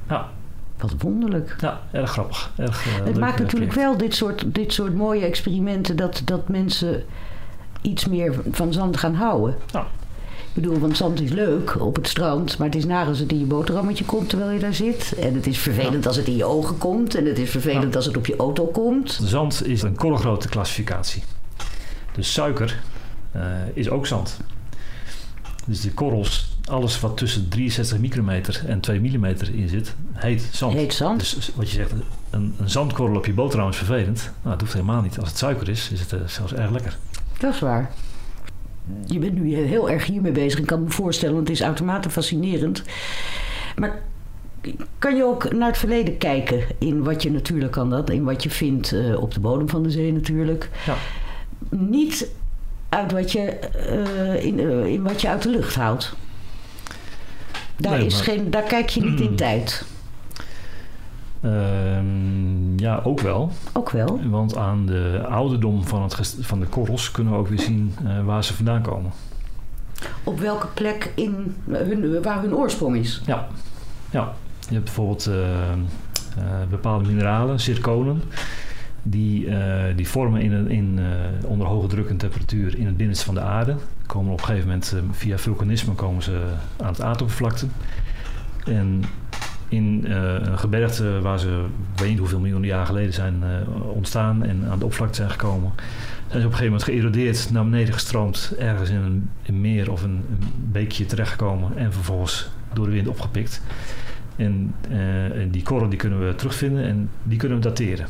ja, 0.09 0.30
Wat 0.78 0.93
wonderlijk. 0.97 1.55
ja, 1.59 1.80
erg 1.91 2.11
grappig. 2.11 2.51
Erg, 2.57 2.86
eh, 2.88 2.93
Het 2.95 3.05
leuk, 3.05 3.17
maakt 3.17 3.39
natuurlijk 3.39 3.74
wel 3.74 3.97
dit 3.97 4.15
soort, 4.15 4.43
dit 4.55 4.74
soort 4.74 4.95
mooie 4.95 5.26
experimenten 5.26 5.95
dat, 5.95 6.21
dat 6.26 6.47
mensen 6.49 7.03
iets 7.82 8.07
meer 8.07 8.34
van 8.51 8.74
zand 8.74 8.97
gaan 8.97 9.15
houden. 9.15 9.55
Ja. 9.71 9.88
Ik 10.56 10.62
bedoel, 10.62 10.80
want 10.80 10.97
zand 10.97 11.22
is 11.22 11.30
leuk 11.30 11.82
op 11.82 11.95
het 11.95 12.08
strand, 12.08 12.58
maar 12.58 12.68
het 12.68 12.76
is 12.76 12.86
naar 12.86 13.06
als 13.06 13.20
het 13.20 13.32
in 13.32 13.39
je 13.39 13.45
boterhammetje 13.45 14.06
komt 14.06 14.30
terwijl 14.30 14.51
je 14.51 14.60
daar 14.60 14.74
zit. 14.74 15.14
En 15.20 15.34
het 15.34 15.47
is 15.47 15.58
vervelend 15.58 16.08
als 16.08 16.16
het 16.16 16.28
in 16.28 16.36
je 16.36 16.45
ogen 16.45 16.78
komt 16.78 17.16
en 17.16 17.26
het 17.26 17.39
is 17.39 17.49
vervelend 17.49 17.89
Ja. 17.91 17.95
als 17.95 18.06
het 18.06 18.18
op 18.18 18.26
je 18.26 18.36
auto 18.36 18.66
komt. 18.66 19.20
Zand 19.24 19.68
is 19.68 19.82
een 19.82 19.95
korrelgrote 19.95 20.49
klassificatie. 20.49 21.24
Dus 22.16 22.34
suiker 22.34 22.80
eh, 23.32 23.41
is 23.74 23.89
ook 23.89 24.08
zand. 24.08 24.38
Dus 25.66 25.82
de 25.82 25.91
korrels, 25.91 26.58
alles 26.70 26.99
wat 26.99 27.18
tussen 27.18 27.49
63 27.49 27.97
micrometer 27.99 28.64
en 28.68 28.80
2 28.80 28.99
millimeter 28.99 29.56
in 29.56 29.70
zit, 29.70 29.95
heet 30.14 30.49
zand. 30.51 30.74
Heet 30.74 30.93
zand. 30.93 31.20
Dus 31.20 31.51
wat 31.56 31.70
je 31.70 31.76
zegt, 31.76 31.91
een, 32.30 32.56
een 32.60 32.70
zandkorrel 32.70 33.16
op 33.18 33.26
je 33.26 33.34
boterham 33.34 33.70
is 33.70 33.76
vervelend. 33.78 34.22
Nou, 34.22 34.32
dat 34.49 34.60
hoeft 34.60 34.74
helemaal 34.74 35.01
niet. 35.01 35.20
Als 35.20 35.30
het 35.30 35.38
suiker 35.38 35.70
is, 35.70 35.89
is 35.91 35.99
het 35.99 36.14
eh, 36.14 36.20
zelfs 36.26 36.54
erg 36.54 36.72
lekker. 36.72 36.97
Dat 37.39 37.54
is 37.54 37.60
waar. 37.60 37.91
Je 39.05 39.19
bent 39.19 39.34
nu 39.34 39.55
heel 39.55 39.89
erg 39.89 40.05
hiermee 40.05 40.31
bezig. 40.31 40.59
Ik 40.59 40.65
kan 40.65 40.84
me 40.84 40.89
voorstellen, 40.89 41.36
want 41.36 41.47
het 41.47 41.57
is 41.57 41.63
uitermate 41.63 42.09
fascinerend. 42.09 42.84
Maar 43.75 44.01
kan 44.99 45.15
je 45.15 45.23
ook 45.23 45.53
naar 45.53 45.67
het 45.67 45.77
verleden 45.77 46.17
kijken 46.17 46.63
in 46.77 47.03
wat 47.03 47.23
je 47.23 47.31
natuurlijk 47.31 47.71
kan 47.71 47.89
dat, 47.89 48.09
in 48.09 48.23
wat 48.23 48.43
je 48.43 48.49
vindt 48.49 48.91
eh, 48.91 49.21
op 49.21 49.34
de 49.34 49.39
bodem 49.39 49.69
van 49.69 49.84
de 49.84 49.91
zee 49.91 50.13
natuurlijk. 50.13 50.69
Ja. 50.86 50.95
Niet 51.69 52.27
uit 52.89 53.11
wat 53.11 53.31
je, 53.31 53.41
eh, 53.41 54.45
in, 54.45 54.59
eh, 54.59 54.86
in 54.86 55.03
wat 55.03 55.21
je 55.21 55.29
uit 55.29 55.41
de 55.41 55.49
lucht 55.49 55.75
haalt. 55.75 56.13
Daar, 57.77 57.97
Nee, 57.97 58.05
is 58.05 58.21
geen, 58.21 58.49
daar 58.49 58.63
kijk 58.63 58.89
je 58.89 59.01
niet 59.03 59.19
in 59.19 59.36
tijd. 59.45 59.86
Ehm, 61.44 62.78
ja, 62.80 63.02
ook 63.04 63.20
wel. 63.20 63.52
Ook 63.74 63.89
wel. 63.89 64.20
Want 64.30 64.58
aan 64.58 64.86
de 64.86 65.26
ouderdom 65.30 65.84
van, 65.88 66.02
het, 66.04 66.38
van 66.41 66.60
de 66.60 66.66
korrels 66.66 67.12
kunnen 67.12 67.34
we 67.34 67.39
ook 67.39 67.48
weer 67.48 67.60
zien 67.60 67.94
eh, 68.06 68.24
waar 68.26 68.44
ze 68.44 68.54
vandaan 68.54 68.82
komen. 68.82 69.12
Op 70.24 70.39
welke 70.39 70.68
plek 70.74 71.12
in 71.16 71.56
hun, 71.70 72.22
waar 72.24 72.41
hun 72.41 72.56
oorsprong 72.56 72.96
is. 72.96 73.22
Ja, 73.26 73.48
ja. 74.10 74.34
je 74.68 74.74
hebt 74.74 74.84
bijvoorbeeld 74.86 75.26
eh, 75.28 75.72
eh, 75.72 75.78
bepaalde 76.70 77.08
mineralen, 77.08 77.60
zirconen, 77.60 78.22
die, 79.04 79.50
die 79.96 80.08
vormen 80.08 80.41
in, 80.41 80.52
een- 80.54 80.70
in, 80.70 81.00
onder 81.46 81.68
hoge 81.68 81.88
druk 81.88 82.10
en 82.10 82.18
temperatuur 82.18 82.78
in 82.78 82.86
het 82.86 82.98
binnenste 82.98 83.26
van 83.26 83.34
de 83.34 83.41
aarde. 83.41 83.76
Komen 84.06 84.32
op 84.32 84.39
een 84.39 84.46
gegeven 84.46 84.68
moment 84.68 84.96
via 85.12 85.38
vulkanisme 85.38 85.94
komen 85.94 86.24
ze 86.24 86.41
aan 86.82 86.88
het 86.88 87.02
aardoppervlakte. 87.02 87.66
En 88.66 89.04
in 89.74 90.05
eh, 90.07 90.34
een 90.41 90.59
gebergte 90.59 91.21
waar 91.21 91.39
ze, 91.39 91.65
ik 91.93 91.99
weet 91.99 92.09
niet 92.09 92.19
hoeveel 92.19 92.39
miljoenen 92.39 92.67
jaar 92.69 92.86
geleden 92.86 93.13
zijn 93.13 93.43
eh, 93.43 93.49
ontstaan 93.95 94.43
en 94.43 94.65
aan 94.69 94.78
de 94.80 94.84
oppervlakte 94.84 95.15
zijn 95.15 95.30
gekomen, 95.30 95.71
zijn 96.28 96.41
ze 96.41 96.47
op 96.47 96.51
een 96.53 96.57
gegeven 96.57 96.65
moment 96.65 96.84
geërodeerd, 96.84 97.51
naar 97.51 97.63
beneden 97.63 97.93
gestroomd, 97.93 98.55
ergens 98.59 98.89
in 98.89 99.30
een, 99.45 99.61
meer 99.61 99.91
of 99.91 100.03
een, 100.03 100.11
een 100.30 100.47
beekje 100.71 101.05
terechtgekomen 101.05 101.78
en 101.78 101.93
vervolgens 101.93 102.49
door 102.74 102.86
de 102.86 102.91
wind 102.91 103.07
opgepikt. 103.07 103.61
En, 104.36 104.74
eh, 104.89 105.41
en 105.41 105.49
die 105.49 105.63
korrel 105.63 105.89
die 105.89 105.97
kunnen 105.99 106.28
we 106.28 106.36
terugvinden 106.36 106.84
en 106.84 107.09
die 107.24 107.38
kunnen 107.38 107.57
we 107.57 107.63
dateren. 107.63 108.05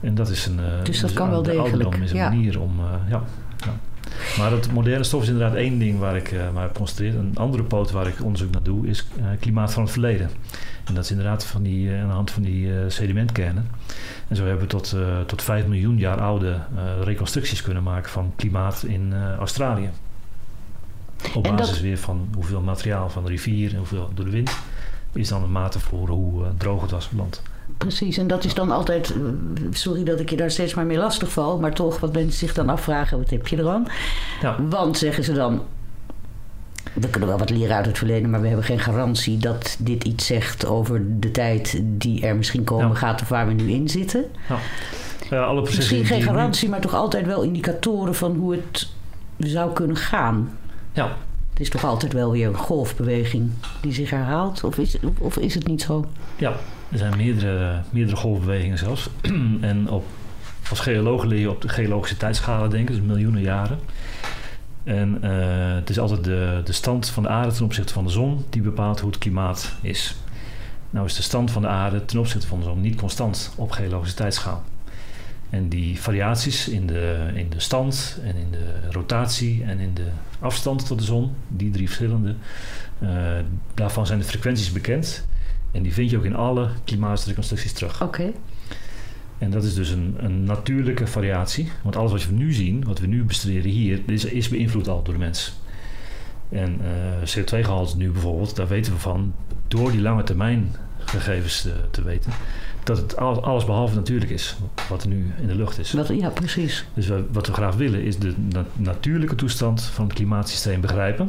En 0.00 0.14
dat 0.14 0.28
is 0.28 0.46
een. 0.46 0.58
eh, 0.58 0.84
Dus 0.84 1.00
dat 1.00 1.12
kan 1.12 1.30
wel 1.30 1.42
de 1.42 1.50
degelijk, 1.50 1.96
is 1.96 2.10
een 2.10 2.16
ja. 2.16 2.28
manier 2.28 2.60
om. 2.60 2.72
ja. 3.08 3.22
Maar 4.38 4.50
het 4.52 4.72
moderne 4.72 5.04
stof 5.04 5.22
is 5.22 5.28
inderdaad 5.28 5.56
één 5.56 5.78
ding 5.78 5.98
waar 5.98 6.16
ik 6.16 6.32
uh, 6.32 6.50
maar 6.54 6.72
concentreer. 6.72 7.14
Een 7.16 7.36
andere 7.36 7.62
poot 7.62 7.90
waar 7.90 8.06
ik 8.06 8.22
onderzoek 8.24 8.50
naar 8.50 8.62
doe 8.62 8.86
is 8.86 9.06
uh, 9.18 9.24
klimaat 9.40 9.72
van 9.72 9.82
het 9.82 9.92
verleden. 9.92 10.30
En 10.84 10.94
dat 10.94 11.04
is 11.04 11.10
inderdaad 11.10 11.44
van 11.46 11.62
die, 11.62 11.88
uh, 11.88 12.00
aan 12.00 12.08
de 12.08 12.14
hand 12.14 12.30
van 12.30 12.42
die 12.42 12.70
sedimentkernen. 12.88 13.70
En 14.28 14.36
zo 14.36 14.44
hebben 14.44 14.62
we 14.62 14.66
tot, 14.70 14.96
tot 15.26 15.42
5 15.42 15.66
miljoen 15.66 15.98
jaar 15.98 16.20
oude 16.20 16.58
reconstructies 17.02 17.62
kunnen 17.62 17.82
maken 17.82 18.10
van 18.10 18.32
klimaat 18.36 18.84
in 18.86 19.14
Australië. 19.38 19.90
Op 21.34 21.42
basis 21.42 21.68
dat- 21.70 21.80
weer 21.80 21.98
van 21.98 22.28
hoeveel 22.34 22.60
materiaal 22.60 23.10
van 23.10 23.24
de 23.24 23.30
rivier 23.30 23.70
en 23.70 23.76
hoeveel 23.76 24.10
door 24.14 24.24
de 24.24 24.30
wind. 24.30 24.56
Is 25.12 25.28
dan 25.28 25.42
een 25.42 25.52
mate 25.52 25.80
voor 25.80 26.08
hoe 26.08 26.44
droog 26.58 26.80
het 26.82 26.90
was 26.90 27.06
op 27.06 27.18
land. 27.18 27.42
Precies, 27.78 28.16
en 28.18 28.26
dat 28.26 28.44
is 28.44 28.54
dan 28.54 28.70
altijd, 28.70 29.10
eh, 29.10 29.16
sorry 29.70 30.04
dat 30.04 30.20
ik 30.20 30.30
je 30.30 30.36
daar 30.36 30.50
steeds 30.50 30.74
maar 30.74 30.86
mee 30.86 30.96
lastig 30.98 31.28
val, 31.30 31.58
maar 31.58 31.74
toch 31.74 32.00
wat 32.00 32.12
mensen 32.12 32.38
zich 32.38 32.54
dan 32.54 32.68
afvragen, 32.68 33.18
wat 33.18 33.30
heb 33.30 33.46
je 33.46 33.56
er 33.56 33.68
aan? 33.68 33.86
Ja. 34.42 34.56
Want 34.68 34.98
zeggen 34.98 35.24
ze 35.24 35.32
dan, 35.32 35.62
we 36.92 37.08
kunnen 37.08 37.28
wel 37.28 37.38
wat 37.38 37.50
leren 37.50 37.76
uit 37.76 37.86
het 37.86 37.98
verleden, 37.98 38.30
maar 38.30 38.40
we 38.40 38.46
hebben 38.46 38.64
geen 38.64 38.78
garantie 38.78 39.38
dat 39.38 39.76
dit 39.78 40.04
iets 40.04 40.26
zegt 40.26 40.66
over 40.66 41.02
de 41.20 41.30
tijd 41.30 41.80
die 41.84 42.26
er 42.26 42.36
misschien 42.36 42.64
komen 42.64 42.88
Ja. 42.88 42.94
gaat 42.94 43.22
of 43.22 43.28
waar 43.28 43.46
we 43.46 43.52
nu 43.52 43.70
in 43.70 43.88
zitten. 43.88 44.24
Ja, 45.30 45.42
alle 45.44 45.60
Misschien 45.60 46.04
geen 46.04 46.18
nu- 46.18 46.24
garantie, 46.24 46.68
maar 46.68 46.80
toch 46.80 46.94
altijd 46.94 47.26
wel 47.26 47.42
indicatoren 47.42 48.14
van 48.14 48.34
hoe 48.36 48.52
het 48.52 48.88
zou 49.38 49.72
kunnen 49.72 49.96
gaan. 49.96 50.58
Ja, 50.92 51.16
Het 51.50 51.60
is 51.62 51.70
toch 51.70 51.84
altijd 51.84 52.12
wel 52.12 52.30
weer 52.30 52.46
een 52.46 52.54
golfbeweging 52.56 53.50
die 53.80 53.92
zich 53.92 54.10
herhaalt? 54.10 54.64
Of 54.64 54.78
is, 54.78 54.96
of 55.18 55.36
is 55.36 55.54
het 55.54 55.66
niet 55.66 55.82
zo? 55.82 56.04
Ja, 56.36 56.52
er 56.88 56.98
zijn 56.98 57.16
meerdere, 57.16 57.80
meerdere 57.90 58.16
golfbewegingen 58.16 58.78
zelfs. 58.78 59.08
en 59.60 59.90
op, 59.90 60.04
als 60.70 60.80
geoloog 60.80 61.24
leer 61.24 61.38
je 61.38 61.50
op 61.50 61.60
de 61.60 61.68
geologische 61.68 62.16
tijdschalen 62.16 62.70
denken, 62.70 62.94
dus 62.94 63.04
miljoenen 63.04 63.42
jaren. 63.42 63.78
En 64.84 65.18
eh, 65.22 65.74
het 65.74 65.90
is 65.90 65.98
altijd 65.98 66.24
de, 66.24 66.60
de 66.64 66.72
stand 66.72 67.08
van 67.08 67.22
de 67.22 67.28
aarde 67.28 67.52
ten 67.52 67.64
opzichte 67.64 67.92
van 67.92 68.04
de 68.04 68.10
zon 68.10 68.44
die 68.50 68.62
bepaalt 68.62 69.00
hoe 69.00 69.10
het 69.10 69.18
klimaat 69.18 69.74
is. 69.80 70.16
Nou 70.90 71.06
is 71.06 71.14
de 71.14 71.22
stand 71.22 71.50
van 71.50 71.62
de 71.62 71.68
aarde 71.68 72.04
ten 72.04 72.18
opzichte 72.18 72.46
van 72.46 72.58
de 72.58 72.64
zon 72.64 72.80
niet 72.80 72.96
constant 72.96 73.52
op 73.56 73.70
geologische 73.70 74.16
tijdschaal. 74.16 74.64
En 75.50 75.68
die 75.68 76.00
variaties 76.00 76.68
in 76.68 76.86
de, 76.86 77.30
in 77.34 77.50
de 77.50 77.60
stand 77.60 78.18
en 78.22 78.36
in 78.36 78.50
de 78.50 78.90
rotatie 78.90 79.64
en 79.64 79.78
in 79.78 79.94
de 79.94 80.06
afstand 80.40 80.86
tot 80.86 80.98
de 80.98 81.04
zon, 81.04 81.34
die 81.48 81.70
drie 81.70 81.86
verschillende, 81.86 82.34
eh, 82.98 83.08
daarvan 83.74 84.06
zijn 84.06 84.18
de 84.18 84.24
frequenties 84.24 84.72
bekend. 84.72 85.26
En 85.74 85.82
die 85.82 85.92
vind 85.92 86.10
je 86.10 86.16
ook 86.16 86.24
in 86.24 86.34
alle 86.36 86.68
klimatische 86.84 87.28
reconstructies 87.28 87.72
terug. 87.72 88.02
Oké. 88.02 88.32
En 89.38 89.50
dat 89.50 89.64
is 89.64 89.74
dus 89.74 89.90
een, 89.90 90.14
een 90.18 90.44
natuurlijke 90.44 91.06
variatie. 91.06 91.70
Want 91.82 91.96
alles 91.96 92.10
wat 92.10 92.26
we 92.26 92.32
nu 92.32 92.52
zien, 92.52 92.84
wat 92.84 92.98
we 92.98 93.06
nu 93.06 93.24
bestuderen 93.24 93.70
hier, 93.70 94.00
is, 94.06 94.24
is 94.24 94.48
beïnvloed 94.48 94.88
al 94.88 95.02
door 95.02 95.14
de 95.14 95.20
mens. 95.20 95.58
En 96.48 96.80
eh, 96.80 97.28
CO2-gehalte 97.38 97.96
nu 97.96 98.10
bijvoorbeeld, 98.10 98.56
daar 98.56 98.68
weten 98.68 98.92
we 98.92 98.98
van, 98.98 99.34
door 99.68 99.90
die 99.90 100.00
lange 100.00 100.22
termijn 100.22 100.70
gegevens 101.04 101.66
eh, 101.66 101.72
te 101.90 102.02
weten, 102.02 102.32
dat 102.84 102.96
het 102.96 103.16
alles, 103.16 103.38
alles 103.38 103.64
behalve 103.64 103.94
natuurlijk 103.94 104.30
is, 104.30 104.56
wat 104.88 105.02
er 105.02 105.08
nu 105.08 105.32
in 105.40 105.46
de 105.46 105.54
lucht 105.54 105.78
is. 105.78 105.92
Wat, 105.92 106.08
ja, 106.08 106.28
precies. 106.28 106.84
Dus 106.94 107.06
we- 107.06 107.24
wat 107.32 107.46
we 107.46 107.52
graag 107.52 107.74
willen 107.76 108.02
is 108.02 108.18
de 108.18 108.34
na- 108.50 108.64
natuurlijke 108.76 109.34
toestand 109.34 109.82
van 109.82 110.04
het 110.04 110.14
klimaatsysteem 110.14 110.80
begrijpen. 110.80 111.28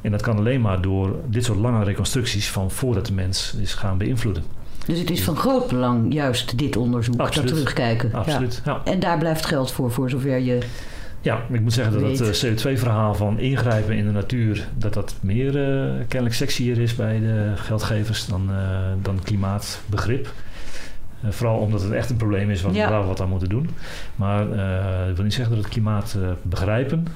En 0.00 0.10
dat 0.10 0.22
kan 0.22 0.36
alleen 0.36 0.60
maar 0.60 0.80
door 0.80 1.16
dit 1.26 1.44
soort 1.44 1.58
lange 1.58 1.84
reconstructies 1.84 2.50
van 2.50 2.70
voordat 2.70 3.06
de 3.06 3.12
mens 3.12 3.54
is 3.60 3.74
gaan 3.74 3.98
beïnvloeden. 3.98 4.42
Dus 4.86 4.98
het 4.98 5.10
is 5.10 5.22
van 5.22 5.36
groot 5.36 5.68
belang 5.68 6.12
juist 6.12 6.58
dit 6.58 6.76
onderzoek, 6.76 7.20
Absoluut. 7.20 7.48
dat 7.48 7.58
terugkijken. 7.58 8.12
Absoluut. 8.12 8.62
Ja. 8.64 8.80
En 8.84 9.00
daar 9.00 9.18
blijft 9.18 9.46
geld 9.46 9.72
voor, 9.72 9.90
voor 9.90 10.10
zover 10.10 10.38
je... 10.38 10.58
Ja, 11.20 11.42
ik 11.50 11.60
moet 11.60 11.72
zeggen 11.72 12.00
dat 12.00 12.18
het 12.18 12.44
eh, 12.44 12.52
CO2-verhaal 12.52 13.14
van 13.14 13.38
ingrijpen 13.38 13.96
in 13.96 14.04
de 14.04 14.10
natuur, 14.10 14.68
dat 14.74 14.94
dat 14.94 15.14
meer 15.20 15.56
uh, 15.56 15.92
kennelijk 16.08 16.34
sexier 16.34 16.78
is 16.78 16.94
bij 16.94 17.20
de 17.20 17.52
geldgevers 17.54 18.26
dan, 18.26 18.48
uh, 18.50 18.56
dan 19.02 19.20
klimaatbegrip. 19.22 20.32
Uh, 21.24 21.30
vooral 21.30 21.58
omdat 21.58 21.82
het 21.82 21.92
echt 21.92 22.10
een 22.10 22.16
probleem 22.16 22.50
is 22.50 22.62
wat, 22.62 22.74
Ja. 22.74 22.90
waar 22.90 23.00
we 23.00 23.06
wat 23.06 23.20
aan 23.20 23.28
moeten 23.28 23.48
doen. 23.48 23.70
Maar 24.16 24.42
ik 25.08 25.14
wil 25.14 25.24
niet 25.24 25.34
zeggen 25.34 25.54
dat 25.54 25.64
het 25.64 25.72
klimaat 25.72 26.16
begrijpen, 26.42 27.06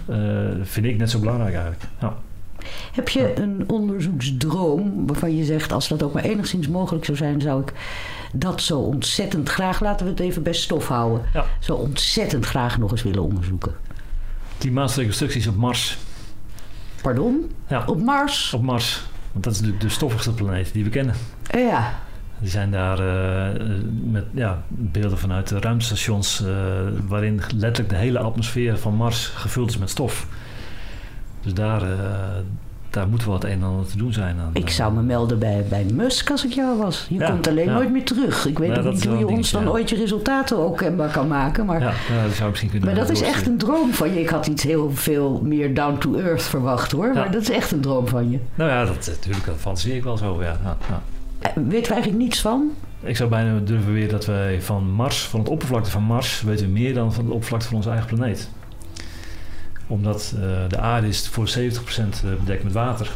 vind 0.63 0.87
ik 0.87 0.97
net 0.97 1.11
zo 1.11 1.19
belangrijk 1.19 1.55
eigenlijk. 1.55 1.85
Ja. 2.01 2.17
Heb 2.93 3.09
je 3.09 3.39
een 3.41 3.65
onderzoeksdroom 3.67 5.07
waarvan 5.07 5.37
je 5.37 5.45
zegt, 5.45 5.73
als 5.73 5.89
dat 5.89 6.03
ook 6.03 6.13
maar 6.13 6.23
enigszins 6.25 6.69
mogelijk 6.69 7.05
zou 7.05 7.17
zijn, 7.17 7.41
zou 7.41 7.61
ik 7.61 7.73
dat 8.33 8.61
zo 8.61 8.79
ontzettend 8.79 9.49
graag, 9.49 9.81
laten 9.81 10.07
we 10.07 10.11
het 10.13 10.21
even 10.21 10.43
bij 10.43 10.53
stof 10.55 10.89
houden, 10.89 11.23
Ja. 11.35 11.45
zo 11.61 11.75
ontzettend 11.75 12.47
graag 12.47 12.79
nog 12.79 12.91
eens 12.91 13.03
willen 13.03 13.23
onderzoeken? 13.23 13.73
Klimaatreconstructies 14.59 15.47
op 15.47 15.57
Mars. 15.57 15.99
Pardon? 17.03 17.51
Ja, 17.69 17.83
Op 17.87 18.01
Mars? 18.03 18.55
op 18.55 18.63
Mars. 18.63 19.03
Want 19.33 19.45
dat 19.45 19.53
is 19.53 19.59
natuurlijk 19.61 19.87
de 19.87 19.93
stoffigste 19.93 20.33
planeet 20.33 20.73
die 20.73 20.85
we 20.85 20.91
kennen. 20.91 21.15
Eh, 21.51 21.61
ja. 21.69 21.99
Die 22.39 22.51
zijn 22.51 22.71
daar 22.71 22.99
eh, 22.99 23.61
met 24.11 24.25
ja, 24.35 24.63
beelden 24.69 25.19
vanuit 25.19 25.49
de 25.49 25.61
ruimtestations... 25.61 26.41
eh, 26.45 26.47
waarin 27.09 27.41
letterlijk 27.57 27.89
de 27.95 27.97
hele 28.01 28.19
atmosfeer 28.19 28.79
van 28.79 28.95
Mars 28.95 29.27
gevuld 29.27 29.71
is 29.71 29.79
met 29.79 29.91
stof. 29.91 30.27
Dus 31.43 31.55
daar, 31.55 31.83
eh, 31.83 31.89
daar 32.91 33.09
moet 33.09 33.25
wel 33.25 33.35
het 33.35 33.45
een 33.45 33.51
en 33.51 33.63
ander 33.63 33.87
te 33.87 33.97
doen 33.97 34.13
zijn. 34.13 34.37
Aan, 34.39 34.51
Ik 34.53 34.71
zou 34.71 34.95
me 34.95 35.03
melden 35.03 35.39
bij, 35.39 35.65
bij 35.69 35.87
Musk 35.95 36.31
als 36.31 36.45
ik 36.45 36.53
jou 36.53 36.79
was. 36.79 37.07
Je 37.09 37.19
Ja, 37.19 37.31
komt 37.31 37.49
alleen 37.49 37.65
ja. 37.65 37.73
nooit 37.73 37.91
meer 37.93 38.05
terug. 38.05 38.47
Ik 38.47 38.59
weet 38.59 38.69
Ja, 38.77 38.83
dat 38.83 38.93
niet 38.93 39.05
hoe 39.05 39.19
je 39.19 39.27
ons 39.27 39.51
dan 39.51 39.71
ooit 39.71 39.91
je 39.91 39.97
resultaten 39.97 40.57
ook 40.59 40.77
kenbaar 40.77 41.11
kan 41.11 41.29
maken. 41.29 41.67
Maar, 41.67 41.81
Ja, 41.81 41.93
ja, 42.11 42.23
dat 42.23 42.33
zou 42.33 42.45
ik 42.45 42.49
misschien 42.49 42.71
kunnen 42.71 42.89
maar 42.89 42.99
dat 42.99 43.11
is 43.11 43.23
echt 43.23 43.47
een 43.47 43.59
droom 43.59 43.93
van 43.93 44.13
je. 44.15 44.21
Ik 44.21 44.29
had 44.29 44.47
iets 44.47 44.63
heel 44.63 44.91
veel 44.93 45.41
meer 45.45 45.75
down 45.75 45.99
to 45.99 46.15
earth 46.15 46.43
verwacht 46.43 46.93
hoor. 46.93 47.13
Maar 47.15 47.31
dat 47.31 47.43
is 47.43 47.51
echt 47.51 47.73
een 47.73 47.81
droom 47.81 48.07
van 48.09 48.31
je. 48.31 48.39
Nou 48.55 48.71
ja, 48.71 48.85
dat, 48.85 49.07
natuurlijk, 49.07 49.47
dat 49.47 49.57
fantaseer 49.59 49.97
ik 49.97 50.05
wel 50.05 50.17
zo. 50.17 50.43
Ja, 50.43 50.57
ja, 50.65 50.77
ja. 50.89 51.03
Eh, 51.39 51.51
Weten 51.55 51.89
we 51.89 51.93
eigenlijk 51.93 52.23
niets 52.23 52.41
van? 52.41 52.71
Ik 53.01 53.17
zou 53.17 53.31
bijna 53.31 53.59
durven 53.65 53.93
weer 53.93 54.09
dat 54.09 54.27
wij 54.27 54.63
van 54.63 54.91
Mars, 54.91 55.23
van 55.23 55.41
het 55.41 55.49
oppervlakte 55.49 55.91
van 55.91 56.03
Mars, 56.03 56.43
weten 56.43 56.67
we 56.67 56.73
meer 56.73 56.95
dan 56.95 57.13
van 57.13 57.25
de 57.27 57.33
oppervlakte 57.33 57.67
van 57.67 57.77
onze 57.77 57.91
eigen 57.91 58.17
planeet. 58.17 58.51
Omdat 59.93 60.35
eh, 60.37 60.43
de 60.69 60.79
aarde 60.79 61.09
is 61.09 61.29
voor 61.29 61.49
70% 61.59 61.59
bedekt 62.39 62.63
met 62.65 62.73
water. 62.73 63.11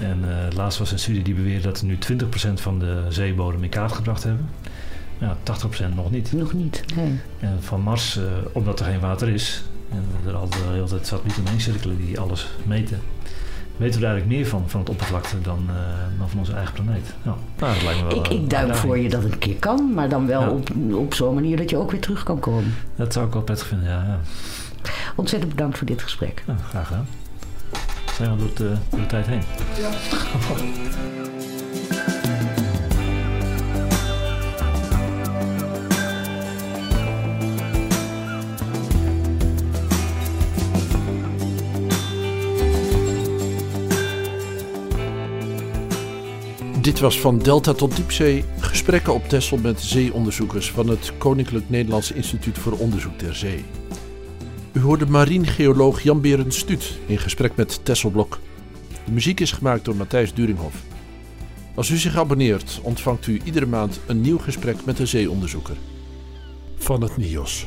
En 0.00 0.18
eh 0.28 0.56
laatst 0.56 0.78
was 0.78 0.92
een 0.92 0.98
studie 0.98 1.22
die 1.22 1.34
beweerde 1.34 1.62
dat 1.62 1.80
we 1.80 1.86
nu 1.86 1.98
20% 2.12 2.52
van 2.54 2.78
de 2.78 3.02
zeebodem 3.08 3.62
in 3.62 3.68
kaart 3.68 3.92
gebracht 3.92 4.22
hebben. 4.22 4.48
Ja, 5.18 5.36
80% 5.90 5.94
nog 5.94 6.10
niet. 6.10 6.32
Nog 6.32 6.52
niet. 6.52 6.84
Nee. 6.96 7.12
En 7.40 7.58
van 7.60 7.80
Mars, 7.80 8.16
eh, 8.16 8.24
omdat 8.52 8.80
er 8.80 8.86
geen 8.86 9.00
water 9.00 9.28
is, 9.28 9.62
en 9.92 10.04
er 10.26 10.34
altijd 10.34 10.62
de 10.62 10.68
hele 10.72 10.86
tijd 10.86 11.06
satellieten 11.06 11.42
omheen 11.42 11.60
cirkelen 11.60 11.96
die 11.96 12.20
alles 12.20 12.46
meten, 12.64 13.00
weten 13.76 14.00
we 14.00 14.06
er 14.06 14.12
eigenlijk 14.12 14.40
meer 14.40 14.46
van, 14.50 14.62
van 14.66 14.80
het 14.80 14.88
oppervlakte 14.88 15.40
dan, 15.40 15.64
eh, 15.68 15.74
dan 16.18 16.28
van 16.28 16.38
onze 16.38 16.52
eigen 16.52 16.74
planeet. 16.74 17.14
Nou, 17.22 17.36
dat 17.56 17.82
lijkt 17.82 18.02
me 18.02 18.08
wel 18.08 18.16
Ik, 18.18 18.28
ik 18.28 18.50
duim 18.50 18.60
uitdaging. 18.62 18.76
voor 18.86 18.98
je 18.98 19.08
dat 19.08 19.22
het 19.22 19.32
een 19.32 19.38
keer 19.38 19.56
kan, 19.56 19.94
maar 19.94 20.08
dan 20.08 20.26
wel 20.26 20.40
Ja. 20.40 20.48
op, 20.50 20.70
op 20.92 21.14
zo'n 21.14 21.34
manier 21.34 21.56
dat 21.56 21.70
je 21.70 21.76
ook 21.76 21.90
weer 21.90 22.00
terug 22.00 22.22
kan 22.22 22.38
komen. 22.38 22.74
Dat 22.96 23.12
zou 23.12 23.26
ik 23.26 23.32
wel 23.32 23.42
prettig 23.42 23.66
vinden, 23.66 23.88
ja. 23.88 24.04
ja. 24.06 24.20
Ontzettend 25.16 25.54
bedankt 25.54 25.78
voor 25.78 25.86
dit 25.86 26.02
gesprek. 26.02 26.42
Nou, 26.46 26.58
graag 26.58 26.86
gedaan. 26.86 27.08
Zijn 28.16 28.36
we 28.36 28.38
door 28.38 28.54
de, 28.54 28.76
door 28.90 29.00
de 29.00 29.06
tijd 29.06 29.26
heen? 29.26 29.42
Dit 46.86 47.00
was 47.00 47.20
van 47.20 47.38
Delta 47.38 47.72
tot 47.72 47.96
Diepzee 47.96 48.44
gesprekken 48.60 49.14
op 49.14 49.28
Texel 49.28 49.56
met 49.56 49.80
zeeonderzoekers 49.80 50.70
van 50.70 50.88
het 50.88 51.12
Koninklijk 51.18 51.70
Nederlands 51.70 52.12
Instituut 52.12 52.58
voor 52.58 52.72
Onderzoek 52.72 53.18
ter 53.18 53.34
Zee. 53.34 53.64
U 54.76 54.80
hoorde 54.80 55.06
marinegeoloog 55.06 56.02
Jan 56.02 56.20
Berend 56.20 56.54
Stuut 56.54 56.98
in 57.06 57.18
gesprek 57.18 57.56
met 57.56 57.84
Tesselblok. 57.84 58.38
De 59.04 59.12
muziek 59.12 59.40
is 59.40 59.52
gemaakt 59.52 59.84
door 59.84 59.96
Matthijs 59.96 60.34
Duringhoff. 60.34 60.76
Als 61.74 61.90
u 61.90 61.96
zich 61.96 62.16
abonneert, 62.16 62.80
ontvangt 62.82 63.26
u 63.26 63.40
iedere 63.44 63.66
maand 63.66 64.00
een 64.06 64.20
nieuw 64.20 64.38
gesprek 64.38 64.84
met 64.84 64.98
een 64.98 65.06
zeeonderzoeker. 65.06 65.76
Van 66.76 67.02
het 67.02 67.16
NIOS. 67.16 67.66